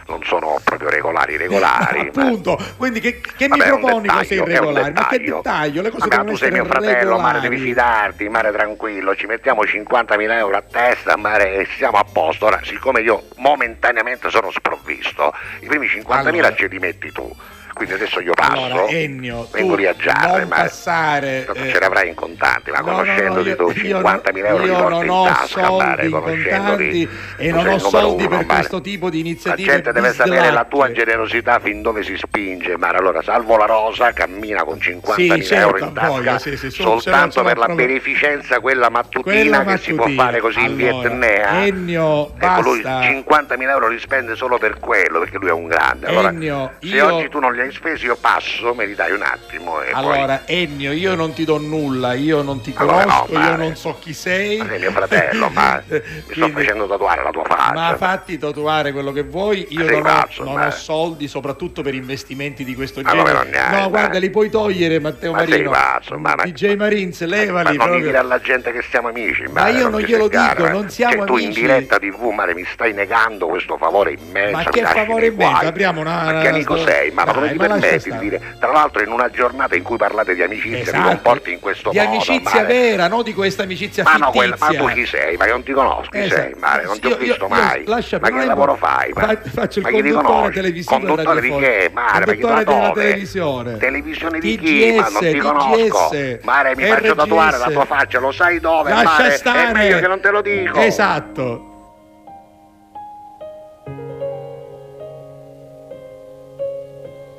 [0.07, 2.11] non sono proprio regolari, regolari.
[2.13, 4.93] ma- Appunto, quindi che, che mi Vabbè, un proponi un irregolari?
[4.93, 5.81] Ma che dettaglio.
[5.81, 7.59] Le cose Vabbè, tu sei mio fratello, Mare, devi regolari.
[7.59, 12.45] fidarti, Mare tranquillo, ci mettiamo 50.000 euro a testa, Mare, e siamo a posto.
[12.45, 16.53] Ora, siccome io momentaneamente sono sprovvisto, i primi 50.000 Allora.
[16.55, 17.35] ce li metti tu.
[17.73, 20.61] Quindi adesso io passo, Allora, Ennio, vengo tu lì a Giarre, non Mare.
[20.63, 21.47] passare...
[21.53, 24.89] Eh, ce l'avrai in contanti, ma no, no, conoscendoti io- tu io 50.000 euro io
[24.89, 26.49] non in ho tasca, soldi in conoscendoti.
[26.51, 28.45] contanti e tu non ho soldi uno, per Mare.
[28.59, 30.69] questo tipo di La iniziative gente deve sapere la bislacche.
[30.69, 32.97] tua generosità fin dove si spinge, Mare.
[32.97, 36.69] Allora, salvo la rosa, cammina con 50.000 Sì, certo, euro in tasca voglio, sì, sì,
[36.69, 40.23] sono- soltanto per la sono- beneficenza, quella mattutina Quella che si può mattutina.
[40.23, 41.63] fare così in Allora, Vietnam.
[41.63, 43.01] Ennio, Ecco, lui basta.
[43.07, 46.05] 50.000 euro li spende solo per quello, perché lui è un grande.
[46.07, 49.11] Allora, Ennio, se io- oggi tu non li hai spesi, io passo, me li dai
[49.11, 49.93] un attimo e poi...
[49.93, 53.57] Allora, Ennio, io non ti do nulla, io non ti Allora, no, conosco, io Mare.
[53.57, 54.57] non so chi sei.
[54.57, 56.01] Ma sei mio fratello, ma mi
[56.33, 57.73] sto facendo tatuare la tua faccia.
[57.73, 61.81] Ma fatti tatuare quello che vuoi, io non, ho, pazzo, non ma- ho soldi soprattutto
[61.81, 63.33] per investimenti di questo come genere.
[63.33, 65.69] non hai, no, ma- guarda, li puoi togliere Matteo Ma Marino.
[65.71, 69.87] pazzo, ma- DJ Marines, levali Ma non dire alla gente che siamo amici, Ma io
[69.89, 70.69] non glielo dico, eh.
[70.69, 71.61] non siamo cioè, tu in amici.
[71.61, 74.57] diretta TV, Mare, mi stai negando questo favore immenso.
[74.57, 75.65] Ma che favore immenso?
[75.65, 77.11] Apriamo una- Ma che amico sei?
[77.11, 78.41] Ma, come lascia permetti di dire?
[78.59, 80.97] Tra l'altro in una giornata in cui parlate di amicizia Esatto.
[80.97, 82.09] ti comporti in questo di modo.
[82.09, 82.73] amicizia Mare.
[82.73, 84.39] vera, no di questa amicizia Ma no, fittizia.
[84.39, 85.37] quella- ma tu chi sei?
[85.37, 86.41] Ma io non ti conosco, chi Esatto.
[86.41, 86.53] sei?
[86.57, 87.83] Mare, non ti Io- ho visto io- mai.
[87.85, 89.11] lascia- ma non che lavoro fai?
[89.13, 91.89] Ma, fa- faccio il ma conduttore televisivo Conduttore di che?
[91.93, 93.77] Mare, Conduttore della televisione.
[93.77, 94.95] Televisione di chi?
[94.97, 96.09] Ma non ti conosco.
[96.43, 98.91] Mare, mi faccio tatuare la tua faccia, lo sai dove?
[98.91, 99.67] Lascia stare.
[99.69, 100.79] È meglio che non te lo dico.
[100.79, 101.67] Esatto.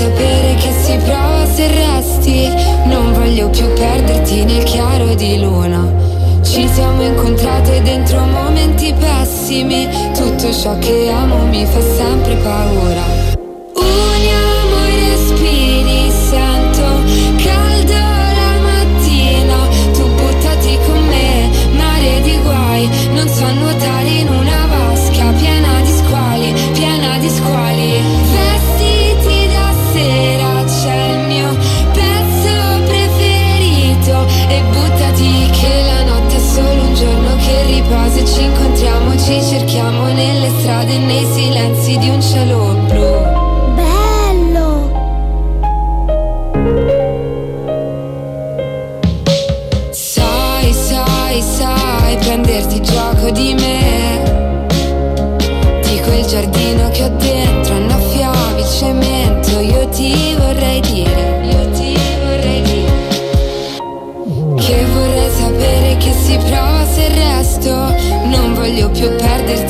[0.00, 2.48] sapere che si prova se resti
[2.86, 5.86] Non voglio più perderti nel chiaro di luna
[6.42, 9.88] Ci siamo incontrate dentro momenti pessimi.
[10.14, 13.04] Tutto ciò che amo mi fa sempre paura.
[13.74, 16.88] Uniamo i respiri, sento
[17.44, 19.58] caldo la mattina.
[19.92, 22.88] Tu buttati con me, mare di guai.
[23.12, 23.99] Non so nuotare
[39.70, 42.89] cerchiamo nelle strade, nei silenzi di un cielo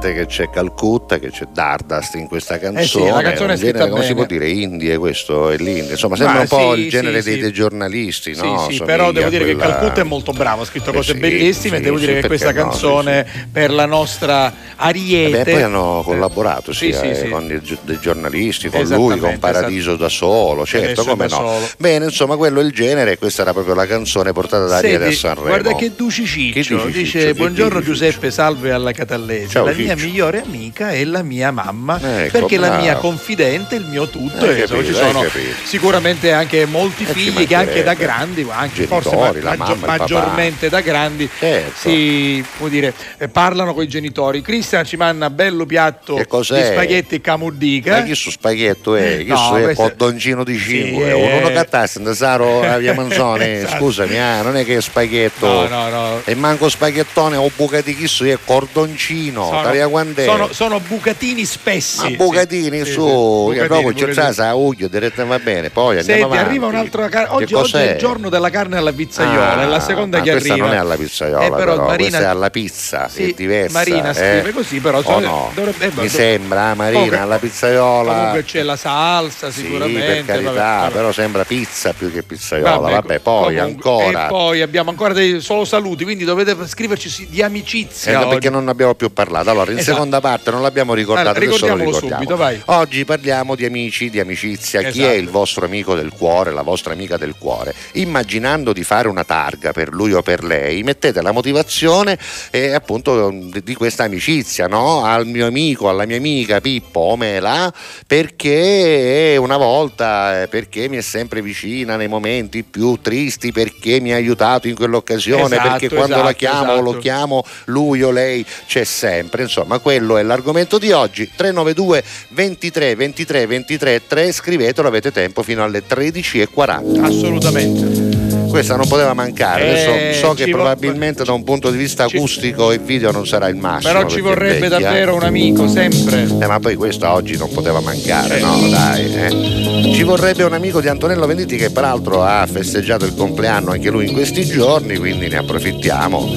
[0.00, 2.82] sente che c'è Calcutta, che c'è Dardust in questa canzone.
[2.82, 5.90] Eh sì, la canzone è genere, come si può dire, indie questo è l'indie.
[5.92, 8.66] Insomma, sembra Ma un po' sì, il genere sì, dei, dei giornalisti, Sì, no?
[8.70, 11.18] sì, però devo dire che quella- Calcutta è molto bravo, ha scritto Eh cose sì,
[11.18, 16.02] bellissime e devo dire che questa no, canzone per la nostra Ariete Beh, poi hanno
[16.04, 21.28] collaborato eh, con dei giornalisti, con lui, con Paradiso da solo, certo, come no.
[21.28, 21.68] solo.
[21.78, 25.12] Bene, insomma, quello è il genere questa era proprio la canzone portata da Ariete a
[25.12, 25.48] Sanremo.
[25.48, 27.18] guarda che Duci Che Ciccio dice?
[27.26, 30.06] Che buongiorno Giuseppe salve alla Catallese Ciao, la mia Ciccio.
[30.06, 32.82] migliore amica è la mia mamma Ecco, perché la bravo.
[32.82, 35.24] mia confidente il mio tutto Hai e ci capito, hai sono
[35.64, 38.04] sicuramente anche molti Eh, ci figli che anche da mancherebbe.
[38.04, 41.88] grandi anche Genitori, forse ma- la mamma, maggiormente da grandi Certo.
[41.88, 46.72] si può dire eh, parlano con i genitori Cristian ci manna bello piatto di cos'è?
[46.72, 49.18] spaghetti camuddica Ma chi su spaghetto è?
[49.18, 51.04] Chi No, è questo- cordoncino di 5?
[51.06, 51.52] Sì, Uno eh.
[51.52, 53.76] cattasse in Saro a via Manzoni, Esatto.
[53.76, 55.46] scusami, ah, non è che è spaghetto.
[55.46, 56.20] No, no, no.
[56.24, 59.48] E manco spaghettone o bucati chi su è cordoncino,
[59.80, 60.24] taglia quant'è?
[60.24, 65.38] sono, sono bucatini spessi Ma bucatini sì, su, sì, dopo c'è sa uglio, direttamente va
[65.38, 66.44] bene, poi andiamo Senti, avanti.
[66.48, 67.34] arriva un'altra carne.
[67.34, 70.30] Oggi, oggi è il giorno della carne alla pizzaiola, Ah, è la seconda ma che
[70.32, 70.66] questa arriva.
[70.66, 73.78] non è alla pizzaiola, Eh, però, Marina, questa è alla pizza, Sì, è diversa.
[73.78, 74.14] Marina eh?
[74.14, 75.50] scrive così, però O so- no?
[75.54, 78.12] dovrebbe- eh, Mi do- sembra, Marina, Comunque- alla pizzaiola.
[78.12, 80.00] Comunque c'è la salsa Sì, sicuramente.
[80.00, 82.76] per carità, vabbè, però sembra pizza più che pizzaiola.
[82.78, 84.24] Vabbè, Vabbè, poi comunque- ancora.
[84.26, 88.22] E poi abbiamo ancora dei solo saluti, quindi dovete scriverci sì- di amicizia.
[88.22, 89.50] Eh, perché non abbiamo più parlato.
[89.50, 89.94] Allora, in Esatto.
[89.96, 92.14] seconda parte non l'abbiamo ricordato, Allora, adesso lo ricordiamo.
[92.16, 92.60] subito, vai.
[92.66, 94.80] Oggi parliamo di amici, di amicizia.
[94.82, 95.08] Chi Esatto.
[95.14, 97.74] è il vostro amico del cuore, la vostra amica del cuore?
[97.92, 102.18] Immaginando di fare una targa per lui o per lei, mettete la motivazione
[102.50, 103.32] eh, appunto
[103.62, 105.04] di questa amicizia, no?
[105.04, 107.72] Al mio amico, alla mia amica Pippo o Mela,
[108.06, 114.12] perché una volta, eh, perché mi è sempre vicina nei momenti più tristi, perché mi
[114.12, 116.98] ha aiutato in quell'occasione, Esatto, perché quando la esatto, chiamo o lo esatto.
[117.02, 119.42] chiamo lui o lei c'è sempre.
[119.42, 121.30] Insomma, quello è l'argomento di oggi.
[121.34, 127.02] 392 23 23 23 3 scrivetelo, avete tempo fino alle 13.40.
[127.02, 128.29] Assolutamente.
[128.50, 129.64] Questa non poteva mancare.
[129.64, 133.48] Eh, Adesso so che probabilmente da un punto di vista acustico e video non sarà
[133.48, 133.92] il massimo.
[133.92, 136.26] Però ci vorrebbe davvero un amico, sempre.
[136.40, 138.46] Eh, ma poi questo oggi non poteva mancare, Certo.
[138.46, 138.68] no?
[138.68, 139.92] Dai, eh.
[139.94, 144.06] Ci vorrebbe un amico di Antonello Venditti che peraltro ha festeggiato il compleanno anche lui
[144.08, 146.32] in questi giorni, quindi ne approfittiamo.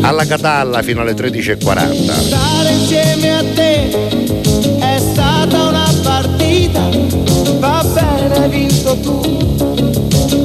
[0.00, 2.12] Alla Catalla fino alle 13.40.
[2.12, 3.90] Stare insieme a te
[4.80, 6.88] è stata una partita
[7.58, 9.22] va bene, hai vinto tu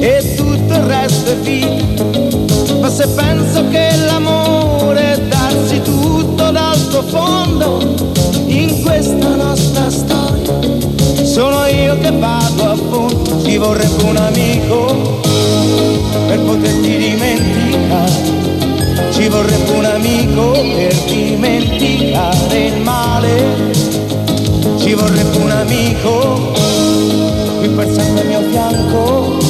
[0.00, 0.22] e
[0.90, 2.04] resto è vita.
[2.80, 7.78] Ma se penso che l'amore è darsi tutto dal tuo fondo
[8.46, 10.58] in questa nostra storia,
[11.22, 15.20] sono io che vado a fondo, ci vorrebbe un amico
[16.26, 18.38] per poterti dimenticare.
[19.12, 23.72] Ci vorrebbe un amico per dimenticare il male.
[24.78, 26.52] Ci vorrebbe un amico
[27.58, 29.49] qui per sempre al mio fianco.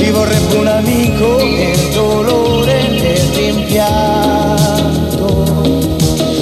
[0.00, 5.26] Ci vorrebbe un amico nel dolore e nel rimpianto.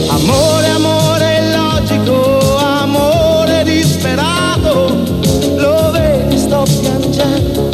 [0.07, 4.95] Amore, amore illogico, amore disperato.
[5.57, 7.69] Lo vedi, sto piangendo,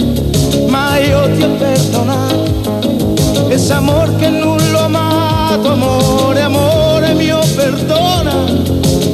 [0.69, 3.49] ma io ti ho perdonato.
[3.49, 8.47] Ese amor che nulla ho amato, amore, amore mio, perdona.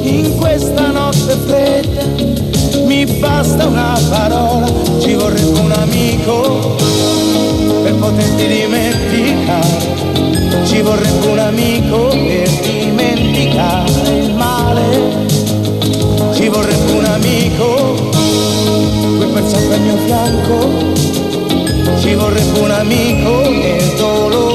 [0.03, 2.03] In questa notte fredda
[2.85, 4.67] mi basta una parola,
[5.01, 5.40] ci vorrebbe
[8.41, 10.65] poterti dimenticare.
[10.65, 15.25] Ci vorrebbe un amico per dimenticare il male.
[16.33, 18.09] Ci vorrebbe un amico
[19.17, 20.69] qui per sempre al mio fianco.
[21.99, 24.50] Ci vorrebbe un amico nel dolore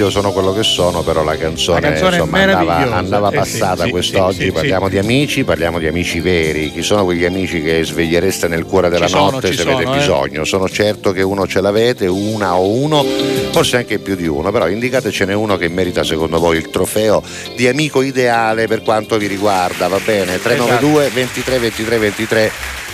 [0.00, 3.58] video sono quello che sono, però la canzone, La canzone insomma, andava, andava Eh, sì,
[3.58, 4.44] passata quest'oggi.
[4.44, 6.72] sì, parliamo di amici, parliamo di amici veri.
[6.72, 9.82] Chi sono quegli amici che svegliereste nel cuore della Ci sono, notte ci se avete
[9.82, 9.98] sono, eh.
[9.98, 10.44] bisogno?
[10.44, 13.04] Sono certo che uno ce l'avete, una o uno,
[13.50, 17.22] forse anche più di uno, però indicatecene uno che merita secondo voi il trofeo
[17.54, 20.40] di amico ideale per quanto vi riguarda, va bene?
[20.40, 22.52] 392 23 23 23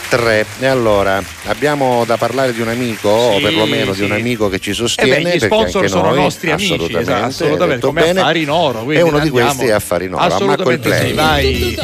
[0.09, 4.01] 3 e allora abbiamo da parlare di un amico o Sì, perlomeno sì.
[4.01, 6.51] di un amico che ci Eh sostiene beh, gli perché sponsor anche sono noi, nostri
[6.51, 8.21] amici, assolutamente, esatto, assolutamente, come bene.
[8.21, 8.91] affari in oro.
[8.91, 9.31] e uno di andiamo.
[9.31, 11.79] questi è affari in oro Assolutamente play sì, vai.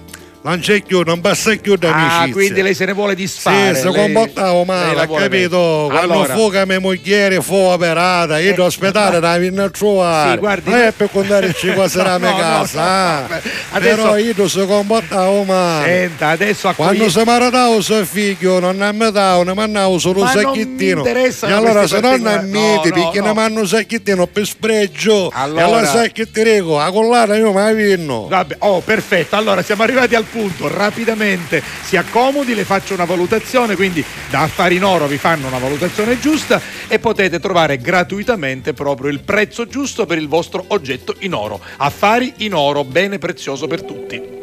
[0.47, 2.33] Non c'è più, non basta più da Ah, amicizia.
[2.33, 3.75] quindi lei se ne vuole disfare.
[3.75, 5.87] Sì, se lei- comportavo lei male, ha capito?
[5.91, 10.31] Quando Allora, fu che mia moglie fu operata, io all'ospedale la venne a trovare.
[10.31, 12.81] Sì, guardi- non è per contarci cosa era la mia No, no, casa.
[12.81, 13.21] no, ah.
[13.29, 13.43] vabbè.
[13.73, 15.85] Adesso- Però io si comportavo male.
[15.85, 20.27] Senta, adesso Quando accoglie- si maritava suo figlio, non ne metavo, ne mandavo solo un
[20.27, 21.05] Ma sacchettino.
[21.05, 23.27] E allora se non ammiti, no, no, perché no.
[23.27, 25.29] ne mandano un sacchettino per spregio.
[25.35, 28.29] Allora- E allora sai che ti dico, a collana io mai vinno.
[28.29, 29.35] Vabbè, oh, perfetto.
[29.35, 30.35] Allora siamo arrivati al punto.
[30.69, 33.75] Rapidamente si accomodi, le faccio una valutazione.
[33.75, 39.11] Quindi da Affari in Oro vi fanno una valutazione giusta e potete trovare gratuitamente proprio
[39.11, 41.61] il prezzo giusto per il vostro oggetto in oro.
[41.77, 44.35] Affari in Oro, bene prezioso per tutti.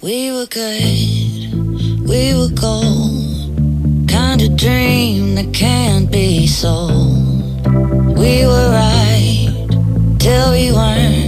[0.00, 4.06] We were good, we were gold.
[4.06, 7.66] Kind of dream that can't be sold.
[8.16, 9.52] We were right
[10.18, 11.27] till we weren't.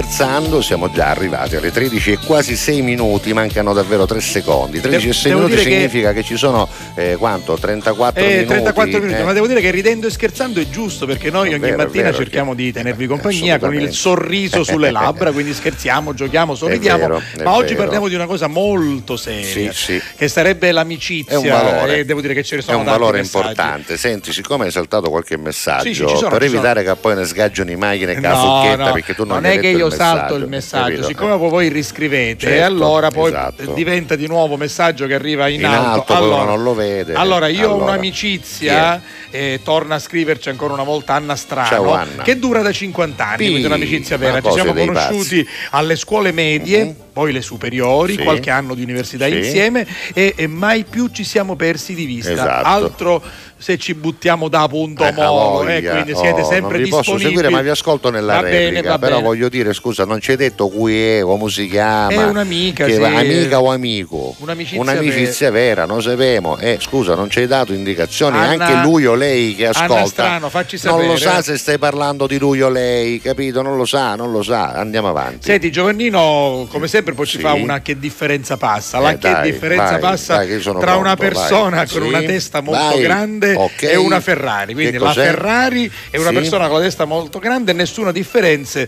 [0.00, 4.78] Scherzando siamo già arrivati alle 13 e quasi 6 minuti, mancano davvero 3 secondi.
[4.78, 6.22] 13 e 6 devo minuti dire che- significa che...
[6.22, 7.56] ci sono eh, quanto?
[7.56, 8.46] 34 Eh, minuti.
[8.46, 9.24] 34 minuti, eh.
[9.24, 11.84] ma devo dire che ridendo e scherzando è giusto perché noi È ogni vero, è
[11.86, 16.54] mattina vero, cerchiamo che- di tenervi compagnia con il sorriso sulle labbra, quindi scherziamo, giochiamo,
[16.54, 16.98] sorridiamo.
[16.98, 20.02] vero, è ma oggi parliamo di una cosa molto seria, Sì, sì.
[20.14, 21.32] che sarebbe l'amicizia.
[21.32, 21.98] È un valore.
[22.00, 23.96] E devo dire che ce ne È sono un tanti valore importante.
[23.96, 27.76] Senti, siccome hai saltato qualche messaggio, Sì, sono, per evitare che poi ne sgaggiano i
[27.76, 30.40] macchine e No, casocchetta, no, perché tu non, non è che detto io salto il
[30.40, 30.48] capito?
[30.48, 33.72] messaggio, siccome poi voi riscrivete, Certo, e allora poi esatto.
[33.72, 37.14] diventa di nuovo messaggio che arriva in, In alto, poi allora, non lo vede.
[37.14, 39.00] Allora, io ho Allora, un'amicizia,
[39.30, 42.22] eh, torna a scriverci ancora una volta Anna Strano, Ciao, Anna.
[42.22, 44.40] che dura da 50 anni, Sì, quindi è un'amicizia vera.
[44.40, 48.22] Ci siamo conosciuti alle scuole medie, poi le superiori, Sì.
[48.22, 49.36] qualche anno di università Sì.
[49.36, 52.32] insieme e, e mai più ci siamo persi di vista.
[52.32, 52.66] Esatto.
[52.66, 53.22] Altro
[53.66, 57.18] se ci buttiamo da punto Eh, molo, eh, quindi siete Oh, sempre non vi posso
[57.18, 59.26] seguire ma vi ascolto nella Va bene, replica va però bene.
[59.26, 62.12] voglio dire scusa non ci hai detto cui è come si chiama?
[62.12, 64.36] È un'amica, che va- amica o amico?
[64.38, 65.84] Un'amicizia un'amicizia vera.
[65.84, 69.66] non sappiamo eh, scusa non ci hai dato indicazioni Anna- anche lui o lei che
[69.66, 70.06] ascolta.
[70.06, 73.62] Strano, facci non lo sa se stai parlando di lui o lei capito?
[73.62, 74.74] Non lo sa non lo sa.
[74.74, 75.38] Andiamo avanti.
[75.42, 77.42] Senti Giovannino, come sempre poi ci Sì.
[77.42, 79.00] fa una che differenza passa.
[79.00, 81.88] La Eh, che dai, differenza vai, passa vai, tra una pronto, persona vai.
[81.88, 83.82] con Sì, una testa molto grande Ok.
[83.82, 84.74] e una Ferrari.
[84.74, 85.12] Quindi la?
[85.12, 86.34] Ferrari è una Sì.
[86.34, 88.84] persona con la testa molto grande, nessuna differenza.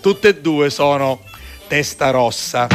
[0.00, 1.22] Tutte e due sono
[1.68, 2.66] testa rossa.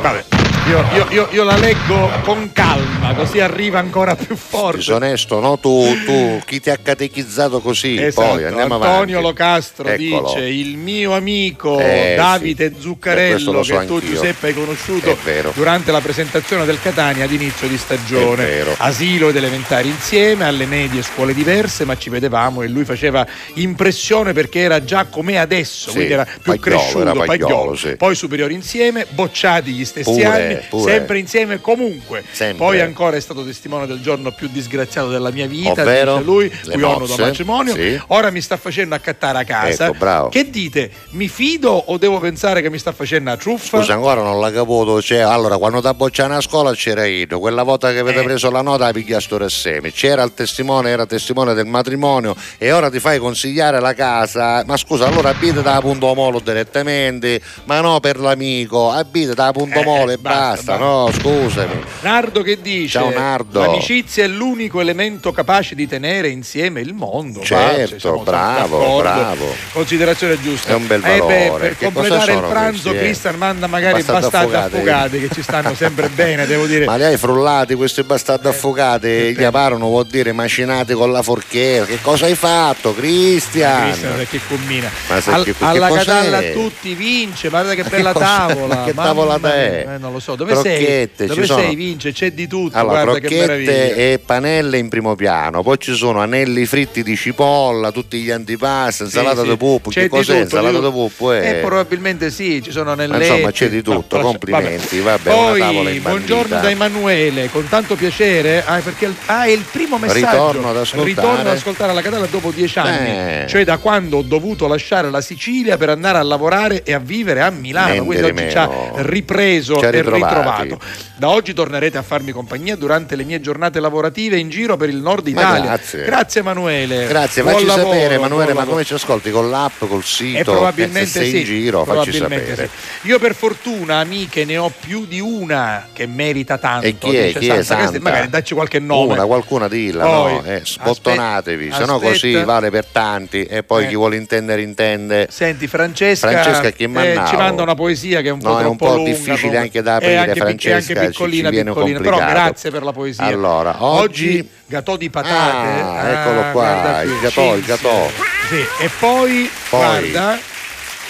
[0.00, 0.39] Vabbè.
[0.70, 4.76] Io, io- io- io la leggo con calma, così arriva ancora più forte.
[4.76, 9.88] disonesto no tu, tu chi ti ha catechizzato così Esatto, poi andiamo Antonio avanti Locastro
[9.88, 10.32] Eccolo.
[10.32, 12.62] dice il mio amico Eh, Davide sì.
[12.62, 14.10] Eh, questo Zuccarello lo so che tu anch'io.
[14.14, 15.18] Giuseppe hai conosciuto
[15.54, 21.02] durante la presentazione del Catania ad inizio di stagione asilo ed elementari insieme alle medie
[21.02, 25.96] scuole diverse ma ci vedevamo e lui faceva impressione perché era già come adesso Sì,
[25.96, 27.26] quindi era più Pagliolo, cresciuto era Pagliolo,
[27.56, 27.74] Pagliolo.
[27.76, 27.96] sì.
[27.96, 30.92] poi superiori insieme bocciati gli stessi Pure, anni pure.
[30.92, 32.56] sempre insieme comunque Sempre.
[32.64, 36.20] poi ancora è stato testimone del giorno più disgraziato della mia vita Ovvero?
[36.20, 38.00] lui Le cui ho da matrimonio Sì.
[38.08, 40.28] ora mi sta facendo accattare a casa Ecco, bravo.
[40.28, 44.22] che dite mi fido o devo pensare che mi sta facendo una truffa Scusa, ancora
[44.22, 45.00] non l'ha caputo.
[45.02, 47.38] Cioè, allora, quando ti bocciano a scuola c'era io.
[47.38, 48.00] Quella volta che Eh.
[48.00, 49.92] avete preso la nota, la pigliasto assieme.
[49.92, 52.34] C'era il testimone, era testimone del matrimonio.
[52.58, 54.62] E ora ti fai consigliare la casa.
[54.66, 57.40] Ma scusa, allora abita da Punto Molo direttamente.
[57.64, 60.84] Ma no per l'amico, abita da Punto Molo e Eh, basta, basta.
[60.84, 61.80] No, scusami.
[62.00, 63.60] Nardo che dice Ciao, Nardo.
[63.60, 69.46] l'amicizia è l'unico elemento capace di tenere insieme il mondo Certo, siamo bravo, bravo.
[69.72, 71.68] considerazione giusta È un bel Eh beh, valore.
[71.68, 72.98] per Che completare il pranzo eh?
[72.98, 74.76] Cristian manda magari affogati.
[74.76, 79.08] affogati che ci stanno sempre bene devo dire Ma li hai frullati questi bastardi affogati?
[79.36, 81.84] Gli parlano vuol dire macinati con la forchetta.
[81.86, 83.88] Che cosa hai fatto, Cristian?
[83.90, 85.88] Cristian perché combina Ma Al- che- che alla?
[85.90, 89.54] Catalla a tutti vince guarda che bella che tavola Ma che tavolata mia.
[89.56, 89.86] è?
[89.94, 93.02] Eh, non lo so dove Crocchette, sei dove sono- sei vince c'è di tutto Allora,
[93.04, 98.18] guarda crocchette e panelle in primo piano, poi ci sono anelli fritti di cipolla, tutti
[98.20, 99.90] gli antipasti, insalata Sì, di.
[99.90, 100.32] C'è Che cos'è?
[100.32, 101.48] tutto, Insalata di puppo, eh.
[101.48, 103.16] Eh, probabilmente sì, ci sono nelle.
[103.16, 106.08] Ma insomma, c'è di tutto, complimenti, vabbè, una Poi, tavola imbandita.
[106.08, 108.62] buongiorno da Emanuele, con tanto piacere.
[108.64, 110.26] Ah, perché ah, è il primo messaggio.
[110.30, 111.08] Ritorno ad ascoltare.
[111.08, 113.08] Ritorno ad ascoltare la Catalla dopo dieci anni.
[113.10, 113.46] Eh.
[113.48, 117.42] Cioè da quando ho dovuto lasciare la Sicilia per andare a lavorare e a vivere
[117.42, 118.04] a Milano.
[118.04, 119.90] Quindi di oggi ci ha ripreso Ci ha e
[120.22, 120.62] ritrovati.
[120.62, 120.92] ritrovato.
[121.16, 124.96] Da oggi tornerete a farmi compagnia durante le mie giornate lavorative in giro per il
[124.96, 125.62] nord Italia.
[125.64, 126.04] grazie.
[126.04, 127.06] Grazie Emanuele.
[127.06, 129.30] Grazie, Buon facci lavoro, sapere Emanuele, ma come ci ascolti?
[129.30, 130.38] Con l'app, col sito?
[130.38, 131.38] E probabilmente Eh, se sei sì.
[131.38, 132.68] in giro, facci sapere.
[133.02, 133.08] sì.
[133.08, 136.86] Io per fortuna amiche ne ho più di una che merita tanto.
[136.86, 137.26] E chi è?
[137.26, 137.98] dice Chi è Santa Santa?
[138.00, 139.12] Magari dacci qualche nome.
[139.12, 140.44] Una, qualcuna dilla, Poi, no?
[140.44, 143.88] Eh, sbottonatevi, se no così vale per tanti e poi Eh.
[143.88, 145.28] chi vuole intendere intende.
[145.30, 148.76] Senti Francesca, Francesca eh, ci manda una poesia che è un No, po' è un
[148.76, 149.58] troppo po' lunga, difficile comunque.
[149.58, 152.70] anche da È anche, pic- è Francesca, anche ci- piccolina, ci viene piccolina, però grazie
[152.70, 153.24] per la poesia.
[153.24, 155.80] Allora, oggi- gatò di patate.
[155.80, 158.08] Ah, eccolo qua, il gatò, il gatò.
[158.48, 159.80] Sì, e poi, Poi.
[160.10, 160.38] guarda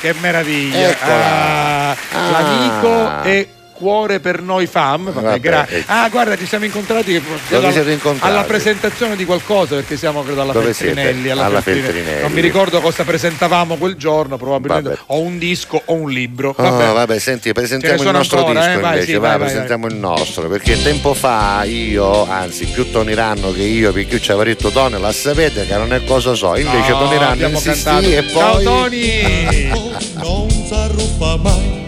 [0.00, 0.96] che meraviglia.
[1.00, 2.30] Ah, Ah.
[2.30, 3.46] L'amico è
[3.80, 5.10] cuore per noi fam.
[5.10, 5.82] Vabbè, gra- eh.
[5.86, 7.16] ah, guarda, ci siamo incontrati
[7.50, 8.30] alla, siete incontrati?
[8.30, 11.30] alla presentazione di qualcosa perché siamo credo alla Dove Feltrinelli.
[11.30, 11.92] Alla Alla Feltrinelli.
[11.94, 12.22] Feltrinelli.
[12.22, 15.00] Non mi ricordo cosa presentavamo quel giorno, probabilmente Vabbè.
[15.06, 16.54] o un disco o un libro.
[16.58, 16.92] Ah, Vabbè.
[16.92, 17.18] vabbè.
[17.18, 18.80] senti, presentiamo il nostro ancora, disco eh?
[18.80, 22.90] Vai, invece, sì, va, vai, vai, presentiamo il nostro, perché tempo fa io, anzi più
[22.90, 26.04] Tony Ranno che io, perché io ci avevo detto Tony, la sapete che non è
[26.04, 28.06] cosa so, invece No, Tony Ranno insistì cantato.
[28.06, 28.40] e poi...
[28.40, 29.68] Ciao Tony!
[30.20, 31.79] non s'arruffa mai,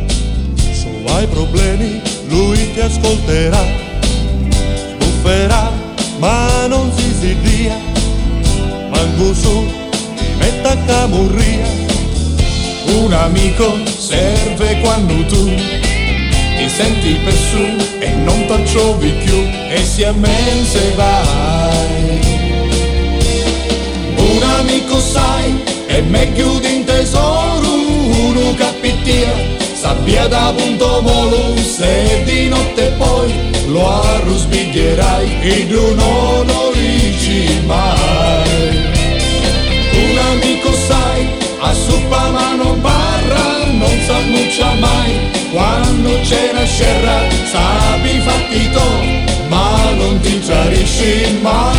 [1.03, 3.65] se hai problemi lui ti ascolterà,
[4.77, 5.71] sbufferà
[6.19, 7.77] ma non si sidia,
[8.89, 9.67] manco su
[10.17, 11.67] ti metta a camurria,
[13.01, 15.45] un amico serve quando tu
[16.57, 17.65] ti senti per su
[17.99, 19.39] e non ti più
[19.69, 20.05] e si
[20.65, 22.21] se vai.
[24.17, 27.69] Un amico sai è meglio di un tesoro,
[28.29, 28.55] uno
[29.83, 33.33] capittia, sabbia da punto molo, se di notte poi
[33.67, 38.91] lo arrusbiglierai e tu non dici mai.
[39.93, 41.27] Un amico sai,
[41.61, 47.19] a suppa ma non barra, non s'annuncia mai, quando c'è una scerra,
[47.51, 51.72] sappi fatti to, ma non ti chiarisci mai.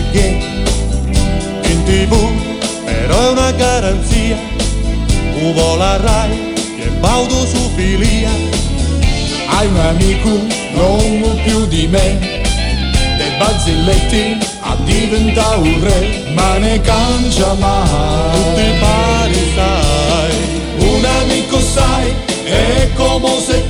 [0.00, 0.50] È che
[1.84, 2.14] tv,
[2.84, 4.36] però è una garanzia,
[5.40, 8.30] uvo la Rai che baudo su filia.
[9.48, 10.28] Hai un amico,
[10.74, 12.18] non più di me,
[13.16, 18.30] dei bazzelletti a diventa un re, ma ne cangia mai.
[18.32, 20.34] Tutti pari sai,
[20.78, 22.14] Un amico sai,
[22.44, 23.69] è come se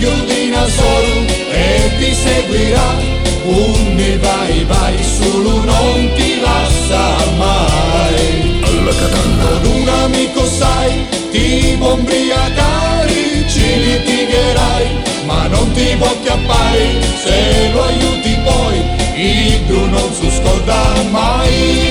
[0.00, 3.18] meglio di Nasoro e ti seguirà.
[3.42, 8.60] Un ne vai vai, solo non ti lascia mai.
[8.62, 9.60] Alla catalla.
[9.62, 14.86] Con un amico sai, ti bombriacari, ci litigherai,
[15.24, 18.82] ma non ti può acchiappare, se lo aiuti poi,
[19.16, 21.88] il tu non si scorda mai.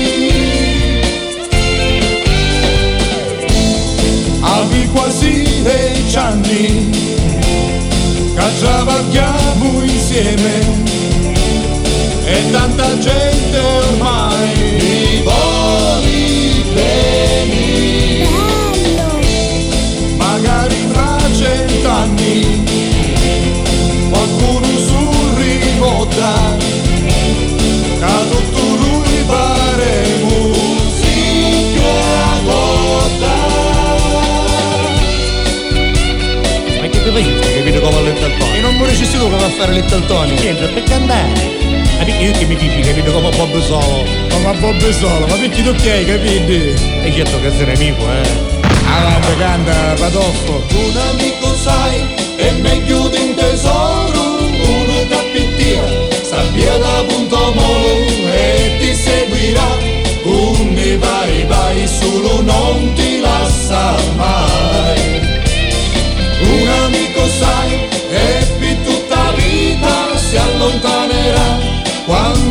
[4.92, 7.09] Quasi dieci anni,
[8.40, 10.60] che travagliamo insieme,
[12.24, 14.48] e tanta gente ormai
[14.80, 18.28] mi vuole bene.
[20.16, 22.64] Magari tra cent'anni
[24.08, 26.59] qualcuno surricotta che
[38.80, 40.38] E non vorresti tu come a fare Little Tony?
[40.38, 41.28] Sempre per cantare.
[41.98, 44.06] Ma perché io che mi dici, capito come Bob Solo?
[44.30, 46.80] Come Bob Solo, ma perché tu che hai, capito?
[47.04, 48.22] E certo che sei nemico, eh.
[48.86, 50.64] Avanti, canta, Padoffo.
[50.72, 55.82] Un amico sai, è meglio di un tesoro, uno capittia,
[56.22, 59.98] sta via da punto molo e ti seguirà.
[60.72, 65.20] Ne vai vai, solo non ti lascia mai.
[66.40, 68.58] Un amico sai, e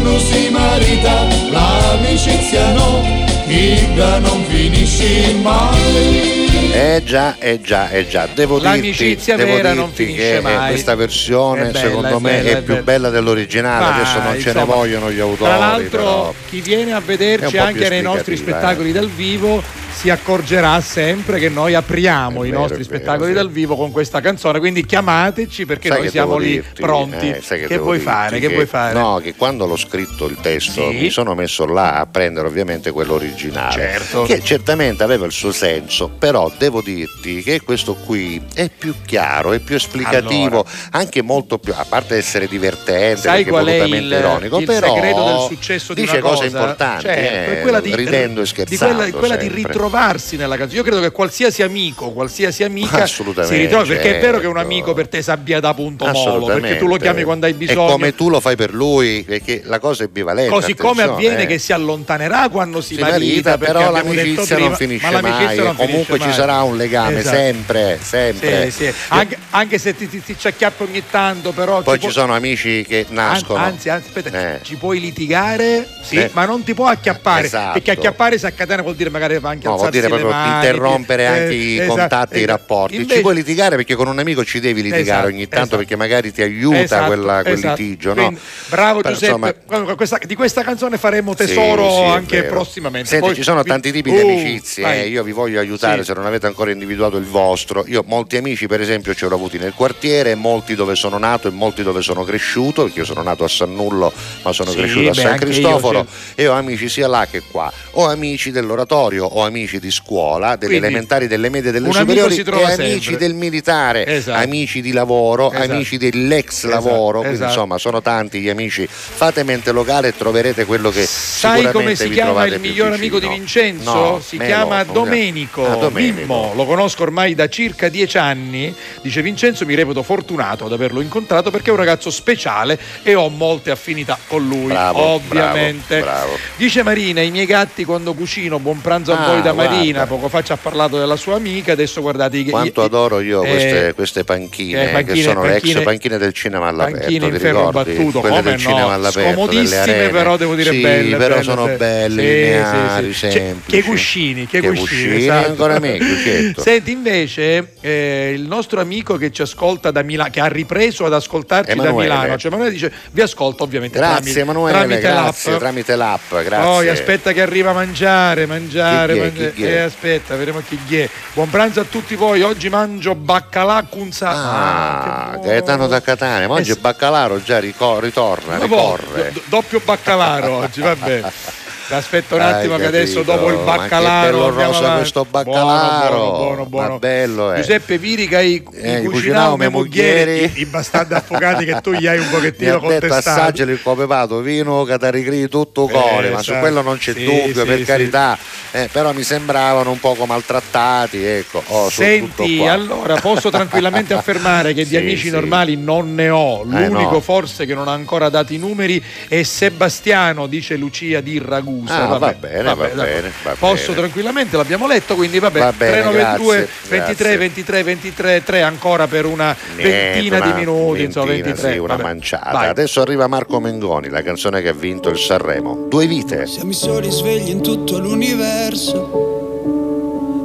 [0.09, 2.99] Quando si marita, l'amicizia no,
[3.45, 6.47] Iga non finisce mai.
[6.73, 8.27] Eh già, eh già, eh già.
[8.33, 10.69] Devo L'amicizia dirti, devo vera non dirti che mai.
[10.69, 12.81] questa versione È bella, secondo è me bella, è, è più bella.
[12.83, 13.85] bella dell'originale.
[13.85, 15.49] Ma, Adesso non ce ne insomma, vogliono gli autori.
[15.51, 16.33] Tra l'altro, però.
[16.49, 19.61] chi viene a È vederci anche nei nostri esplicativa, spettacoli dal vivo
[19.99, 23.91] si accorgerà sempre che noi apriamo È i vero, nostri vero, spettacoli dal vivo con
[23.91, 24.59] questa canzone.
[24.59, 26.81] Quindi chiamateci perché Sai noi che siamo lì dirti?
[26.81, 27.29] pronti.
[27.29, 28.11] Eh, che devo vuoi dirti?
[28.13, 28.39] fare?
[28.39, 28.93] Che, vuoi fare?
[28.97, 30.97] No, che quando l'ho scritto il testo Sì.
[30.99, 33.73] mi sono messo là a prendere ovviamente quello originale.
[33.73, 34.21] Certo.
[34.23, 39.51] Che certamente aveva il suo senso, però devo dirti che questo qui è più chiaro,
[39.51, 44.59] è più esplicativo, anche molto più, a parte essere divertente, Sai qual è il, ironico,
[44.59, 46.57] il però segreto del successo di dice una cose cosa?
[46.57, 48.95] importanti, Certo, eh, quella di, ridendo e di scherzando.
[48.95, 49.61] quella, quella di sempre.
[49.89, 50.77] Ritrovarsi nella canzone.
[50.79, 53.23] Io credo che qualsiasi amico, qualsiasi amica si
[53.55, 54.67] ritrovi, perché è vero che un certo.
[54.69, 57.91] amico per te sabbia da punto molo, perché tu lo chiami quando hai E bisogno.
[57.91, 60.51] come tu lo fai per lui, perché la cosa è bivalente.
[60.51, 61.45] Così come avviene eh.
[61.47, 65.57] che si allontanerà quando si, si marita, perché però l'amicizia prima, non finisce ma mai,
[65.57, 66.33] non e comunque finisce ci mai.
[66.33, 67.35] sarà un legame Esatto.
[67.35, 68.71] sempre, sempre.
[68.71, 68.93] Sì, sì.
[69.09, 71.81] Anche, anche se ti, ti, ti ci acchiappa ogni tanto, però.
[71.81, 73.59] Poi ci può- sono amici che An- nascono.
[73.59, 74.59] Anzi, anzi, aspetta, Eh.
[74.63, 76.29] ci puoi litigare, sì, Eh.
[76.33, 77.45] ma non ti può acchiappare.
[77.45, 77.73] Esatto.
[77.73, 81.25] Perché acchiappare si accatena vuol dire magari anche No, vuol dire proprio mani, interrompere eh,
[81.25, 82.51] anche i esatto, contatti i esatto.
[82.51, 82.95] rapporti.
[82.95, 85.77] Invece- Ci puoi litigare perché con un amico ci devi litigare Esatto, ogni tanto esatto.
[85.77, 87.81] perché magari ti aiuta Esatto, quella- quel esatto.
[87.81, 88.13] litigio.
[88.13, 88.39] Quindi, no?
[88.69, 93.07] bravo Però, Giuseppe, insomma, questa- di questa canzone faremo Sì, tesoro sì, è anche prossimamente.
[93.09, 94.99] Senti, Poi ci sono vi- tanti tipi di Uh, amicizie, vai.
[95.01, 96.05] eh, io vi voglio aiutare Sì.
[96.05, 97.83] se non avete ancora individuato il vostro.
[97.87, 101.51] Io molti amici, per esempio, ci ho avuti nel quartiere, molti dove sono nato e
[101.51, 104.11] molti dove sono cresciuto, perché io sono nato a San Nullo,
[104.43, 106.31] ma sono Sì, cresciuto a beh, San anche io, Cristoforo sì.
[106.41, 107.71] e ho amici sia là che qua.
[107.91, 112.41] Ho amici dell'oratorio, ho amici di scuola, delle Quindi, elementari, delle medie, delle superiori e
[112.71, 113.17] amici sempre.
[113.17, 114.41] del militare, Esatto.
[114.41, 115.71] amici di lavoro, Esatto.
[115.73, 117.51] amici dell'ex Esatto, lavoro, quindi esatto.
[117.51, 118.87] insomma sono tanti gli amici.
[118.89, 122.95] Fate mente locale e troverete quello che Sai come si chiama il miglior vicino.
[122.95, 123.93] amico di Vincenzo?
[123.93, 126.17] No, si chiama Domenico, Ah, Domenico.
[126.19, 128.73] Mimmo, lo conosco ormai da circa dieci anni.
[129.01, 133.27] Dice Vincenzo, mi reputo fortunato ad averlo incontrato perché è un ragazzo speciale e ho
[133.29, 135.99] molte affinità con lui, Bravo, ovviamente.
[135.99, 136.37] bravo, bravo.
[136.55, 139.53] Dice Marina, i miei gatti quando cucino, buon pranzo a Ah, voi da.
[139.67, 143.43] Marina, poco fa ci ha parlato della sua amica, adesso guardate Quanto i- adoro io
[143.43, 146.99] eh, queste, queste panchine, eh, panchine- che sono le ex panchine- panchine del cinema all'aperto.
[146.99, 148.69] panchine in ferro battuto, Quelle come del no?
[148.69, 149.31] cinema all'aperto.
[149.31, 152.21] Scomodissime, però devo dire sì, belle, però belle, sono belle.
[152.21, 153.31] Sì, lineari, sì, sì.
[153.31, 153.81] Semplici.
[153.81, 155.47] che cuscini, che, Che cuscini, cuscini, esatto.
[155.49, 156.61] ancora meglio, certo.
[156.61, 161.13] Senti invece eh, il nostro amico che ci ascolta da Milano, che ha ripreso ad
[161.13, 162.07] ascoltarci Emanuele.
[162.07, 165.59] da Milano, cioè Emanuele dice vi ascolto ovviamente Grazie tramite, Emanuele, tramite grazie, l'app.
[165.59, 166.57] tramite l'app, grazie.
[166.69, 169.48] Poi aspetta che arriva a mangiare, mangiare, mangiare.
[169.51, 169.75] Chi eh, chi è.
[169.75, 171.09] eh, aspetta, vedremo chi è.
[171.33, 172.41] Buon pranzo a tutti voi.
[172.41, 174.29] Oggi mangio baccalà cunza.
[174.29, 179.31] Ah, Gaetano da Catania, ma oggi Baccalaro già rico- ritorna, ricorre.
[179.31, 181.31] do- doppio baccalaro oggi, va bene.
[181.91, 182.97] Aspetta un Hai attimo che capito?
[183.01, 186.15] adesso dopo il Ma che baccalaro bello andiamo rosa questo Buono, baccalaro.
[186.15, 186.87] buono, buono, buono.
[186.93, 187.55] Ma bello, eh.
[187.57, 192.05] Giuseppe Virica i, Eh, i cucinavo me moglieri, i, i bastardi affogati che tu gli
[192.05, 193.15] hai un pochettino contestato.
[193.29, 196.59] assaggiali il copepato, vino, cataricri, tutto cuore, Eh, ma su esatto.
[196.59, 197.83] quello non c'è Sì, dubbio, sì, per sì.
[197.85, 198.37] carità.
[198.71, 201.63] Eh, però mi sembravano un poco maltrattati, ecco.
[201.67, 206.61] Oh, Senti, allora posso tranquillamente affermare che di amici normali non ne ho.
[206.61, 207.19] Eh, L'unico no.
[207.19, 211.39] forse che non ha ancora dato i numeri è Sebastiano, dice Lucia di
[211.87, 212.09] Ragusa.
[212.09, 213.97] Ah, va bene, vabbè, va bene, va Posso bene.
[213.99, 217.37] tranquillamente, l'abbiamo letto, quindi vabbè, Va bene, 392 grazie, 23 grazie.
[217.37, 221.71] 23 23 3 ancora per una Niente, ventina una di minuti, insomma ventina, 23.
[221.73, 222.03] sì, una vabbè.
[222.03, 222.51] manciata.
[222.51, 222.67] Vai.
[222.69, 225.85] Adesso arriva Marco Mengoni, la canzone che ha vinto il Sanremo.
[225.89, 226.45] Due vite.
[226.47, 229.27] Siamo i soli svegli in tutto l'universo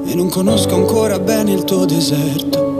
[0.07, 2.73] e non conosco ancora bene il tuo deserto.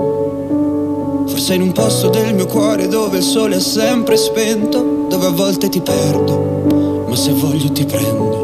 [1.27, 5.31] Forse in un posto del mio cuore dove il sole è sempre spento, dove a
[5.31, 8.44] volte ti perdo, ma se voglio ti prendo.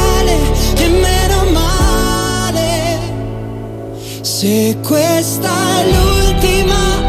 [4.21, 5.49] Se questa
[5.79, 7.01] è l'ultima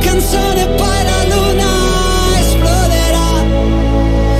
[0.00, 3.30] canzone poi la luna esploderà.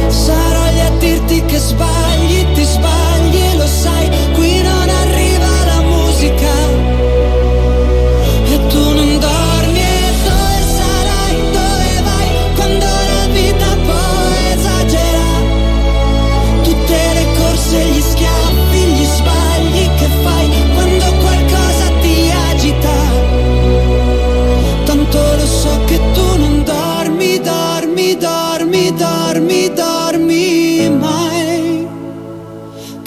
[0.09, 3.08] Sarò lì a dirti che sbagli, ti sbagli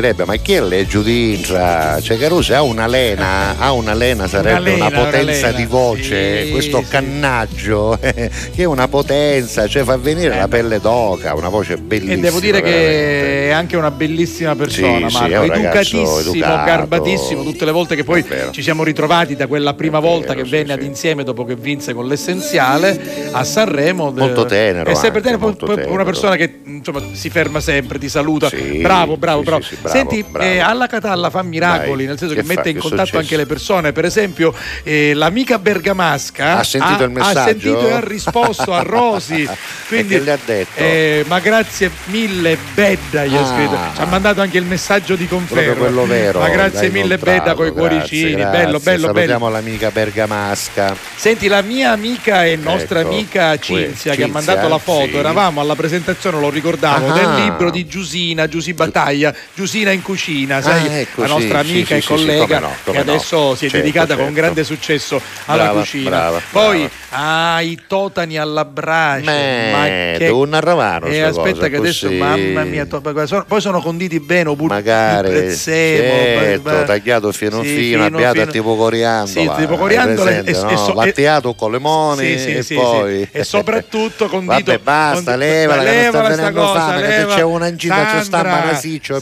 [0.00, 2.00] direbbe: Ma chi è le Giudintra?
[2.00, 5.58] Cioè, Caruso ha una lena, ha una lena, sarebbe lena, una una potenza lena.
[5.58, 6.88] di voce, Sì, questo sì.
[6.90, 12.14] cannaggio che è una potenza, cioè fa venire la pelle d'oca, una voce bellissima.
[12.14, 12.88] E devo dire veramente.
[12.88, 16.64] che è anche una bellissima persona, Sì, Marco, educatissimo, educato.
[16.64, 20.72] garbatissimo, tutte le volte che poi ci siamo ritrovati da quella prima volta che venne
[20.72, 24.12] ad insieme dopo che vinse con l'essenziale a Sanremo.
[24.16, 25.92] Molto tenero È sempre anche, tenero, poi tenero.
[25.92, 28.48] una persona che insomma si ferma sempre, ti saluta.
[28.50, 29.89] Bravo, bravo, bravo, bravo.
[29.92, 30.48] Bravo, Senti, bravo.
[30.50, 32.68] eh, alla Catalla fa miracoli, Dai, nel senso che che mette fa?
[32.68, 33.18] in Che contatto successo?
[33.22, 33.92] anche le persone.
[33.92, 37.42] Per esempio, eh, l'amica bergamasca Ha sentito il Ha messaggio?
[37.48, 39.48] sentito e ha risposto a Rosi.
[39.88, 40.70] Quindi, E che le ha detto?
[40.80, 43.24] eh, ma grazie mille, Bedda.
[43.24, 43.46] Gli ha Ah.
[43.46, 43.78] scritto.
[43.94, 45.74] Ci ha mandato anche il messaggio di conferma.
[45.74, 46.40] Quello vero.
[46.40, 48.32] Ma grazie mille, Bedda, con i grazie, cuoricini.
[48.34, 48.58] grazie.
[48.64, 49.48] Bello, bello, Salutiamo bello.
[49.50, 50.96] l'amica bergamasca.
[51.16, 55.06] Senti, la mia amica e nostra Ecco, amica que- Cinzia, che ha mandato la foto,
[55.10, 55.16] sì.
[55.16, 57.12] eravamo alla presentazione, lo ricordavo, Ah.
[57.12, 61.70] del libro di Giusina, Giusy Battaglia, Giusina in cucina, sai, Ah, ecco, la nostra sì,
[61.70, 63.00] amica sì, e collega no, che no.
[63.00, 64.40] adesso si è Certo, dedicata con certo.
[64.40, 66.10] grande successo alla Brava, cucina.
[66.10, 67.54] brava, Poi brava.
[67.54, 69.24] ah, i totani alla brace.
[69.24, 70.16] Me, ma che...
[70.18, 72.18] devo narravare Eh, sta aspetta cosa, che adesso, così.
[72.18, 73.00] mamma mia, to-
[73.46, 76.84] poi sono conditi bene, oppure Magari, prezzemolo, certo, beh, beh.
[76.84, 78.50] tagliato fino Sì, fino, abbiato fino.
[78.52, 79.54] tipo coriandola.
[79.56, 80.70] Sì, tipo coriandola hai e- e- no?
[80.70, 83.28] e so- Vattiato con limoni Sì, sì, e poi...
[83.30, 84.52] E soprattutto condito.
[84.54, 87.34] Vabbè, basta, levala, che mi sta levala sta venendo cosa, fame, che se leva.
[87.34, 89.18] c'è una incinta ci sta Sandra, Manasiccio,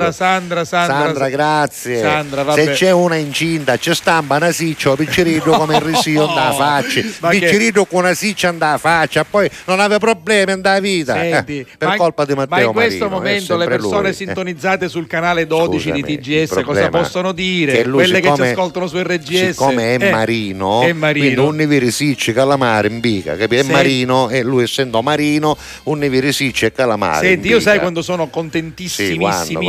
[0.00, 0.12] Sandra.
[0.12, 2.00] Sandra, Sandra, Sandra, grazie.
[2.00, 2.52] Sandra.
[2.52, 7.00] Se c'è una incinta, ci sta un banasiccio, piccerino come il risio da faccia.
[7.20, 11.14] Ma che- Piccerino con una siccia andava faccia, poi non aveva problemi andava vita.
[11.14, 14.10] Senti, Eh, per ma- colpa di Matteo Ma in questo Marino, momento le persone lui.
[14.10, 14.12] Eh.
[14.12, 17.72] sintonizzate sul canale 12 Scusami, di TGS cosa possono dire?
[17.72, 19.48] che lui, Quelle che ci siccome- ascoltano su RGS.
[19.50, 21.24] Siccome è Eh, marino, è marino.
[21.24, 23.54] quindi un ne virisicci calamare in bica, capito?
[23.54, 27.26] È Senti- marino e lui essendo marino, un ne virisicci e calamare.
[27.26, 29.14] Senti, io sai quando sono Sì,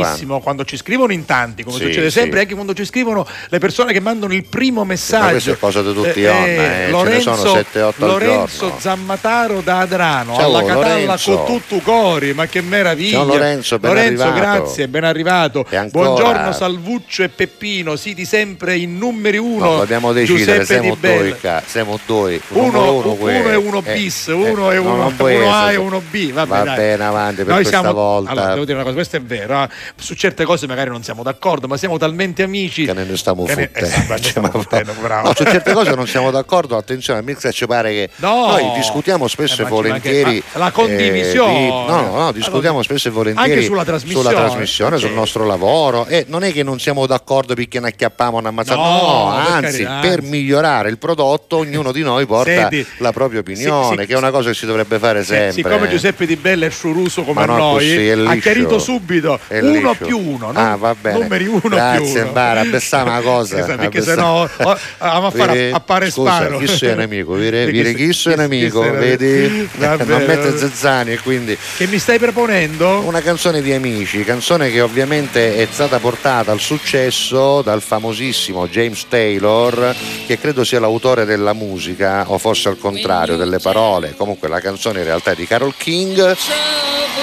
[0.08, 2.18] quando, contentissimissimo, quando, ci scrivono in tanti, come Sì, succede sì.
[2.18, 5.30] sempre, anche quando ci scrivono le persone che mandano il primo messaggio.
[5.30, 8.80] questa è cosa di tutti, Onna, eh, ne Lorenzo, sono sette, otto al Lorenzo giorno.
[8.80, 13.18] Zammataro da Adrano, Ciao, alla Catalla con tutto cori, ma che meraviglia.
[13.18, 14.62] Ciao, Lorenzo, ben Lorenzo, arrivato.
[14.62, 15.66] grazie, ben arrivato.
[15.68, 15.84] E?
[15.84, 19.64] Buongiorno Salvuccio e Peppino, siti sempre in numeri uno.
[19.72, 21.36] No, dobbiamo decidere, siamo due,
[21.66, 22.40] siamo due.
[22.50, 25.54] Uno, uno, uno e uno eh, bis, eh, uno e no, uno, non può uno
[25.54, 26.32] A e uno B.
[26.32, 28.30] Va bene, avanti per Noi questa siamo, volta.
[28.30, 29.62] Allora, devo dire una cosa, questo è vero.
[29.62, 29.68] eh.
[30.00, 32.84] Su certe cose magari non siamo d'accordo, ma siamo talmente amici.
[32.84, 35.28] che ne ne- eh, ne stiamo fottendo, bravo.
[35.28, 38.46] No, su certe cose non siamo d'accordo, attenzione, a me ci pare che No.
[38.46, 41.58] noi discutiamo spesso Eh, e volentieri manca- ma la eh, condivisione.
[41.58, 45.00] di- no, no, discutiamo spesso e volentieri Anche sulla trasmissione, trasmissione, ok.
[45.00, 48.76] sul nostro lavoro e non è che non siamo d'accordo perché ne acchiappiamo una ammazzata,
[48.80, 50.30] No, no, anzi, carità, per anzi.
[50.30, 54.16] migliorare il prodotto ognuno di noi porta Senti, la propria opinione, sì, sì, che è
[54.16, 55.52] una cosa che si dovrebbe fare sempre.
[55.52, 60.18] siccome Giuseppe Di Bella è sciuruso come noi, così, ha chiarito subito È uno più
[60.18, 60.78] uno, Ah, no?
[60.78, 61.18] va bene.
[61.18, 62.32] numeri uno Grazie, più uno.
[62.32, 63.58] Bara, la cosa.
[63.58, 65.74] Esatto, perché sennò oh, andiamo a fare Vedi?
[65.74, 66.58] a pare Scusa, sparo.
[66.58, 67.34] chi sei nemico?
[67.34, 68.80] Vire, Chi vire sei- chi sei nemico?
[68.80, 69.68] Vedi?
[69.78, 73.00] Non mette Zezzani e quindi Che mi stai proponendo?
[73.04, 79.06] una canzone di amici, canzone che ovviamente è stata portata al successo dal famosissimo James
[79.08, 79.94] Taylor,
[80.26, 84.14] che credo sia l'autore della musica, o forse al contrario, delle parole.
[84.16, 86.36] Comunque la canzone in realtà è di Carol King.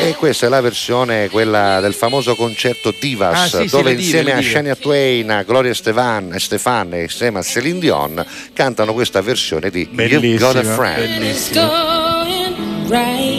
[0.01, 4.01] E questa è la versione, quella del famoso concerto Divas, Ah, sì, sì, dove dive,
[4.01, 4.49] insieme le a dive.
[4.49, 9.87] Shania Twain, a Gloria Stefan, Stefan e insieme a Celine Dion cantano questa versione di
[9.91, 11.53] You've Got a Friend.
[11.53, 13.35] Going right.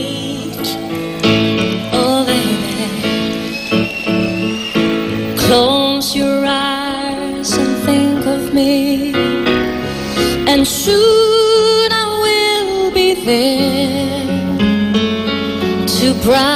[16.26, 16.55] To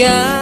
[0.00, 0.39] sky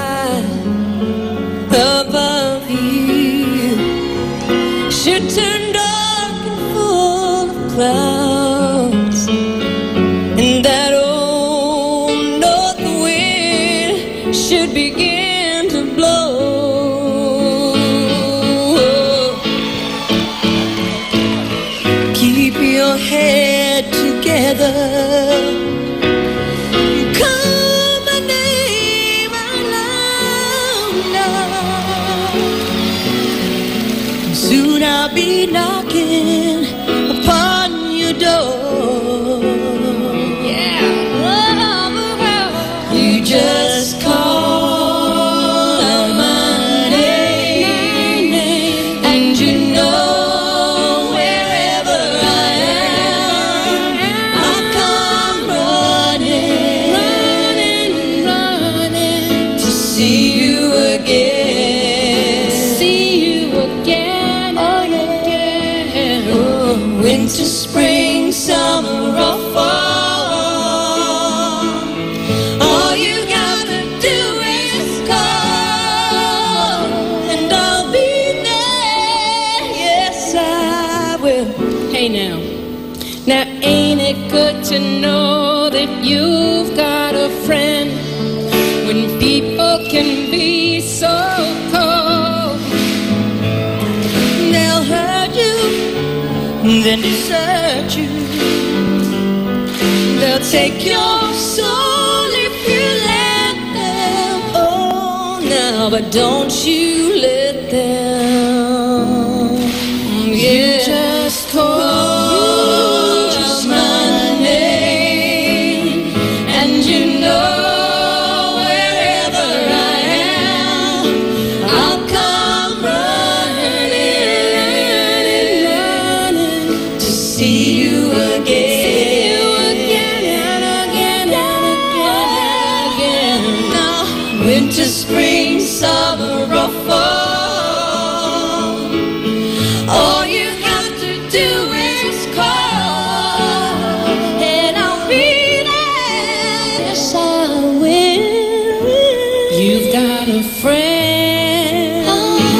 [100.50, 102.80] take your soul if you
[103.12, 104.40] let them.
[104.54, 106.87] Oh, now, but don't you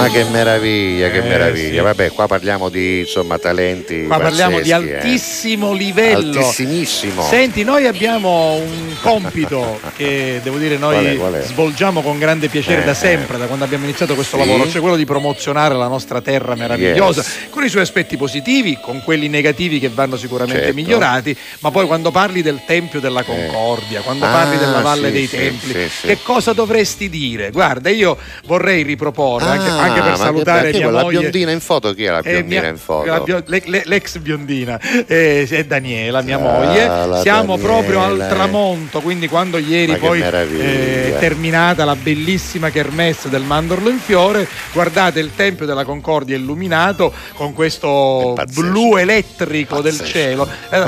[0.09, 1.69] Ma che meraviglia, che Eh, meraviglia.
[1.79, 1.79] sì.
[1.81, 3.97] Vabbè, qua parliamo di insomma talenti.
[3.97, 4.73] Ma parliamo di eh.
[4.73, 6.39] altissimo livello.
[6.39, 7.23] Altissimissimo.
[7.23, 11.43] Senti, noi abbiamo un compito che devo dire noi Qual è, qual è?
[11.43, 14.47] svolgiamo con grande piacere Eh, da sempre, da quando abbiamo iniziato questo Sì.
[14.47, 17.49] lavoro, cioè quello di promozionare la nostra terra meravigliosa, Yes.
[17.51, 20.75] con i suoi aspetti positivi, con quelli negativi che vanno sicuramente Certo.
[20.75, 25.13] migliorati, ma poi quando parli del Tempio della Concordia, quando Ah, parli della Valle sì,
[25.13, 27.51] dei Templi, che cosa dovresti dire?
[27.51, 28.17] Guarda, io
[28.47, 31.19] vorrei riproporre, anche, Ah, anche ma per che- salutare perché mia quella moglie.
[31.21, 33.23] biondina in foto chi è la Eh, biondina mia- in foto?
[33.25, 37.21] bio- le- le- l'ex biondina eh, è Daniela, mia Ah, moglie.
[37.23, 43.29] Siamo Daniela, proprio al tramonto, quindi quando ieri che poi eh, terminata la bellissima kermesse
[43.29, 50.01] del Mandorlo in fiore, guardate il Tempio della Concordia illuminato con questo blu elettrico del
[50.03, 50.49] cielo.
[50.71, 50.79] Eh,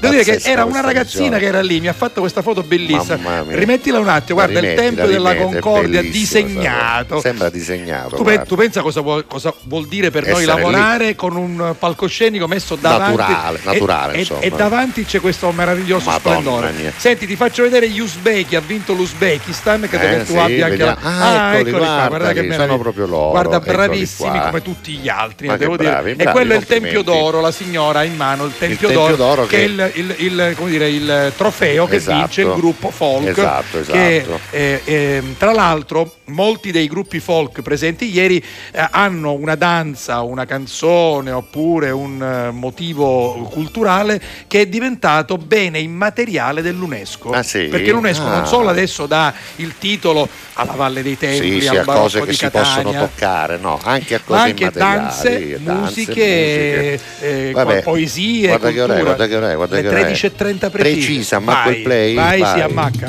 [0.00, 3.42] devo dire che era una ragazzina che era lì, mi ha fatto questa foto bellissima.
[3.48, 7.20] Rimettila un attimo, guarda il Rimettila, Tempio della rimetti, è Concordia disegnato.
[7.20, 8.16] Sembra disegnato.
[8.16, 12.46] Tu, pe- tu pensa cosa vuol, cosa vuol dire per noi lavorare con un palcoscenico
[12.46, 16.70] messo davanti Naturale, e- naturale, e, e davanti c'è questo meraviglioso Madonna splendore.
[16.72, 16.92] mia.
[16.96, 20.66] Senti, ti faccio vedere gli uzbeki, ha vinto l'Uzbekistan, credo Eh, che tu sì, abbia
[20.66, 20.96] anche la...
[21.02, 24.40] Ah, eccoli, qua, guardali, guarda che sono proprio loro, Guarda, eccoli bravissimi qua.
[24.40, 25.90] come tutti gli altri, Ma devo che dire.
[25.90, 28.88] bravi, e bravi, quello è il Tempio d'Oro, la signora ha in mano il Tempio,
[28.88, 32.18] Tempio d'Oro, d'Oro che, che- è il, il- il- come dire, il trofeo che Esatto.
[32.18, 33.26] vince il gruppo folk.
[33.26, 34.38] Esatto, Che, esatto.
[34.50, 38.42] eh, ehm, tra l'altro, molti dei gruppi folk presenti ieri
[38.72, 45.78] eh, hanno una danza, una canzone oppure un eh, motivo culturale che è diventato bene
[45.80, 47.30] immateriale dell'UNESCO.
[47.30, 47.64] Ah, sì?
[47.64, 48.36] Perché l'UNESCO Ah.
[48.36, 52.02] non solo adesso dà il titolo alla Valle dei Templi, Sì, sì, al a barocco
[52.04, 55.58] cose che di si Catania, possono toccare, no, anche a ma cose anche immateriali, danze,
[55.62, 59.02] danze, musiche, eh, Vabbè, poesie, guarda che ora è, cultura.
[59.14, 60.12] guarda che ora è, guarda Le che ora è.
[60.12, 60.70] 13.30 precise.
[60.70, 62.54] Precisa, ma quel play, Vai, vai.
[62.54, 63.08] si ammacca.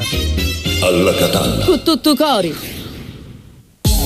[0.83, 1.65] Alla Catalla.
[1.65, 2.83] Con tutto cori.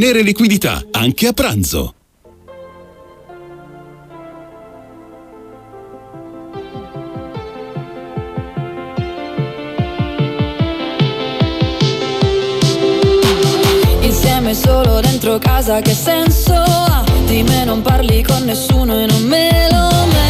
[0.00, 1.94] ottenere liquidità, anche a pranzo.
[14.00, 17.04] Insieme solo dentro casa che senso ha?
[17.26, 20.29] Di me non parli con nessuno e non me lo merito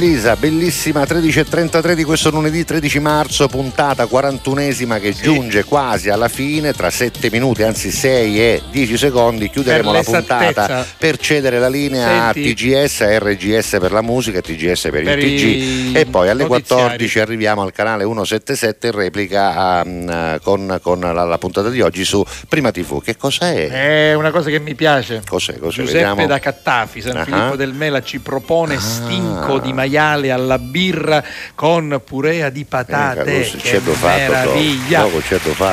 [0.00, 0.19] Please.
[0.20, 6.74] Annalisa, bellissima 13.33 di questo lunedì 13 marzo, puntata 41esima che giunge quasi alla fine,
[6.74, 12.32] tra 7 minuti, anzi 6 e 10 secondi chiuderemo la puntata per cedere la linea
[12.32, 12.50] Senti.
[12.50, 16.28] a TGS, RGS per la musica e TGS per, Per il TG i e poi
[16.28, 16.82] alle notiziari.
[16.82, 20.10] 14 arriviamo al canale 177 in replica mm,
[20.42, 23.02] con, con la, la puntata di oggi su Prima TV.
[23.02, 23.68] Che cos'è?
[24.10, 25.22] È una cosa che mi piace.
[25.26, 25.56] Cos'è?
[25.58, 25.76] Cos'è?
[25.80, 26.26] Giuseppe Vediamo.
[26.26, 27.24] da Cattafi, San Ah.
[27.24, 31.22] Filippo del Mela ci propone stinco di maiale alla birra
[31.54, 33.40] con purea di patate.
[33.46, 35.06] Eh, che meraviglia!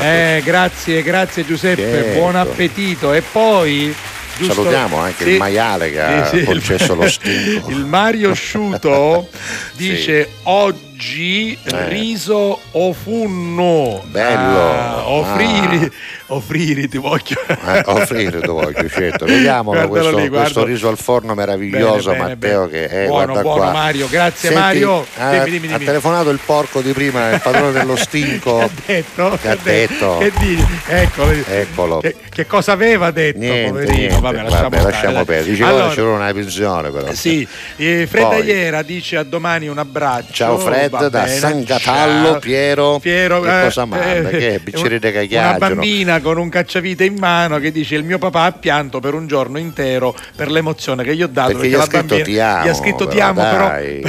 [0.01, 2.19] Eh, grazie, grazie Giuseppe, Certo.
[2.19, 3.13] buon appetito.
[3.13, 3.93] E poi
[4.37, 5.29] giusto- Salutiamo anche Sì.
[5.31, 7.69] il maiale che ha Sì, sì, concesso il- lo stinco.
[7.71, 9.29] Il Mario Sciuto
[9.75, 11.89] dice oggi Eh.
[11.89, 14.01] riso o funno.
[14.07, 14.59] Bello.
[14.71, 15.91] Ah, offrire,
[16.27, 17.35] offrire ti voglio.
[17.47, 19.25] Eh, offrire ti voglio, certo.
[19.25, 22.67] Vediamolo questo, lì, questo riso al forno meraviglioso, Bene, bene, Matteo.
[22.67, 22.87] bene.
[22.87, 23.71] Che, eh, Buono, guarda buono, qua.
[23.71, 25.05] Mario, grazie, Senti, Mario.
[25.17, 25.85] Ha, Dimmi, dimmi, ha dimmi.
[25.85, 28.69] telefonato il porco di prima, il padrone dello stinco.
[28.85, 29.37] detto?
[29.41, 30.17] Che ha detto?
[30.17, 30.65] Che dici?
[30.87, 31.31] Eccolo.
[31.47, 31.99] Eccolo.
[31.99, 33.93] Che, che cosa aveva detto, Niente, poverino?
[33.95, 34.19] niente.
[34.19, 35.49] Vabbè, lasciamo, Vabbè, lasciamo perdere.
[35.51, 37.13] Diceva Allora, che c'era una pensione però.
[37.13, 38.39] Sì, eh, Fred Poi.
[38.41, 40.31] Aiera dice a domani un abbraccio.
[40.33, 42.39] Ciao Fred Va da bene, San Catallo, ciao.
[42.39, 42.99] Piero.
[42.99, 44.29] Piero, che eh, cosa manda?
[44.29, 44.59] eh, che è?
[44.59, 48.51] Bicchieri di Una bambina con un cacciavite in mano che dice il mio papà ha
[48.51, 51.85] pianto per un giorno intero per l'emozione che gli ho dato Perché gli la ha
[51.85, 52.65] scritto bambina ti amo.
[52.65, 54.01] gli ha scritto ti però, amo però dai.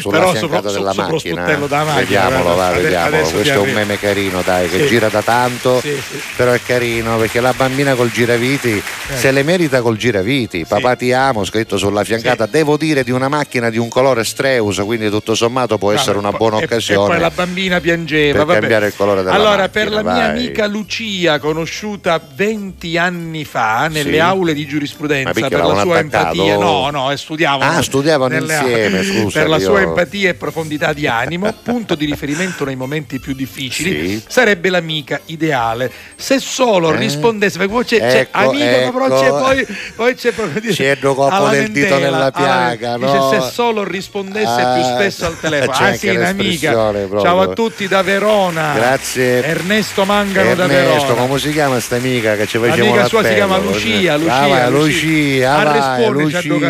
[0.00, 1.42] Sulla però sopra- della sopra macchina.
[1.42, 3.22] macchina, Vediamolo, va, Ade- vediamolo.
[3.28, 4.86] Questo è un meme carino, dai, che Sì.
[4.86, 5.80] gira da tanto.
[5.80, 6.20] Sì, sì.
[6.36, 8.82] Però è carino perché la bambina col giraviti
[9.14, 10.64] se le merita col giraviti.
[10.66, 12.46] Papà ti amo, scritto sulla fiancata.
[12.46, 16.30] Devo dire di una macchina di un colore Streus, quindi tutto sommato può essere una
[16.32, 17.04] buona E- occasione.
[17.06, 18.38] E poi la bambina piangeva.
[18.38, 18.58] per vabbè.
[18.60, 20.30] cambiare il colore della allora, macchina, per la mia vai.
[20.30, 24.18] amica Lucia, conosciuta 20 anni fa nelle Sì.
[24.18, 26.26] aule di giurisprudenza, per la sua attaccato?
[26.30, 27.78] empatia, no, no, eh, studiavano.
[27.78, 31.94] Ah, studiavano nelle insieme, scusa, Per la io- sua empatia e profondità di animo, punto
[31.94, 34.24] di riferimento nei momenti più difficili, Sì.
[34.26, 35.90] sarebbe l'amica ideale.
[36.16, 36.96] Se solo Eh.
[36.96, 39.38] rispondesse, perché poi c'è, c'è Ecco, amico, ma però c'è ecco.
[39.38, 39.66] poi,
[39.96, 40.98] poi c'è proprio dire, C'è il
[41.28, 43.28] alla del dito nella alla- piaga, no?
[43.30, 45.72] Dice se solo rispondesse Ah, più spesso al telefono.
[45.72, 46.34] c'è Ah un'amica.
[46.42, 47.20] l'espressione proprio.
[47.22, 48.72] Ciao a tutti da Verona.
[48.74, 49.44] Grazie.
[49.44, 51.26] Ernesto Mangano da Ernesto, Verona.
[51.26, 54.46] come si chiama sta amica che ci faceva L'amica sua si chiama Lucia, Lucia, Ah,
[54.48, 54.70] vai, Lucia.
[54.70, 56.08] Lucia, A vai.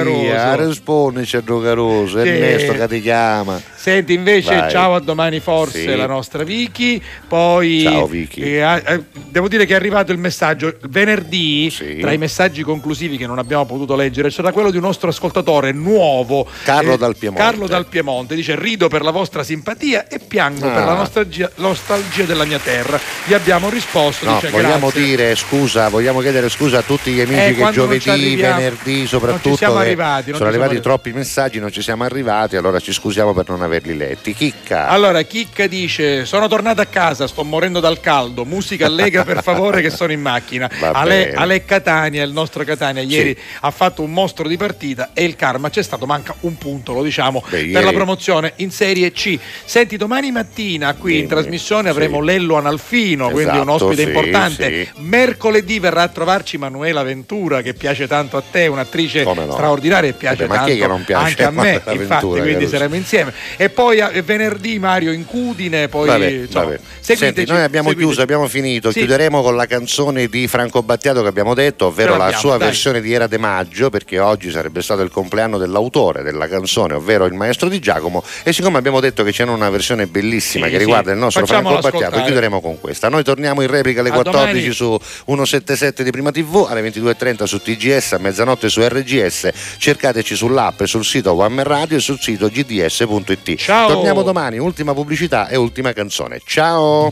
[0.02, 3.60] Lucia, a Responde c'è Dogaroso, Che- Ernesto che ti chiama.
[3.82, 4.70] Senti invece, Vai.
[4.70, 5.96] ciao a domani forse Sì.
[5.96, 7.02] la nostra Vicky.
[7.26, 8.40] Poi Ciao, Vicky.
[8.40, 11.68] eh, ah, eh, devo dire che è arrivato il messaggio venerdì,
[12.00, 15.72] tra i messaggi conclusivi che non abbiamo potuto leggere, c'era quello di un nostro ascoltatore
[15.72, 17.42] nuovo, Carlo eh, dal Piemonte.
[17.42, 20.84] Carlo dal Piemonte dice rido per la vostra simpatia e piango per Ah.
[20.84, 23.00] la nostalgia, nostalgia della mia terra.
[23.24, 25.02] Gli abbiamo risposto, No, dice vogliamo grazie.
[25.04, 28.36] dire scusa, vogliamo chiedere scusa a tutti gli amici Eh, che quando non ci giovedì,
[28.36, 30.80] venerdì non soprattutto ci siamo che arrivati, non sono ci siamo arrivati arrivati.
[31.02, 34.34] troppi messaggi, non ci siamo arrivati, allora ci scusiamo per non aver averli letti.
[34.34, 34.88] Chicca.
[34.88, 38.44] Allora, Chicca dice: Sono tornato a casa, sto morendo dal caldo.
[38.44, 40.70] Musica allegra per favore, che sono in macchina.
[40.80, 41.32] Ale.
[41.32, 45.70] Ale Catania, il nostro Catania, ieri ha fatto un mostro di partita e il karma
[45.70, 49.38] c'è stato, manca un punto, lo diciamo, per ieri- la promozione in Serie C.
[49.64, 51.88] Senti, domani mattina qui in Dimmi, trasmissione sì.
[51.88, 54.84] avremo Lello Analfino, quindi un Esatto, ospite sì, importante.
[54.84, 54.90] sì.
[55.00, 59.50] Mercoledì verrà a trovarci Manuela Ventura, che piace tanto a te, un'attrice no?
[59.52, 61.82] straordinaria e piace Vabbè, tanto piace anche a me.
[61.92, 63.32] Infatti, quindi saremo insieme.
[63.62, 66.80] E poi a- venerdì Mario in Cudine, poi Vabbè, insomma, vabbè.
[66.98, 68.06] seguiteci, Senti, noi abbiamo seguiteci.
[68.06, 68.90] chiuso, abbiamo finito.
[68.90, 68.98] Sì.
[68.98, 72.66] Chiuderemo con la canzone di Franco Battiato che abbiamo detto, ovvero Ce la sua dai.
[72.66, 77.24] versione di Era de Maggio, perché oggi sarebbe stato il compleanno dell'autore della canzone, ovvero
[77.26, 78.24] il maestro di Giacomo.
[78.42, 80.84] E siccome abbiamo detto che c'è una versione bellissima Sì, che sì.
[80.84, 82.24] riguarda il nostro Facciamola Franco Battiato, ascoltare.
[82.24, 83.08] chiuderemo con questa.
[83.08, 84.72] Noi torniamo in replica alle A 14 domani.
[84.72, 89.50] su 177 di Prima TV, alle 22.30 su TGS, a mezzanotte su RGS.
[89.78, 93.51] Cercateci sull'app e sul sito One Radio e sul sito gds.it.
[93.56, 93.88] Ciao.
[93.88, 96.40] Torniamo domani, ultima pubblicità e ultima canzone.
[96.44, 97.10] Ciao!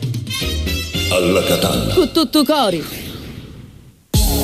[1.11, 1.93] Alla Catalla.
[1.93, 3.10] Con tutto cori.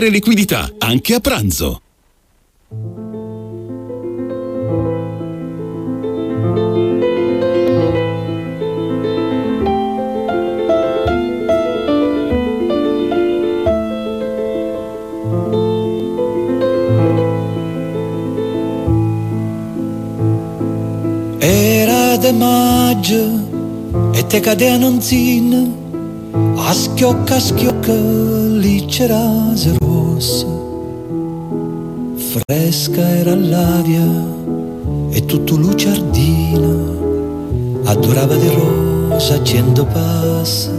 [0.00, 1.80] liquidità, anche a pranzo.
[21.38, 25.82] Era de maggio e te cadevano un zin
[26.56, 29.83] a schiocca schiocca lì c'era rose
[30.14, 30.46] rosse
[32.16, 34.06] fresca era l'aria
[35.10, 36.72] e tutto lucciardina
[37.84, 40.72] adorava di rosa cento passa.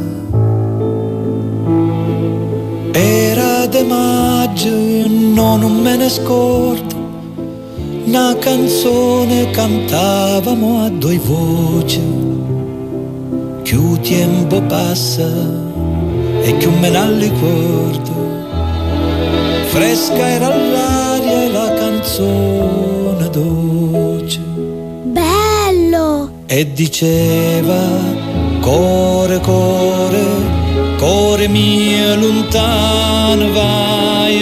[2.92, 4.70] Era de maggio
[5.08, 7.04] no non me ne scordo
[8.06, 12.02] una canzone cantavamo a due voci
[13.64, 15.28] più tempo passa
[16.42, 18.15] e più me ne ricordo
[19.76, 24.40] fresca era l'aria e la canzone dolce.
[25.04, 26.36] Bello!
[26.48, 27.82] e diceva
[28.62, 30.26] core core
[30.98, 34.38] core mio lontano vai.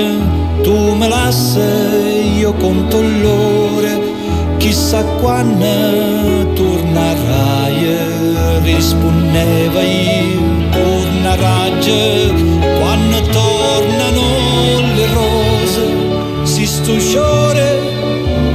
[0.61, 3.99] Tu me lasci io conto l'ore
[4.57, 7.81] chissà quando tornerai.
[8.61, 10.41] Rispondeva io
[10.72, 11.81] tornerai
[12.80, 13.22] quando
[13.73, 15.85] tornano le rose
[16.43, 17.79] si stusciore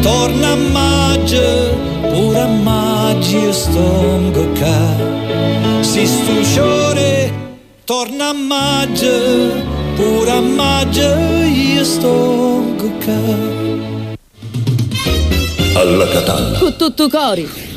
[0.00, 1.76] torna a maggio
[2.12, 4.80] pure a maggio sto ca
[5.80, 7.32] si stusciore
[7.84, 9.50] torna a maggio
[9.96, 11.08] pure a maggio
[11.46, 12.64] io sto
[13.04, 13.66] ca
[15.74, 16.58] Alla Catalla.
[16.58, 17.67] Con tutto cori.